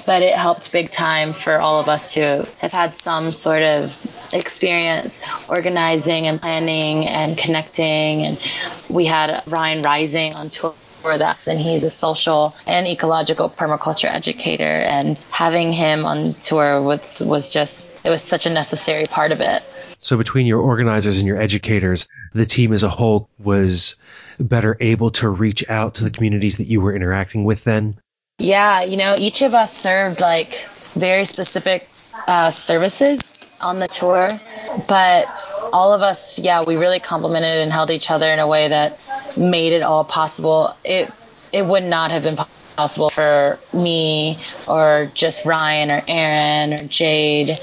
But 0.07 0.23
it 0.23 0.33
helped 0.33 0.71
big 0.71 0.89
time 0.89 1.33
for 1.33 1.59
all 1.59 1.79
of 1.79 1.87
us 1.87 2.13
to 2.13 2.47
have 2.59 2.71
had 2.71 2.95
some 2.95 3.31
sort 3.31 3.63
of 3.63 3.99
experience 4.33 5.23
organizing 5.49 6.25
and 6.25 6.41
planning 6.41 7.05
and 7.05 7.37
connecting. 7.37 8.23
And 8.23 8.41
we 8.89 9.05
had 9.05 9.43
Ryan 9.47 9.83
Rising 9.83 10.33
on 10.33 10.49
tour 10.49 10.73
with 11.03 11.21
us, 11.21 11.47
and 11.47 11.59
he's 11.59 11.83
a 11.83 11.89
social 11.89 12.55
and 12.65 12.87
ecological 12.87 13.49
permaculture 13.49 14.09
educator. 14.09 14.63
And 14.63 15.17
having 15.31 15.73
him 15.73 16.05
on 16.05 16.33
tour 16.35 16.81
was 16.81 17.21
was 17.21 17.49
just 17.49 17.91
it 18.03 18.09
was 18.09 18.21
such 18.21 18.45
a 18.45 18.49
necessary 18.49 19.05
part 19.05 19.31
of 19.31 19.41
it. 19.41 19.63
So 19.99 20.15
between 20.17 20.45
your 20.45 20.61
organizers 20.61 21.17
and 21.17 21.27
your 21.27 21.41
educators, 21.41 22.07
the 22.33 22.45
team 22.45 22.71
as 22.71 22.83
a 22.83 22.89
whole 22.89 23.29
was 23.39 23.95
better 24.39 24.77
able 24.79 25.09
to 25.11 25.29
reach 25.29 25.67
out 25.69 25.95
to 25.95 26.03
the 26.03 26.11
communities 26.11 26.57
that 26.57 26.67
you 26.67 26.79
were 26.79 26.95
interacting 26.95 27.43
with. 27.43 27.63
Then, 27.63 27.99
yeah, 28.39 28.81
you 28.83 28.97
know, 28.97 29.15
each 29.17 29.41
of 29.41 29.53
us 29.53 29.73
served 29.75 30.19
like 30.21 30.65
very 30.93 31.25
specific 31.25 31.87
uh, 32.27 32.49
services 32.51 33.57
on 33.61 33.79
the 33.79 33.87
tour, 33.87 34.39
but 34.87 35.27
all 35.73 35.93
of 35.93 36.01
us, 36.01 36.39
yeah, 36.39 36.63
we 36.63 36.75
really 36.75 36.99
complimented 36.99 37.51
and 37.53 37.71
held 37.71 37.89
each 37.89 38.11
other 38.11 38.31
in 38.31 38.39
a 38.39 38.47
way 38.47 38.67
that 38.67 38.99
made 39.37 39.73
it 39.73 39.81
all 39.81 40.03
possible. 40.03 40.75
It 40.83 41.11
it 41.53 41.65
would 41.65 41.83
not 41.83 42.11
have 42.11 42.23
been 42.23 42.37
possible 42.77 43.09
for 43.09 43.59
me 43.73 44.39
or 44.67 45.09
just 45.13 45.45
Ryan 45.45 45.91
or 45.91 46.03
Aaron 46.07 46.73
or 46.73 46.77
Jade 46.87 47.57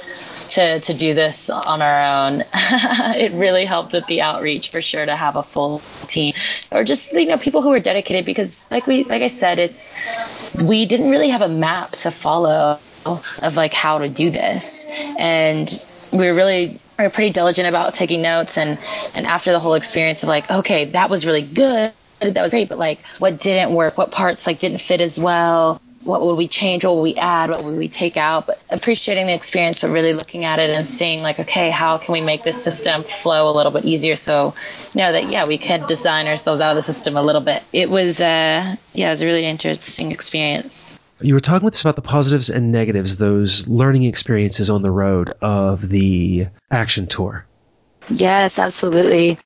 to, 0.50 0.80
to 0.80 0.94
do 0.94 1.14
this 1.14 1.50
on 1.50 1.82
our 1.82 2.26
own. 2.26 2.44
it 3.16 3.32
really 3.32 3.64
helped 3.64 3.92
with 3.92 4.06
the 4.06 4.22
outreach 4.22 4.70
for 4.70 4.82
sure 4.82 5.04
to 5.04 5.16
have 5.16 5.36
a 5.36 5.42
full 5.42 5.80
team 6.06 6.34
or 6.70 6.84
just 6.84 7.12
you 7.12 7.26
know 7.26 7.38
people 7.38 7.62
who 7.62 7.72
are 7.72 7.80
dedicated 7.80 8.24
because 8.24 8.64
like 8.70 8.86
we 8.86 9.04
like 9.04 9.22
I 9.22 9.28
said 9.28 9.58
it's 9.58 9.92
we 10.62 10.86
didn't 10.86 11.10
really 11.10 11.28
have 11.28 11.42
a 11.42 11.48
map 11.48 11.90
to 11.92 12.10
follow 12.10 12.78
of 13.06 13.56
like 13.56 13.74
how 13.74 13.98
to 13.98 14.08
do 14.08 14.30
this 14.30 14.86
and 15.18 15.84
we 16.12 16.26
were 16.26 16.34
really 16.34 16.80
we 16.98 17.04
were 17.04 17.10
pretty 17.10 17.32
diligent 17.32 17.68
about 17.68 17.94
taking 17.94 18.22
notes 18.22 18.56
and 18.56 18.78
and 19.14 19.26
after 19.26 19.52
the 19.52 19.60
whole 19.60 19.74
experience 19.74 20.22
of 20.22 20.28
like 20.28 20.50
okay 20.50 20.86
that 20.86 21.10
was 21.10 21.26
really 21.26 21.42
good 21.42 21.92
that 22.20 22.42
was 22.42 22.52
great 22.52 22.68
but 22.68 22.78
like 22.78 23.00
what 23.18 23.40
didn't 23.40 23.74
work 23.74 23.98
what 23.98 24.10
parts 24.10 24.46
like 24.46 24.58
didn't 24.58 24.78
fit 24.78 25.00
as 25.00 25.18
well 25.18 25.80
what 26.04 26.22
would 26.22 26.36
we 26.36 26.48
change? 26.48 26.84
What 26.84 26.96
would 26.96 27.02
we 27.02 27.14
add? 27.16 27.50
What 27.50 27.64
would 27.64 27.76
we 27.76 27.88
take 27.88 28.16
out? 28.16 28.46
But 28.46 28.62
appreciating 28.70 29.26
the 29.26 29.34
experience, 29.34 29.80
but 29.80 29.90
really 29.90 30.12
looking 30.12 30.44
at 30.44 30.58
it 30.58 30.70
and 30.70 30.86
seeing 30.86 31.22
like, 31.22 31.40
okay, 31.40 31.70
how 31.70 31.98
can 31.98 32.12
we 32.12 32.20
make 32.20 32.42
this 32.44 32.62
system 32.62 33.02
flow 33.02 33.50
a 33.50 33.54
little 33.54 33.72
bit 33.72 33.84
easier? 33.84 34.16
So, 34.16 34.54
you 34.94 35.00
know, 35.00 35.12
that, 35.12 35.28
yeah, 35.28 35.46
we 35.46 35.58
could 35.58 35.86
design 35.86 36.26
ourselves 36.26 36.60
out 36.60 36.70
of 36.70 36.76
the 36.76 36.82
system 36.82 37.16
a 37.16 37.22
little 37.22 37.40
bit. 37.40 37.62
It 37.72 37.90
was, 37.90 38.20
uh, 38.20 38.76
yeah, 38.92 39.06
it 39.06 39.10
was 39.10 39.22
a 39.22 39.26
really 39.26 39.46
interesting 39.46 40.10
experience. 40.10 40.98
You 41.20 41.34
were 41.34 41.40
talking 41.40 41.64
with 41.64 41.74
us 41.74 41.80
about 41.80 41.96
the 41.96 42.02
positives 42.02 42.50
and 42.50 42.70
negatives, 42.70 43.18
those 43.18 43.66
learning 43.68 44.04
experiences 44.04 44.68
on 44.68 44.82
the 44.82 44.90
road 44.90 45.32
of 45.40 45.88
the 45.88 46.48
action 46.70 47.06
tour. 47.06 47.46
Yes, 48.10 48.58
absolutely. 48.58 49.38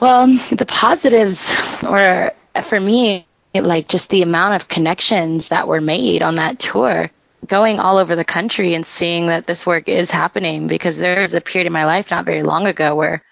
Well, 0.00 0.26
the 0.50 0.66
positives, 0.66 1.54
or 1.84 2.32
for 2.62 2.80
me, 2.80 3.25
like 3.64 3.88
just 3.88 4.10
the 4.10 4.22
amount 4.22 4.54
of 4.54 4.68
connections 4.68 5.48
that 5.48 5.68
were 5.68 5.80
made 5.80 6.22
on 6.22 6.36
that 6.36 6.58
tour 6.58 7.10
going 7.46 7.78
all 7.78 7.98
over 7.98 8.16
the 8.16 8.24
country 8.24 8.74
and 8.74 8.84
seeing 8.84 9.26
that 9.28 9.46
this 9.46 9.66
work 9.66 9.88
is 9.88 10.10
happening 10.10 10.66
because 10.66 10.98
there 10.98 11.20
was 11.20 11.34
a 11.34 11.40
period 11.40 11.66
in 11.66 11.72
my 11.72 11.84
life 11.84 12.10
not 12.10 12.24
very 12.24 12.42
long 12.42 12.66
ago 12.66 12.94
where 12.94 13.22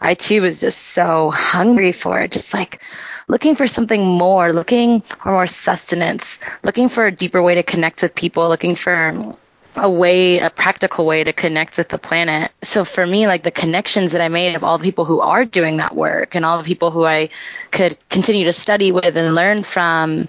I 0.00 0.14
too 0.14 0.42
was 0.42 0.60
just 0.60 0.78
so 0.78 1.30
hungry 1.30 1.92
for 1.92 2.20
it, 2.20 2.32
just 2.32 2.52
like 2.52 2.82
looking 3.28 3.54
for 3.54 3.66
something 3.66 4.04
more, 4.04 4.52
looking 4.52 5.00
for 5.02 5.30
more 5.30 5.46
sustenance, 5.46 6.44
looking 6.64 6.88
for 6.88 7.06
a 7.06 7.12
deeper 7.12 7.42
way 7.42 7.54
to 7.54 7.62
connect 7.62 8.02
with 8.02 8.14
people, 8.14 8.48
looking 8.48 8.74
for 8.74 9.34
a 9.76 9.90
way, 9.90 10.38
a 10.38 10.50
practical 10.50 11.06
way 11.06 11.24
to 11.24 11.32
connect 11.32 11.78
with 11.78 11.88
the 11.88 11.98
planet. 11.98 12.50
So 12.62 12.84
for 12.84 13.06
me, 13.06 13.26
like 13.26 13.42
the 13.42 13.50
connections 13.50 14.12
that 14.12 14.20
I 14.20 14.28
made 14.28 14.54
of 14.54 14.64
all 14.64 14.78
the 14.78 14.84
people 14.84 15.04
who 15.04 15.20
are 15.20 15.44
doing 15.44 15.78
that 15.78 15.94
work 15.94 16.34
and 16.34 16.44
all 16.44 16.58
the 16.58 16.64
people 16.64 16.90
who 16.90 17.04
I 17.04 17.30
could 17.70 17.96
continue 18.10 18.44
to 18.44 18.52
study 18.52 18.92
with 18.92 19.16
and 19.16 19.34
learn 19.34 19.62
from, 19.62 20.28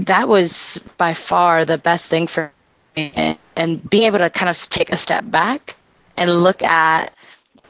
that 0.00 0.28
was 0.28 0.78
by 0.98 1.14
far 1.14 1.64
the 1.64 1.78
best 1.78 2.08
thing 2.08 2.26
for 2.26 2.52
me. 2.96 3.38
And 3.56 3.88
being 3.88 4.04
able 4.04 4.18
to 4.18 4.30
kind 4.30 4.50
of 4.50 4.58
take 4.70 4.90
a 4.90 4.96
step 4.96 5.24
back 5.30 5.76
and 6.16 6.42
look 6.42 6.62
at 6.62 7.12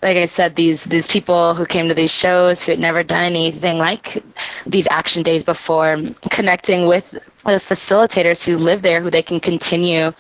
like 0.03 0.17
I 0.17 0.27
said, 0.27 0.57
these 0.57 0.85
these 0.85 1.07
people 1.07 1.55
who 1.55 1.65
came 1.65 1.87
to 1.87 1.95
these 1.95 2.13
shows 2.13 2.63
who 2.63 2.73
had 2.73 2.81
never 2.81 3.05
done 3.05 3.23
anything 3.23 3.79
like 3.79 4.23
these 4.67 4.89
action 4.91 5.23
days 5.23 5.45
before, 5.45 5.97
connecting 6.31 6.89
with 6.89 7.13
those 7.47 7.67
facilitators 7.67 8.45
who 8.45 8.59
live 8.59 8.83
there, 8.83 9.01
who 9.01 9.11
they 9.11 9.23
can 9.23 9.39
continue 9.39 10.13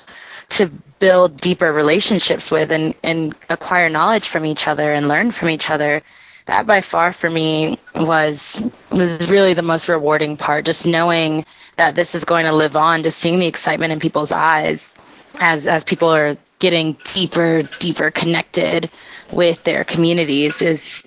to 0.52 0.66
build 0.98 1.36
deeper 1.40 1.72
relationships 1.72 2.50
with 2.50 2.70
and, 2.70 2.94
and 3.02 3.34
acquire 3.48 3.88
knowledge 3.88 4.28
from 4.28 4.46
each 4.46 4.68
other 4.68 4.92
and 4.92 5.08
learn 5.08 5.30
from 5.30 5.48
each 5.50 5.70
other. 5.70 6.02
That 6.46 6.66
by 6.66 6.80
far 6.80 7.12
for 7.12 7.30
me 7.30 7.78
was 7.94 8.62
was 8.90 9.28
really 9.30 9.54
the 9.54 9.62
most 9.62 9.88
rewarding 9.88 10.36
part 10.36 10.64
just 10.64 10.86
knowing 10.86 11.44
that 11.76 11.94
this 11.94 12.14
is 12.14 12.24
going 12.24 12.46
to 12.46 12.52
live 12.52 12.76
on 12.76 13.02
just 13.04 13.18
seeing 13.18 13.38
the 13.38 13.46
excitement 13.46 13.92
in 13.92 14.00
people's 14.00 14.32
eyes 14.32 15.00
as 15.40 15.66
as 15.66 15.84
people 15.84 16.08
are 16.08 16.36
getting 16.58 16.96
deeper 17.04 17.62
deeper 17.78 18.10
connected 18.10 18.90
with 19.32 19.62
their 19.64 19.84
communities 19.84 20.62
is 20.62 21.04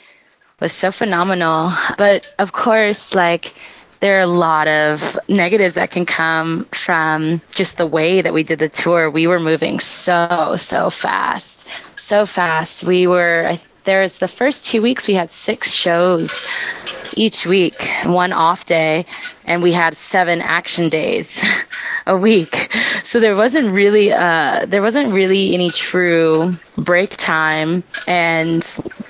was 0.60 0.72
so 0.72 0.92
phenomenal. 0.92 1.74
But 1.98 2.34
of 2.40 2.54
course 2.54 3.14
like 3.14 3.54
there 4.00 4.18
are 4.18 4.22
a 4.22 4.28
lot 4.28 4.68
of 4.68 5.18
negatives 5.28 5.76
that 5.76 5.92
can 5.92 6.06
come 6.06 6.66
from 6.72 7.42
just 7.52 7.78
the 7.78 7.88
way 7.88 8.22
that 8.22 8.34
we 8.34 8.44
did 8.44 8.60
the 8.60 8.70
tour. 8.70 9.10
We 9.10 9.28
were 9.28 9.40
moving 9.40 9.80
so, 9.80 10.56
so 10.58 10.90
fast, 10.90 11.68
so 11.96 12.26
fast. 12.26 12.84
We 12.84 13.08
were, 13.08 13.58
there's 13.84 14.18
the 14.20 14.28
first 14.28 14.66
two 14.66 14.82
weeks, 14.82 15.08
we 15.08 15.14
had 15.14 15.32
six 15.32 15.72
shows 15.72 16.46
each 17.16 17.46
week, 17.46 17.90
one 18.04 18.34
off 18.34 18.66
day, 18.66 19.06
and 19.46 19.64
we 19.64 19.72
had 19.72 19.96
seven 19.96 20.42
action 20.42 20.90
days 20.90 21.44
a 22.06 22.18
week. 22.18 22.74
So 23.04 23.20
there 23.20 23.36
wasn't 23.36 23.72
really, 23.72 24.12
uh, 24.12 24.66
there 24.68 24.82
wasn't 24.82 25.14
really 25.14 25.54
any 25.54 25.70
true 25.70 26.54
break 26.78 27.16
time, 27.18 27.84
and 28.08 28.62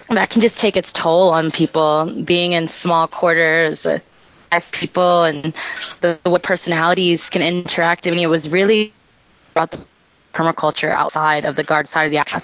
that 0.10 0.30
can 0.30 0.42
just 0.42 0.58
take 0.58 0.78
its 0.78 0.94
toll 0.94 1.30
on 1.30 1.52
people 1.52 2.24
being 2.24 2.52
in 2.52 2.68
small 2.68 3.08
quarters 3.08 3.86
with 3.86 4.12
people 4.72 5.24
and 5.24 5.56
the, 6.02 6.20
what 6.24 6.44
personalities 6.44 7.30
can 7.30 7.42
interact. 7.42 8.08
I 8.08 8.12
mean, 8.12 8.20
it 8.20 8.28
was 8.28 8.50
really 8.50 8.94
about 9.52 9.72
the 9.72 9.80
permaculture 10.34 10.92
outside 10.92 11.46
of 11.46 11.56
the 11.56 11.64
guard 11.64 11.88
side 11.88 12.06
of 12.06 12.12
the 12.12 12.18
action. 12.18 12.42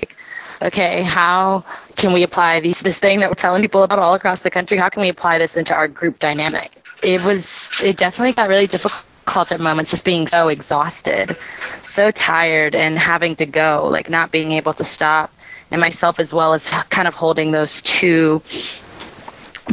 Okay, 0.62 1.02
how 1.04 1.64
can 1.96 2.14
we 2.14 2.24
apply 2.24 2.60
these 2.60 2.82
this 2.82 3.00
thing 3.00 3.20
that 3.20 3.30
we're 3.30 3.36
telling 3.36 3.62
people 3.62 3.84
about 3.84 4.00
all 4.00 4.14
across 4.14 4.42
the 4.42 4.52
country? 4.52 4.78
How 4.78 4.90
can 4.90 5.02
we 5.02 5.10
apply 5.10 5.40
this 5.40 5.58
into 5.58 5.74
our 5.74 5.88
group 5.88 6.20
dynamic? 6.20 6.72
It 7.04 7.24
was 7.24 7.72
it 7.84 7.98
definitely 7.98 8.34
got 8.34 8.48
really 8.48 8.68
difficult 8.68 9.52
at 9.52 9.60
moments, 9.60 9.92
just 9.92 10.06
being 10.06 10.28
so 10.28 10.50
exhausted, 10.50 11.36
so 11.82 12.12
tired, 12.12 12.76
and 12.76 12.98
having 12.98 13.36
to 13.38 13.46
go, 13.46 13.88
like 13.90 14.10
not 14.10 14.32
being 14.32 14.52
able 14.52 14.74
to 14.76 14.84
stop, 14.84 15.34
and 15.72 15.82
myself 15.82 16.20
as 16.20 16.32
well 16.32 16.54
as 16.54 16.66
kind 16.90 17.08
of 17.08 17.16
holding 17.16 17.52
those 17.52 17.82
two 17.82 18.42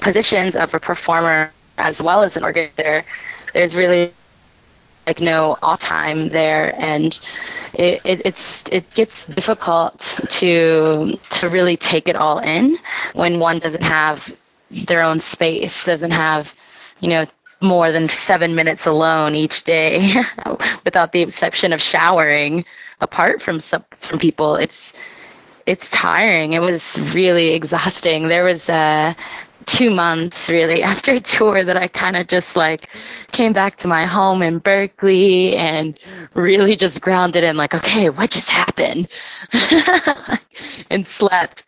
positions 0.00 0.56
of 0.56 0.72
a 0.74 0.80
performer 0.80 1.50
as 1.78 2.02
well 2.02 2.22
as 2.22 2.36
an 2.36 2.44
organizer, 2.44 3.04
there's 3.54 3.74
really 3.74 4.12
like 5.06 5.20
no 5.20 5.56
off 5.62 5.80
time 5.80 6.28
there, 6.28 6.78
and 6.78 7.18
it, 7.72 8.00
it, 8.04 8.22
it's 8.26 8.62
it 8.70 8.84
gets 8.94 9.24
difficult 9.34 9.98
to 10.38 11.16
to 11.40 11.48
really 11.48 11.76
take 11.78 12.08
it 12.08 12.16
all 12.16 12.40
in 12.40 12.76
when 13.14 13.40
one 13.40 13.58
doesn't 13.58 13.82
have 13.82 14.18
their 14.86 15.02
own 15.02 15.18
space, 15.20 15.82
doesn't 15.84 16.10
have 16.10 16.46
you 17.00 17.08
know 17.08 17.24
more 17.62 17.90
than 17.90 18.08
seven 18.08 18.54
minutes 18.54 18.86
alone 18.86 19.34
each 19.34 19.64
day, 19.64 20.14
without 20.84 21.12
the 21.12 21.22
exception 21.22 21.72
of 21.72 21.80
showering 21.80 22.64
apart 23.00 23.40
from 23.40 23.60
some 23.60 23.84
from 24.08 24.18
people. 24.18 24.56
It's 24.56 24.92
it's 25.66 25.88
tiring. 25.90 26.52
It 26.52 26.60
was 26.60 26.98
really 27.14 27.54
exhausting. 27.54 28.28
There 28.28 28.44
was 28.44 28.68
a 28.68 29.16
two 29.68 29.90
months 29.90 30.48
really 30.48 30.82
after 30.92 31.12
a 31.14 31.20
tour 31.20 31.62
that 31.64 31.76
I 31.76 31.88
kind 31.88 32.16
of 32.16 32.26
just 32.26 32.56
like 32.56 32.88
came 33.32 33.52
back 33.52 33.76
to 33.78 33.88
my 33.88 34.06
home 34.06 34.42
in 34.42 34.58
Berkeley 34.58 35.56
and 35.56 35.98
really 36.34 36.74
just 36.76 37.00
grounded 37.00 37.44
in 37.44 37.56
like, 37.56 37.74
okay, 37.74 38.10
what 38.10 38.30
just 38.30 38.50
happened? 38.50 39.08
and 40.90 41.06
slept 41.06 41.64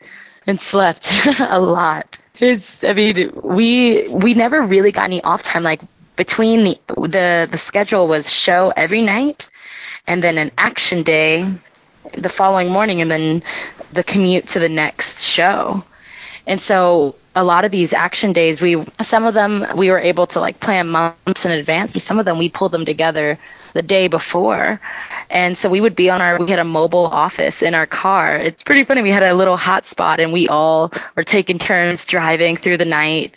and 0.47 0.61
slept 0.61 1.11
a 1.41 1.61
lot. 1.61 2.19
It's, 2.41 2.83
I 2.85 2.95
mean, 2.95 3.31
we, 3.45 4.09
we 4.09 4.35
never 4.35 4.63
really 4.63 4.93
got 4.93 5.05
any 5.05 5.23
off 5.23 5.43
time. 5.43 5.63
Like 5.63 5.83
between 6.17 6.65
the, 6.65 6.79
the, 6.97 7.49
the 7.51 7.59
schedule 7.59 8.09
was 8.09 8.33
show 8.33 8.73
every 8.77 9.03
night 9.03 9.51
and 10.07 10.23
then 10.23 10.39
an 10.39 10.51
action 10.59 11.03
day 11.03 11.47
the 12.17 12.29
following 12.29 12.71
morning 12.71 13.01
and 13.01 13.11
then 13.11 13.43
the 13.93 14.03
commute 14.03 14.47
to 14.49 14.59
the 14.59 14.69
next 14.69 15.23
show. 15.23 15.85
And 16.47 16.61
so 16.61 17.15
a 17.35 17.45
lot 17.45 17.65
of 17.65 17.71
these 17.71 17.93
action 17.93 18.33
days, 18.33 18.61
we 18.61 18.85
some 19.01 19.25
of 19.25 19.35
them 19.35 19.67
we 19.77 19.91
were 19.91 19.99
able 19.99 20.27
to 20.29 20.41
like 20.41 20.61
plan 20.61 20.89
months 20.89 21.45
in 21.45 21.53
advance, 21.53 22.03
some 22.03 22.19
of 22.19 22.25
them 22.25 22.39
we 22.39 22.49
pulled 22.49 22.73
them 22.73 22.85
together 22.85 23.39
the 23.73 23.83
day 23.83 24.09
before. 24.09 24.81
And 25.31 25.57
so 25.57 25.69
we 25.69 25.81
would 25.81 25.95
be 25.95 26.11
on 26.11 26.21
our, 26.21 26.39
we 26.39 26.51
had 26.51 26.59
a 26.59 26.65
mobile 26.65 27.07
office 27.07 27.63
in 27.63 27.75
our 27.75 27.87
car. 27.87 28.37
It's 28.37 28.63
pretty 28.63 28.85
funny. 28.85 29.03
We 29.03 29.11
had 29.11 29.23
a 29.23 29.35
little 29.35 29.57
hotspot 29.57 30.19
and 30.19 30.33
we 30.33 30.49
all 30.49 30.93
were 31.17 31.23
taking 31.23 31.59
turns 31.59 32.05
driving 32.05 32.57
through 32.57 32.79
the 32.79 32.85
night, 32.85 33.35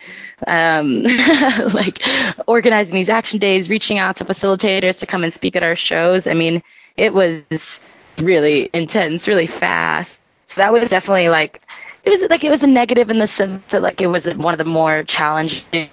um, 0.47 1.03
like 1.73 2.01
organizing 2.47 2.95
these 2.95 3.09
action 3.09 3.39
days, 3.39 3.69
reaching 3.69 3.99
out 3.99 4.15
to 4.17 4.25
facilitators 4.25 4.99
to 4.99 5.05
come 5.05 5.23
and 5.23 5.33
speak 5.33 5.55
at 5.55 5.63
our 5.63 5.75
shows. 5.75 6.25
I 6.25 6.33
mean, 6.33 6.63
it 6.97 7.13
was 7.13 7.83
really 8.17 8.69
intense, 8.73 9.27
really 9.27 9.47
fast. 9.47 10.21
So 10.45 10.61
that 10.61 10.73
was 10.73 10.89
definitely 10.89 11.29
like 11.29 11.61
it 12.03 12.09
was 12.09 12.21
like 12.29 12.43
it 12.43 12.49
was 12.49 12.63
a 12.63 12.67
negative 12.67 13.09
in 13.09 13.19
the 13.19 13.27
sense 13.27 13.61
that 13.69 13.81
like 13.81 14.01
it 14.01 14.07
was 14.07 14.25
one 14.35 14.53
of 14.53 14.57
the 14.57 14.65
more 14.65 15.03
challenging 15.03 15.89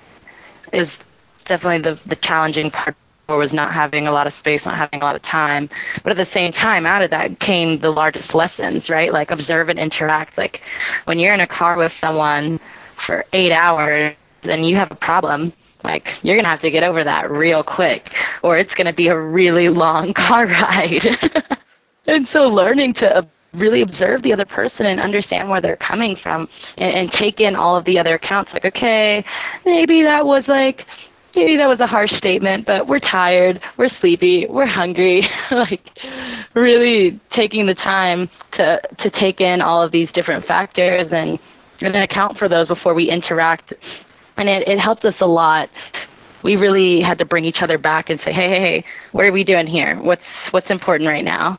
is 0.73 1.01
definitely 1.45 1.81
the 1.81 1.99
the 2.09 2.17
challenging 2.17 2.71
part 2.71 2.97
was 3.29 3.55
not 3.55 3.73
having 3.73 4.07
a 4.07 4.13
lot 4.13 4.27
of 4.27 4.33
space, 4.33 4.67
not 4.67 4.75
having 4.77 5.01
a 5.01 5.05
lot 5.05 5.15
of 5.15 5.23
time. 5.23 5.69
But 6.03 6.11
at 6.11 6.17
the 6.17 6.25
same 6.25 6.51
time, 6.53 6.87
out 6.87 7.03
of 7.03 7.11
that 7.11 7.39
came 7.39 7.79
the 7.79 7.91
largest 7.91 8.35
lessons, 8.35 8.91
right? 8.91 9.13
Like 9.13 9.31
observe 9.31 9.69
and 9.69 9.79
interact. 9.79 10.37
Like 10.39 10.63
when 11.05 11.19
you're 11.19 11.35
in 11.35 11.41
a 11.41 11.47
car 11.47 11.77
with 11.77 11.93
someone 11.93 12.59
for 12.97 13.25
eight 13.33 13.53
hours 13.53 14.15
and 14.49 14.65
you 14.65 14.77
have 14.77 14.91
a 14.91 14.97
problem, 14.97 15.53
like 15.85 16.19
you're 16.23 16.37
gonna 16.37 16.49
have 16.49 16.61
to 16.61 16.71
get 16.71 16.83
over 16.83 17.05
that 17.05 17.31
real 17.31 17.63
quick, 17.63 18.15
or 18.43 18.59
it's 18.59 18.75
gonna 18.75 18.93
be 18.93 19.09
a 19.09 19.19
really 19.19 19.69
long 19.69 20.13
car 20.27 20.47
ride. 20.47 21.07
and 22.07 22.27
so 22.27 22.49
learning 22.49 22.95
to 22.95 23.27
really 23.53 23.83
observe 23.83 24.23
the 24.23 24.33
other 24.33 24.45
person 24.45 24.87
and 24.87 25.01
understand 25.01 25.49
where 25.49 25.61
they're 25.61 25.77
coming 25.77 26.17
from 26.17 26.49
and, 26.77 26.93
and 26.93 27.13
take 27.13 27.41
in 27.41 27.57
all 27.57 27.77
of 27.77 27.85
the 27.85 27.99
other 27.99 28.15
accounts. 28.15 28.53
Like 28.53 28.65
okay 28.65 29.25
maybe 29.65 30.03
that 30.03 30.25
was 30.25 30.49
like 30.49 30.87
maybe 31.35 31.57
that 31.57 31.67
was 31.69 31.81
a 31.81 31.87
harsh 31.87 32.13
statement 32.13 32.67
but 32.67 32.87
we're 32.87 33.01
tired 33.01 33.61
we're 33.77 33.89
sleepy 33.89 34.47
we're 34.49 34.67
hungry. 34.67 35.23
Like 35.51 35.91
really 36.55 37.21
taking 37.31 37.67
the 37.67 37.75
time 37.75 38.29
to 38.53 38.81
to 38.99 39.11
take 39.11 39.41
in 39.41 39.61
all 39.61 39.83
of 39.83 39.91
these 39.91 40.13
different 40.13 40.45
factors 40.45 41.13
and 41.13 41.39
and 41.81 41.97
account 41.97 42.39
for 42.39 42.49
those 42.49 42.69
before 42.69 42.95
we 42.95 43.11
interact. 43.11 43.73
And 44.37 44.49
it, 44.49 44.69
it 44.69 44.79
helped 44.79 45.05
us 45.05 45.23
a 45.23 45.27
lot. 45.27 45.71
We 46.45 46.57
really 46.57 47.01
had 47.01 47.19
to 47.19 47.25
bring 47.25 47.45
each 47.45 47.63
other 47.63 47.79
back 47.79 48.11
and 48.11 48.21
say 48.21 48.33
hey 48.33 48.49
hey 48.49 48.61
hey 48.61 48.85
what 49.11 49.27
are 49.27 49.33
we 49.33 49.43
doing 49.43 49.67
here? 49.67 50.01
What's 50.01 50.53
what's 50.53 50.71
important 50.71 51.09
right 51.09 51.25
now 51.25 51.59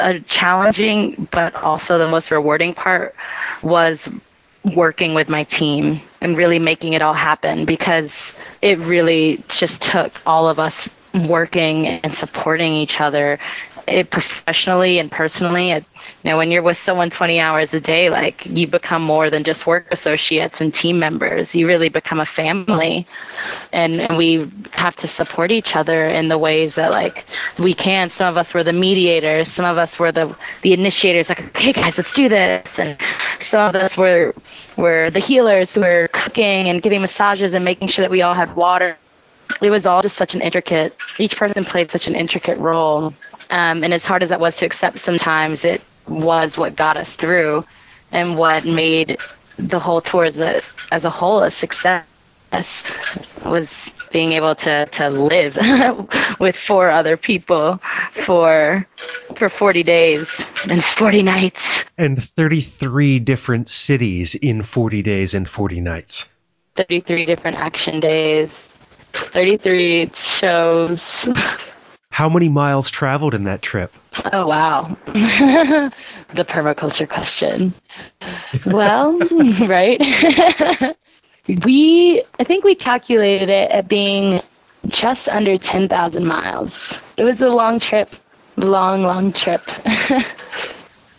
a 0.00 0.20
challenging 0.20 1.28
but 1.32 1.54
also 1.54 1.98
the 1.98 2.08
most 2.08 2.30
rewarding 2.30 2.74
part 2.74 3.14
was 3.62 4.08
working 4.74 5.14
with 5.14 5.28
my 5.28 5.44
team 5.44 6.00
and 6.20 6.36
really 6.36 6.58
making 6.58 6.92
it 6.94 7.02
all 7.02 7.14
happen 7.14 7.64
because 7.66 8.34
it 8.62 8.78
really 8.80 9.44
just 9.48 9.80
took 9.82 10.12
all 10.26 10.48
of 10.48 10.58
us 10.58 10.88
working 11.28 11.86
and 11.86 12.12
supporting 12.14 12.72
each 12.72 13.00
other 13.00 13.38
it 13.86 14.10
professionally 14.10 14.98
and 14.98 15.10
personally. 15.10 15.70
It, 15.70 15.84
you 16.22 16.30
know, 16.30 16.36
when 16.36 16.50
you're 16.50 16.62
with 16.62 16.76
someone 16.78 17.10
20 17.10 17.38
hours 17.38 17.72
a 17.74 17.80
day, 17.80 18.10
like 18.10 18.44
you 18.46 18.66
become 18.66 19.02
more 19.02 19.30
than 19.30 19.44
just 19.44 19.66
work 19.66 19.86
associates 19.90 20.60
and 20.60 20.74
team 20.74 20.98
members. 20.98 21.54
You 21.54 21.66
really 21.66 21.88
become 21.88 22.20
a 22.20 22.26
family, 22.26 23.06
and, 23.72 24.00
and 24.00 24.18
we 24.18 24.50
have 24.72 24.96
to 24.96 25.08
support 25.08 25.50
each 25.50 25.74
other 25.74 26.06
in 26.06 26.28
the 26.28 26.38
ways 26.38 26.74
that 26.74 26.90
like 26.90 27.24
we 27.58 27.74
can. 27.74 28.10
Some 28.10 28.26
of 28.26 28.36
us 28.36 28.52
were 28.54 28.64
the 28.64 28.72
mediators, 28.72 29.52
some 29.52 29.64
of 29.64 29.76
us 29.76 29.98
were 29.98 30.12
the 30.12 30.36
the 30.62 30.72
initiators. 30.72 31.28
Like, 31.28 31.40
okay, 31.40 31.72
guys, 31.72 31.94
let's 31.96 32.12
do 32.12 32.28
this, 32.28 32.78
and 32.78 33.00
some 33.40 33.68
of 33.68 33.74
us 33.74 33.96
were 33.96 34.34
were 34.76 35.10
the 35.10 35.20
healers 35.20 35.72
who 35.72 35.80
were 35.80 36.08
cooking 36.12 36.68
and 36.68 36.82
giving 36.82 37.00
massages 37.00 37.54
and 37.54 37.64
making 37.64 37.88
sure 37.88 38.02
that 38.02 38.10
we 38.10 38.22
all 38.22 38.34
had 38.34 38.54
water 38.56 38.96
it 39.62 39.70
was 39.70 39.86
all 39.86 40.02
just 40.02 40.16
such 40.16 40.34
an 40.34 40.40
intricate 40.40 40.94
each 41.18 41.36
person 41.36 41.64
played 41.64 41.90
such 41.90 42.06
an 42.06 42.14
intricate 42.14 42.58
role 42.58 43.14
um, 43.50 43.84
and 43.84 43.92
as 43.94 44.04
hard 44.04 44.22
as 44.22 44.28
that 44.28 44.40
was 44.40 44.56
to 44.56 44.66
accept 44.66 44.98
sometimes, 45.00 45.64
it 45.64 45.82
was 46.08 46.56
what 46.56 46.76
got 46.76 46.96
us 46.96 47.14
through 47.14 47.64
and 48.12 48.36
what 48.38 48.64
made 48.64 49.18
the 49.58 49.78
whole 49.78 50.00
tour 50.00 50.24
as 50.24 50.38
a, 50.38 50.62
as 50.92 51.04
a 51.04 51.10
whole 51.10 51.42
a 51.42 51.50
success 51.50 52.04
was 53.44 53.90
being 54.12 54.32
able 54.32 54.54
to, 54.54 54.86
to 54.86 55.10
live 55.10 55.56
with 56.40 56.56
four 56.56 56.90
other 56.90 57.16
people 57.16 57.78
for 58.24 58.86
for 59.36 59.48
40 59.48 59.82
days 59.82 60.28
and 60.64 60.82
40 60.96 61.22
nights. 61.22 61.84
And 61.98 62.22
33 62.22 63.18
different 63.18 63.68
cities 63.68 64.34
in 64.36 64.62
40 64.62 65.02
days 65.02 65.34
and 65.34 65.48
40 65.48 65.80
nights. 65.80 66.28
33 66.76 67.26
different 67.26 67.56
action 67.56 68.00
days. 68.00 68.50
33 69.32 70.10
shows 70.14 71.28
How 72.16 72.30
many 72.30 72.48
miles 72.48 72.90
traveled 72.90 73.34
in 73.34 73.44
that 73.44 73.60
trip? 73.60 73.92
Oh, 74.32 74.46
wow. 74.46 74.96
the 75.04 76.46
permaculture 76.48 77.06
question. 77.06 77.74
Well, 78.64 79.18
right. 79.68 80.00
we, 81.66 82.24
I 82.38 82.44
think 82.44 82.64
we 82.64 82.74
calculated 82.74 83.50
it 83.50 83.70
at 83.70 83.88
being 83.88 84.40
just 84.86 85.28
under 85.28 85.58
10,000 85.58 86.24
miles. 86.26 86.98
It 87.18 87.24
was 87.24 87.42
a 87.42 87.48
long 87.48 87.78
trip, 87.78 88.08
long, 88.56 89.02
long 89.02 89.34
trip. 89.34 89.60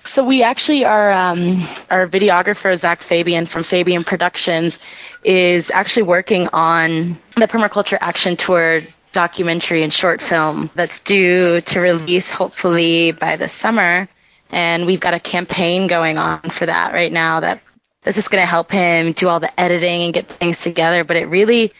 so 0.03 0.25
we 0.25 0.41
actually 0.41 0.83
are, 0.83 1.11
um, 1.11 1.61
our 1.91 2.07
videographer, 2.07 2.75
Zach 2.75 3.03
Fabian 3.03 3.45
from 3.45 3.63
Fabian 3.63 4.03
Productions, 4.03 4.79
is 5.23 5.69
actually 5.69 6.07
working 6.07 6.47
on 6.53 7.21
the 7.35 7.47
Permaculture 7.47 7.99
Action 8.01 8.35
Tour 8.35 8.81
documentary 9.13 9.83
and 9.83 9.93
short 9.93 10.21
film 10.21 10.69
that's 10.75 11.01
due 11.01 11.61
to 11.61 11.79
release 11.79 12.31
hopefully 12.31 13.11
by 13.11 13.35
the 13.35 13.47
summer. 13.47 14.07
And 14.51 14.85
we've 14.85 14.99
got 14.99 15.13
a 15.13 15.19
campaign 15.19 15.87
going 15.87 16.17
on 16.17 16.49
for 16.49 16.65
that 16.65 16.93
right 16.93 17.11
now 17.11 17.39
that 17.41 17.61
this 18.03 18.17
is 18.17 18.27
going 18.27 18.41
to 18.41 18.47
help 18.47 18.71
him 18.71 19.11
do 19.11 19.27
all 19.27 19.39
the 19.39 19.59
editing 19.59 20.03
and 20.03 20.13
get 20.13 20.27
things 20.27 20.61
together. 20.61 21.03
But 21.03 21.17
it 21.17 21.25
really, 21.25 21.73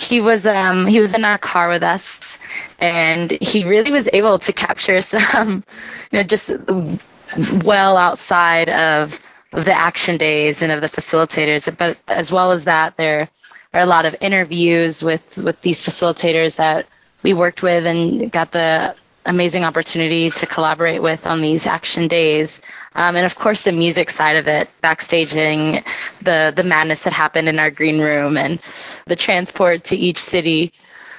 he 0.00 0.20
was 0.20 0.46
um, 0.46 0.86
he 0.86 0.98
was 0.98 1.14
in 1.14 1.24
our 1.24 1.38
car 1.38 1.68
with 1.68 1.84
us, 1.84 2.40
and 2.80 3.30
he 3.30 3.64
really 3.64 3.92
was 3.92 4.08
able 4.12 4.38
to 4.40 4.52
capture 4.52 5.00
some, 5.12 5.62
you 6.10 6.18
know, 6.18 6.22
just 6.24 6.50
well 7.62 7.96
outside 7.96 8.68
of, 8.70 9.24
of 9.52 9.64
the 9.64 9.72
action 9.72 10.16
days 10.16 10.62
and 10.62 10.72
of 10.72 10.80
the 10.80 10.88
facilitators. 10.88 11.74
But 11.76 11.96
as 12.08 12.32
well 12.32 12.50
as 12.50 12.64
that, 12.64 12.96
there 12.96 13.28
are 13.74 13.82
a 13.82 13.86
lot 13.86 14.04
of 14.04 14.14
interviews 14.20 15.02
with 15.02 15.38
with 15.38 15.60
these 15.62 15.82
facilitators 15.82 16.56
that 16.56 16.86
we 17.22 17.32
worked 17.32 17.62
with 17.62 17.86
and 17.86 18.30
got 18.32 18.52
the 18.52 18.94
amazing 19.26 19.64
opportunity 19.64 20.30
to 20.30 20.46
collaborate 20.46 21.00
with 21.00 21.26
on 21.26 21.42
these 21.42 21.66
action 21.66 22.08
days. 22.08 22.60
Um, 22.96 23.14
and 23.16 23.24
of 23.24 23.36
course, 23.36 23.62
the 23.62 23.72
music 23.72 24.10
side 24.10 24.36
of 24.36 24.48
it, 24.48 24.68
backstaging 24.82 25.84
the 26.20 26.52
the 26.54 26.64
madness 26.64 27.04
that 27.04 27.12
happened 27.12 27.48
in 27.48 27.58
our 27.58 27.70
green 27.70 28.00
room 28.00 28.36
and 28.36 28.60
the 29.06 29.16
transport 29.16 29.84
to 29.84 29.96
each 29.96 30.18
city. 30.18 30.72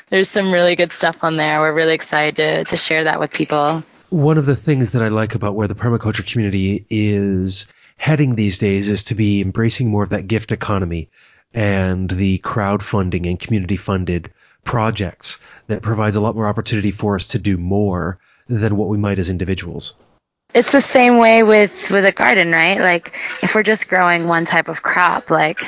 There's 0.10 0.30
some 0.30 0.52
really 0.52 0.76
good 0.76 0.92
stuff 0.92 1.24
on 1.24 1.38
there. 1.38 1.60
We're 1.60 1.74
really 1.74 1.96
excited 1.96 2.36
to, 2.36 2.64
to 2.66 2.78
share 2.78 3.04
that 3.04 3.20
with 3.20 3.32
people. 3.34 3.82
One 4.10 4.38
of 4.38 4.46
the 4.46 4.56
things 4.56 4.92
that 4.92 5.02
I 5.02 5.08
like 5.08 5.34
about 5.34 5.56
where 5.56 5.68
the 5.68 5.74
permaculture 5.74 6.28
community 6.28 6.86
is 6.92 7.68
heading 7.98 8.36
these 8.36 8.60
days 8.60 8.90
is 8.90 9.04
to 9.06 9.16
be 9.16 9.42
embracing 9.42 9.90
more 9.90 10.04
of 10.04 10.10
that 10.10 10.28
gift 10.28 10.52
economy 10.52 11.10
and 11.54 12.10
the 12.10 12.40
crowdfunding 12.40 13.28
and 13.28 13.40
community 13.40 13.78
funded 13.78 14.32
projects 14.64 15.40
that 15.68 15.82
provides 15.82 16.16
a 16.16 16.22
lot 16.22 16.36
more 16.36 16.48
opportunity 16.48 16.92
for 16.92 17.16
us 17.16 17.28
to 17.28 17.40
do 17.40 17.58
more 17.58 18.18
than 18.48 18.78
what 18.78 18.90
we 18.90 18.98
might 18.98 19.20
as 19.20 19.30
individuals. 19.30 19.96
It's 20.54 20.72
the 20.72 20.82
same 20.82 21.18
way 21.18 21.42
with 21.42 21.90
with 21.90 22.06
a 22.06 22.12
garden, 22.12 22.52
right? 22.52 22.80
Like 22.80 23.16
if 23.42 23.56
we're 23.56 23.64
just 23.64 23.90
growing 23.90 24.28
one 24.28 24.46
type 24.46 24.68
of 24.68 24.84
crop, 24.84 25.32
like 25.32 25.60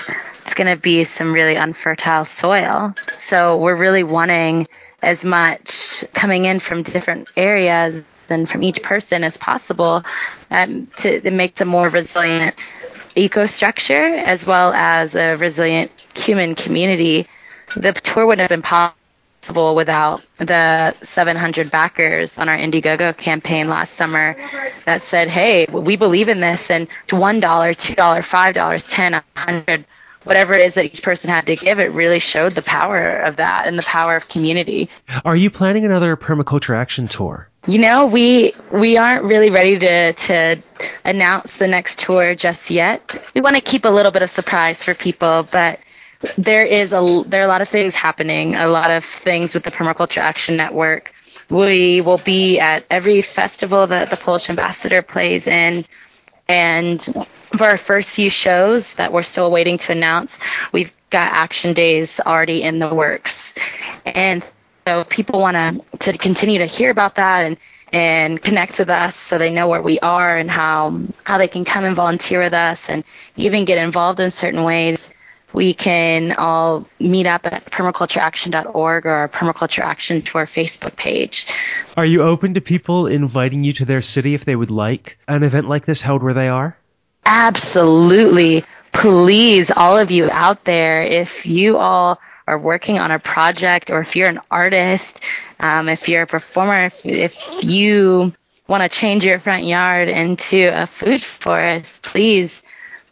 it's 0.41 0.53
going 0.53 0.67
to 0.67 0.79
be 0.79 1.03
some 1.03 1.33
really 1.33 1.55
unfertile 1.55 2.23
soil. 2.23 2.93
So 3.17 3.57
we're 3.57 3.75
really 3.75 4.03
wanting 4.03 4.67
as 5.01 5.25
much 5.25 6.03
coming 6.13 6.45
in 6.45 6.59
from 6.59 6.83
different 6.83 7.27
areas 7.35 8.05
and 8.29 8.47
from 8.47 8.63
each 8.63 8.81
person 8.83 9.23
as 9.23 9.37
possible 9.37 10.03
um, 10.51 10.85
to, 10.97 11.21
to 11.21 11.31
make 11.31 11.55
them 11.55 11.67
more 11.67 11.89
resilient 11.89 12.55
ecostructure 13.15 14.23
as 14.23 14.45
well 14.45 14.73
as 14.73 15.15
a 15.15 15.35
resilient 15.35 15.91
human 16.15 16.55
community. 16.55 17.27
The 17.75 17.93
tour 17.93 18.25
wouldn't 18.25 18.41
have 18.41 18.49
been 18.49 18.61
possible 18.61 19.75
without 19.75 20.23
the 20.37 20.93
700 21.01 21.71
backers 21.71 22.37
on 22.37 22.49
our 22.49 22.57
Indiegogo 22.57 23.15
campaign 23.15 23.67
last 23.67 23.93
summer 23.93 24.35
that 24.85 25.01
said, 25.01 25.29
hey, 25.29 25.65
we 25.71 25.95
believe 25.95 26.29
in 26.29 26.39
this, 26.39 26.69
and 26.69 26.87
$1, 27.07 27.41
$2, 27.41 27.95
$5, 27.95 28.85
10 28.89 29.13
100 29.13 29.85
whatever 30.25 30.53
it 30.53 30.65
is 30.65 30.73
that 30.73 30.85
each 30.85 31.01
person 31.01 31.29
had 31.29 31.45
to 31.45 31.55
give, 31.55 31.79
it 31.79 31.91
really 31.91 32.19
showed 32.19 32.53
the 32.53 32.61
power 32.61 33.17
of 33.19 33.37
that 33.37 33.67
and 33.67 33.79
the 33.79 33.83
power 33.83 34.15
of 34.15 34.27
community. 34.27 34.89
Are 35.23 35.35
you 35.35 35.49
planning 35.49 35.85
another 35.85 36.17
permaculture 36.17 36.75
action 36.75 37.07
tour? 37.07 37.47
You 37.67 37.79
know, 37.79 38.05
we 38.05 38.53
we 38.71 38.95
aren't 38.95 39.23
really 39.23 39.49
ready 39.49 39.79
to 39.79 40.13
to 40.13 40.61
announce 41.03 41.57
the 41.57 41.67
next 41.67 41.97
tour 41.97 42.35
just 42.35 42.69
yet. 42.69 43.19
We 43.33 43.41
want 43.41 43.55
to 43.55 43.61
keep 43.61 43.85
a 43.85 43.89
little 43.89 44.11
bit 44.11 44.21
of 44.21 44.29
surprise 44.29 44.83
for 44.83 44.93
people, 44.93 45.47
but 45.51 45.79
there 46.37 46.63
is 46.63 46.93
a 46.93 47.23
there 47.25 47.41
are 47.41 47.45
a 47.45 47.47
lot 47.47 47.63
of 47.63 47.69
things 47.69 47.95
happening, 47.95 48.55
a 48.55 48.67
lot 48.67 48.91
of 48.91 49.03
things 49.03 49.55
with 49.55 49.63
the 49.63 49.71
Permaculture 49.71 50.21
Action 50.21 50.55
Network. 50.55 51.11
We 51.49 52.01
will 52.01 52.19
be 52.19 52.59
at 52.59 52.85
every 52.91 53.23
festival 53.23 53.87
that 53.87 54.11
the 54.11 54.17
Polish 54.17 54.47
ambassador 54.47 55.01
plays 55.01 55.47
in, 55.47 55.85
and 56.47 57.01
for 57.57 57.65
our 57.65 57.77
first 57.77 58.15
few 58.15 58.29
shows 58.29 58.93
that 58.95 59.11
we're 59.11 59.23
still 59.23 59.49
waiting 59.49 59.79
to 59.79 59.91
announce, 59.91 60.45
we've 60.71 60.93
got 61.09 61.31
action 61.33 61.73
days 61.73 62.19
already 62.27 62.61
in 62.61 62.77
the 62.77 62.93
works, 62.93 63.55
and 64.05 64.43
so 64.87 64.99
if 64.99 65.09
people 65.09 65.41
want 65.41 65.55
to 65.91 66.11
to 66.11 66.17
continue 66.17 66.59
to 66.59 66.67
hear 66.67 66.91
about 66.91 67.15
that 67.15 67.43
and 67.43 67.57
and 67.91 68.41
connect 68.41 68.77
with 68.77 68.89
us 68.89 69.15
so 69.15 69.37
they 69.37 69.49
know 69.49 69.67
where 69.67 69.81
we 69.81 69.99
are 69.99 70.37
and 70.37 70.51
how 70.51 70.99
how 71.23 71.39
they 71.39 71.47
can 71.47 71.65
come 71.65 71.83
and 71.83 71.95
volunteer 71.95 72.39
with 72.39 72.53
us 72.53 72.87
and 72.87 73.03
even 73.35 73.65
get 73.65 73.79
involved 73.79 74.19
in 74.19 74.29
certain 74.29 74.63
ways 74.63 75.11
we 75.53 75.73
can 75.73 76.33
all 76.33 76.85
meet 76.99 77.25
up 77.25 77.47
at 77.47 77.65
permacultureaction.org 77.71 79.05
or 79.07 79.09
our 79.09 79.29
permaculture 79.29 79.81
action 79.81 80.21
tour 80.21 80.45
facebook 80.45 80.95
page. 80.97 81.47
Are 81.97 82.05
you 82.05 82.21
open 82.21 82.53
to 82.53 82.61
people 82.61 83.07
inviting 83.07 83.63
you 83.63 83.73
to 83.73 83.85
their 83.85 84.01
city 84.03 84.35
if 84.35 84.45
they 84.45 84.55
would 84.55 84.71
like 84.71 85.17
an 85.27 85.41
event 85.43 85.67
like 85.67 85.85
this 85.85 86.01
held 86.01 86.21
where 86.21 86.33
they 86.33 86.49
are? 86.49 86.77
Absolutely. 87.25 88.63
Please 88.91 89.71
all 89.71 89.97
of 89.97 90.11
you 90.11 90.29
out 90.31 90.65
there 90.65 91.01
if 91.01 91.45
you 91.45 91.77
all 91.77 92.19
are 92.47 92.59
working 92.59 92.99
on 92.99 93.11
a 93.11 93.19
project 93.19 93.89
or 93.89 93.99
if 93.99 94.15
you're 94.15 94.29
an 94.29 94.41
artist, 94.51 95.23
um, 95.59 95.89
if 95.89 96.07
you're 96.07 96.23
a 96.23 96.27
performer, 96.27 96.85
if, 96.85 97.05
if 97.05 97.63
you 97.63 98.33
want 98.67 98.83
to 98.83 98.89
change 98.89 99.25
your 99.25 99.39
front 99.39 99.63
yard 99.63 100.09
into 100.09 100.69
a 100.73 100.87
food 100.87 101.21
forest, 101.21 102.03
please, 102.03 102.63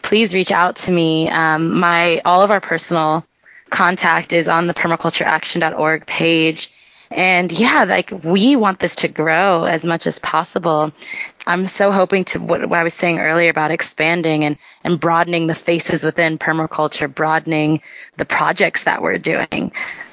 please 0.01 0.33
reach 0.33 0.51
out 0.51 0.75
to 0.75 0.91
me. 0.91 1.29
Um, 1.29 1.79
my 1.79 2.21
all 2.25 2.41
of 2.41 2.51
our 2.51 2.61
personal 2.61 3.25
contact 3.69 4.33
is 4.33 4.47
on 4.47 4.67
the 4.67 4.73
permacultureaction.org 4.73 6.05
page. 6.05 6.71
And 7.11 7.51
yeah, 7.51 7.83
like 7.83 8.11
we 8.23 8.55
want 8.55 8.79
this 8.79 8.95
to 8.97 9.07
grow 9.07 9.65
as 9.65 9.85
much 9.85 10.07
as 10.07 10.17
possible. 10.19 10.91
I'm 11.45 11.67
so 11.67 11.91
hoping 11.91 12.23
to 12.25 12.39
what, 12.39 12.67
what 12.69 12.79
I 12.79 12.83
was 12.83 12.93
saying 12.93 13.19
earlier 13.19 13.49
about 13.49 13.69
expanding 13.69 14.43
and, 14.43 14.57
and 14.83 14.99
broadening 14.99 15.47
the 15.47 15.55
faces 15.55 16.03
within 16.03 16.39
permaculture, 16.39 17.13
broadening 17.13 17.81
the 18.17 18.25
projects 18.25 18.83
that 18.83 19.01
we're 19.01 19.17
doing. 19.17 19.71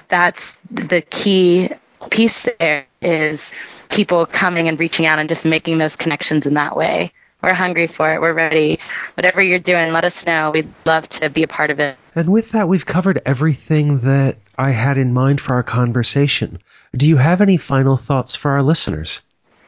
That's 0.08 0.56
the 0.70 1.02
key 1.02 1.70
piece 2.10 2.48
there 2.58 2.86
is 3.02 3.54
people 3.90 4.26
coming 4.26 4.68
and 4.68 4.78
reaching 4.80 5.06
out 5.06 5.18
and 5.18 5.28
just 5.28 5.44
making 5.44 5.78
those 5.78 5.96
connections 5.96 6.46
in 6.46 6.54
that 6.54 6.76
way. 6.76 7.12
We're 7.42 7.54
hungry 7.54 7.86
for 7.86 8.12
it. 8.12 8.20
We're 8.20 8.34
ready. 8.34 8.78
Whatever 9.14 9.42
you're 9.42 9.58
doing, 9.58 9.92
let 9.92 10.04
us 10.04 10.26
know. 10.26 10.50
We'd 10.50 10.68
love 10.84 11.08
to 11.10 11.30
be 11.30 11.42
a 11.42 11.48
part 11.48 11.70
of 11.70 11.80
it. 11.80 11.96
And 12.14 12.30
with 12.30 12.50
that, 12.50 12.68
we've 12.68 12.84
covered 12.84 13.22
everything 13.24 14.00
that 14.00 14.36
I 14.58 14.70
had 14.72 14.98
in 14.98 15.14
mind 15.14 15.40
for 15.40 15.54
our 15.54 15.62
conversation. 15.62 16.58
Do 16.94 17.06
you 17.06 17.16
have 17.16 17.40
any 17.40 17.56
final 17.56 17.96
thoughts 17.96 18.36
for 18.36 18.50
our 18.50 18.62
listeners? 18.62 19.22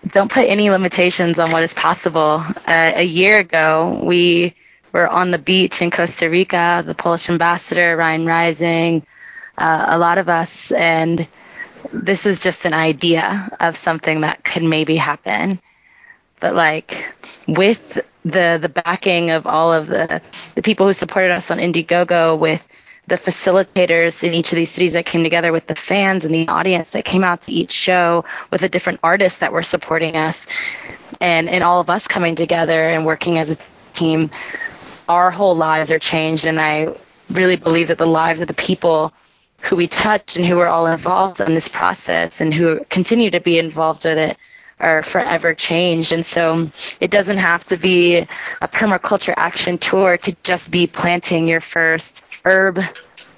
Don't 0.08 0.30
put 0.30 0.48
any 0.48 0.68
limitations 0.68 1.38
on 1.38 1.50
what 1.50 1.62
is 1.62 1.72
possible. 1.72 2.42
Uh, 2.66 2.92
a 2.96 3.04
year 3.04 3.38
ago, 3.38 4.02
we 4.04 4.54
were 4.92 5.08
on 5.08 5.30
the 5.30 5.38
beach 5.38 5.82
in 5.82 5.90
Costa 5.90 6.28
Rica, 6.28 6.82
the 6.86 6.94
Polish 6.94 7.28
ambassador, 7.28 7.96
Ryan 7.96 8.26
Rising, 8.26 9.06
uh, 9.58 9.86
a 9.88 9.98
lot 9.98 10.18
of 10.18 10.28
us, 10.28 10.72
and 10.72 11.26
this 11.92 12.26
is 12.26 12.42
just 12.42 12.64
an 12.64 12.74
idea 12.74 13.48
of 13.60 13.76
something 13.76 14.20
that 14.20 14.44
could 14.44 14.62
maybe 14.62 14.96
happen. 14.96 15.60
But 16.40 16.54
like 16.54 17.14
with 17.48 18.00
the 18.24 18.58
the 18.60 18.68
backing 18.68 19.30
of 19.30 19.46
all 19.46 19.72
of 19.72 19.88
the 19.88 20.20
the 20.54 20.62
people 20.62 20.86
who 20.86 20.92
supported 20.92 21.30
us 21.30 21.50
on 21.50 21.58
Indiegogo, 21.58 22.38
with 22.38 22.68
the 23.08 23.16
facilitators 23.16 24.22
in 24.22 24.32
each 24.32 24.52
of 24.52 24.56
these 24.56 24.70
cities 24.70 24.92
that 24.92 25.06
came 25.06 25.22
together, 25.22 25.52
with 25.52 25.66
the 25.66 25.74
fans 25.74 26.24
and 26.24 26.34
the 26.34 26.46
audience 26.48 26.92
that 26.92 27.04
came 27.04 27.24
out 27.24 27.42
to 27.42 27.52
each 27.52 27.72
show, 27.72 28.24
with 28.50 28.60
the 28.60 28.68
different 28.68 29.00
artists 29.02 29.40
that 29.40 29.52
were 29.52 29.62
supporting 29.62 30.16
us, 30.16 30.46
and 31.20 31.48
and 31.48 31.62
all 31.62 31.80
of 31.80 31.90
us 31.90 32.08
coming 32.08 32.34
together 32.34 32.88
and 32.88 33.04
working 33.06 33.38
as 33.38 33.50
a 33.50 33.71
team, 33.92 34.30
our 35.08 35.30
whole 35.30 35.56
lives 35.56 35.90
are 35.90 35.98
changed. 35.98 36.46
And 36.46 36.60
I 36.60 36.94
really 37.30 37.56
believe 37.56 37.88
that 37.88 37.98
the 37.98 38.06
lives 38.06 38.40
of 38.40 38.48
the 38.48 38.54
people 38.54 39.12
who 39.60 39.76
we 39.76 39.86
touch 39.86 40.36
and 40.36 40.44
who 40.44 40.58
are 40.58 40.66
all 40.66 40.86
involved 40.86 41.40
in 41.40 41.54
this 41.54 41.68
process 41.68 42.40
and 42.40 42.52
who 42.52 42.84
continue 42.90 43.30
to 43.30 43.40
be 43.40 43.58
involved 43.58 44.04
with 44.04 44.18
it 44.18 44.36
are 44.80 45.02
forever 45.02 45.54
changed. 45.54 46.12
And 46.12 46.26
so 46.26 46.68
it 47.00 47.10
doesn't 47.10 47.38
have 47.38 47.62
to 47.64 47.76
be 47.76 48.16
a 48.16 48.68
permaculture 48.68 49.34
action 49.36 49.78
tour. 49.78 50.14
It 50.14 50.22
could 50.22 50.42
just 50.42 50.70
be 50.70 50.86
planting 50.88 51.46
your 51.46 51.60
first 51.60 52.24
herb 52.44 52.80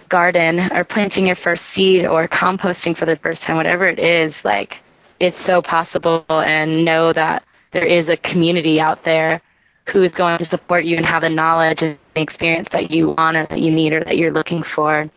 garden 0.08 0.72
or 0.72 0.84
planting 0.84 1.26
your 1.26 1.34
first 1.34 1.66
seed 1.66 2.06
or 2.06 2.26
composting 2.28 2.96
for 2.96 3.04
the 3.04 3.16
first 3.16 3.42
time, 3.42 3.56
whatever 3.56 3.86
it 3.86 3.98
is, 3.98 4.44
like 4.44 4.82
it's 5.20 5.38
so 5.38 5.60
possible 5.60 6.24
and 6.28 6.84
know 6.84 7.12
that 7.12 7.44
there 7.72 7.84
is 7.84 8.08
a 8.08 8.16
community 8.16 8.80
out 8.80 9.02
there 9.04 9.42
who 9.86 10.02
is 10.02 10.12
going 10.12 10.38
to 10.38 10.44
support 10.44 10.84
you 10.84 10.96
and 10.96 11.06
have 11.06 11.22
the 11.22 11.28
knowledge 11.28 11.82
and 11.82 11.98
the 12.14 12.20
experience 12.22 12.68
that 12.70 12.90
you 12.90 13.10
want 13.10 13.36
or 13.36 13.46
that 13.46 13.60
you 13.60 13.70
need 13.70 13.92
or 13.92 14.02
that 14.04 14.16
you're 14.16 14.32
looking 14.32 14.62
for 14.62 15.10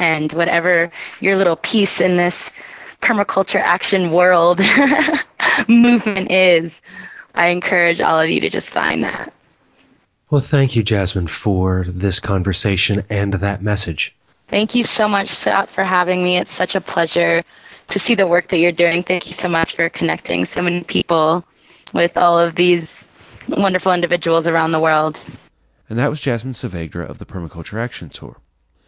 and 0.00 0.32
whatever 0.32 0.90
your 1.20 1.36
little 1.36 1.56
piece 1.56 2.00
in 2.00 2.16
this 2.16 2.50
permaculture 3.02 3.60
action 3.60 4.10
world 4.10 4.60
movement 5.68 6.30
is, 6.30 6.80
I 7.34 7.48
encourage 7.48 8.00
all 8.00 8.18
of 8.18 8.28
you 8.28 8.40
to 8.40 8.50
just 8.50 8.70
find 8.70 9.04
that. 9.04 9.32
Well, 10.30 10.40
thank 10.40 10.76
you, 10.76 10.82
Jasmine, 10.82 11.26
for 11.26 11.84
this 11.88 12.20
conversation 12.20 13.04
and 13.10 13.34
that 13.34 13.62
message. 13.62 14.14
Thank 14.48 14.74
you 14.74 14.84
so 14.84 15.08
much, 15.08 15.28
Scott, 15.28 15.70
for 15.70 15.84
having 15.84 16.24
me. 16.24 16.38
It's 16.38 16.54
such 16.56 16.74
a 16.74 16.80
pleasure 16.80 17.42
to 17.88 17.98
see 17.98 18.14
the 18.14 18.26
work 18.26 18.48
that 18.48 18.58
you're 18.58 18.72
doing. 18.72 19.02
Thank 19.02 19.26
you 19.26 19.32
so 19.32 19.48
much 19.48 19.74
for 19.76 19.88
connecting 19.88 20.44
so 20.44 20.62
many 20.62 20.84
people 20.84 21.44
with 21.92 22.16
all 22.16 22.38
of 22.38 22.54
these 22.54 22.88
wonderful 23.56 23.92
individuals 23.92 24.46
around 24.46 24.72
the 24.72 24.80
world. 24.80 25.18
And 25.88 25.98
that 25.98 26.10
was 26.10 26.20
Jasmine 26.20 26.54
Saavedra 26.54 27.08
of 27.08 27.18
the 27.18 27.26
Permaculture 27.26 27.80
Action 27.80 28.08
Tour. 28.10 28.36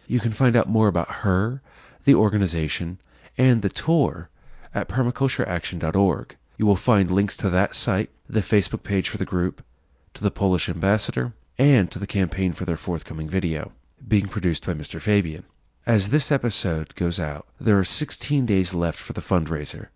You 0.07 0.19
can 0.19 0.31
find 0.31 0.55
out 0.55 0.69
more 0.69 0.87
about 0.87 1.11
her, 1.11 1.61
the 2.05 2.15
organization, 2.15 2.97
and 3.37 3.61
the 3.61 3.69
tour 3.69 4.29
at 4.73 4.87
permacultureaction.org. 4.87 6.35
You 6.57 6.65
will 6.65 6.75
find 6.75 7.11
links 7.11 7.37
to 7.37 7.49
that 7.51 7.75
site, 7.75 8.09
the 8.29 8.41
Facebook 8.41 8.83
page 8.83 9.09
for 9.09 9.17
the 9.17 9.25
group, 9.25 9.63
to 10.13 10.23
the 10.23 10.31
Polish 10.31 10.69
ambassador, 10.69 11.33
and 11.57 11.89
to 11.91 11.99
the 11.99 12.07
campaign 12.07 12.53
for 12.53 12.65
their 12.65 12.77
forthcoming 12.77 13.29
video, 13.29 13.71
being 14.07 14.27
produced 14.27 14.65
by 14.65 14.73
Mr. 14.73 15.01
Fabian. 15.01 15.43
As 15.85 16.09
this 16.09 16.31
episode 16.31 16.95
goes 16.95 17.19
out, 17.19 17.47
there 17.59 17.79
are 17.79 17.83
16 17.83 18.45
days 18.45 18.73
left 18.73 18.99
for 18.99 19.13
the 19.13 19.21
fundraiser, 19.21 19.87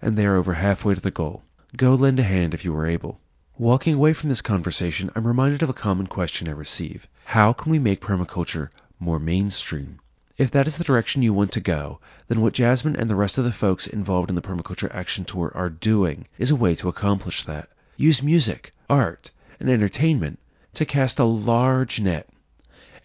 and 0.00 0.16
they 0.16 0.26
are 0.26 0.36
over 0.36 0.54
halfway 0.54 0.94
to 0.94 1.00
the 1.00 1.10
goal. 1.10 1.42
Go 1.76 1.94
lend 1.94 2.18
a 2.18 2.22
hand 2.22 2.54
if 2.54 2.64
you 2.64 2.74
are 2.76 2.86
able. 2.86 3.20
Walking 3.58 3.94
away 3.94 4.14
from 4.14 4.30
this 4.30 4.42
conversation, 4.42 5.12
I'm 5.14 5.24
reminded 5.24 5.62
of 5.62 5.70
a 5.70 5.74
common 5.74 6.08
question 6.08 6.48
I 6.48 6.52
receive. 6.52 7.06
How 7.24 7.52
can 7.52 7.70
we 7.70 7.78
make 7.78 8.00
permaculture 8.00 8.70
more 8.98 9.20
mainstream. 9.20 10.00
If 10.36 10.50
that 10.50 10.66
is 10.66 10.76
the 10.76 10.82
direction 10.82 11.22
you 11.22 11.32
want 11.32 11.52
to 11.52 11.60
go, 11.60 12.00
then 12.26 12.40
what 12.40 12.54
Jasmine 12.54 12.96
and 12.96 13.08
the 13.08 13.14
rest 13.14 13.38
of 13.38 13.44
the 13.44 13.52
folks 13.52 13.86
involved 13.86 14.28
in 14.28 14.34
the 14.34 14.42
Permaculture 14.42 14.92
Action 14.92 15.24
Tour 15.24 15.52
are 15.54 15.70
doing 15.70 16.26
is 16.36 16.50
a 16.50 16.56
way 16.56 16.74
to 16.74 16.88
accomplish 16.88 17.44
that. 17.44 17.68
Use 17.96 18.24
music, 18.24 18.74
art, 18.90 19.30
and 19.60 19.70
entertainment 19.70 20.40
to 20.72 20.84
cast 20.84 21.20
a 21.20 21.24
large 21.24 22.00
net 22.00 22.28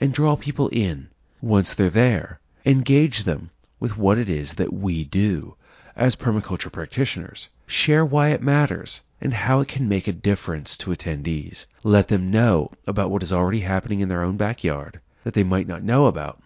and 0.01 0.13
draw 0.13 0.35
people 0.35 0.69
in. 0.69 1.09
Once 1.41 1.75
they're 1.75 1.91
there, 1.91 2.39
engage 2.65 3.23
them 3.23 3.51
with 3.79 3.97
what 3.97 4.17
it 4.17 4.29
is 4.29 4.53
that 4.53 4.73
we 4.73 5.03
do 5.03 5.55
as 5.95 6.15
permaculture 6.15 6.71
practitioners. 6.71 7.49
Share 7.67 8.03
why 8.03 8.29
it 8.29 8.41
matters 8.41 9.01
and 9.21 9.33
how 9.33 9.59
it 9.59 9.67
can 9.67 9.89
make 9.89 10.07
a 10.07 10.13
difference 10.13 10.77
to 10.77 10.91
attendees. 10.91 11.67
Let 11.83 12.07
them 12.07 12.31
know 12.31 12.71
about 12.87 13.11
what 13.11 13.23
is 13.23 13.33
already 13.33 13.59
happening 13.59 13.99
in 13.99 14.09
their 14.09 14.23
own 14.23 14.37
backyard 14.37 15.01
that 15.23 15.33
they 15.33 15.43
might 15.43 15.67
not 15.67 15.83
know 15.83 16.05
about. 16.05 16.41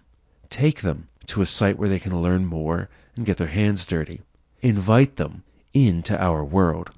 Take 0.49 0.81
them 0.81 1.07
to 1.27 1.41
a 1.41 1.45
site 1.45 1.77
where 1.77 1.89
they 1.89 1.99
can 1.99 2.21
learn 2.21 2.45
more 2.45 2.89
and 3.15 3.25
get 3.25 3.37
their 3.37 3.47
hands 3.47 3.85
dirty. 3.85 4.21
Invite 4.61 5.15
them 5.15 5.43
into 5.73 6.19
our 6.19 6.43
world. 6.43 6.89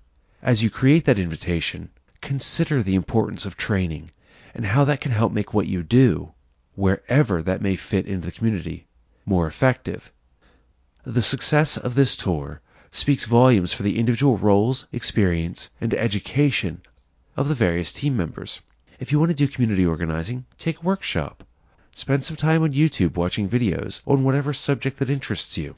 As 0.42 0.64
you 0.64 0.70
create 0.70 1.06
that 1.06 1.20
invitation, 1.20 1.90
consider 2.22 2.82
the 2.82 2.96
importance 2.96 3.46
of 3.46 3.58
training 3.58 4.12
and 4.54 4.66
how 4.66 4.86
that 4.86 5.02
can 5.02 5.12
help 5.12 5.34
make 5.34 5.54
what 5.54 5.68
you 5.68 5.84
do, 5.84 6.32
wherever 6.76 7.42
that 7.44 7.62
may 7.62 7.76
fit 7.76 8.08
into 8.08 8.28
the 8.28 8.36
community, 8.36 8.88
more 9.26 9.48
effective. 9.48 10.12
The 11.04 11.22
success 11.22 11.78
of 11.78 11.96
this 11.96 12.16
tour 12.16 12.62
speaks 12.92 13.26
volumes 13.26 13.74
for 13.74 13.84
the 13.84 13.98
individual 13.98 14.38
roles, 14.38 14.88
experience, 14.92 15.72
and 15.82 15.94
education 15.94 16.82
of 17.38 17.48
the 17.48 17.56
various 17.56 17.92
team 17.92 18.16
members. 18.16 18.62
If 19.00 19.12
you 19.12 19.20
want 19.20 19.32
to 19.32 19.36
do 19.36 19.48
community 19.48 19.86
organizing, 19.86 20.46
take 20.58 20.78
a 20.80 20.86
workshop. 20.86 21.44
Spend 21.94 22.24
some 22.24 22.38
time 22.38 22.64
on 22.64 22.74
YouTube 22.74 23.16
watching 23.16 23.50
videos 23.50 24.02
on 24.06 24.24
whatever 24.24 24.54
subject 24.54 25.00
that 25.00 25.10
interests 25.10 25.58
you. 25.58 25.76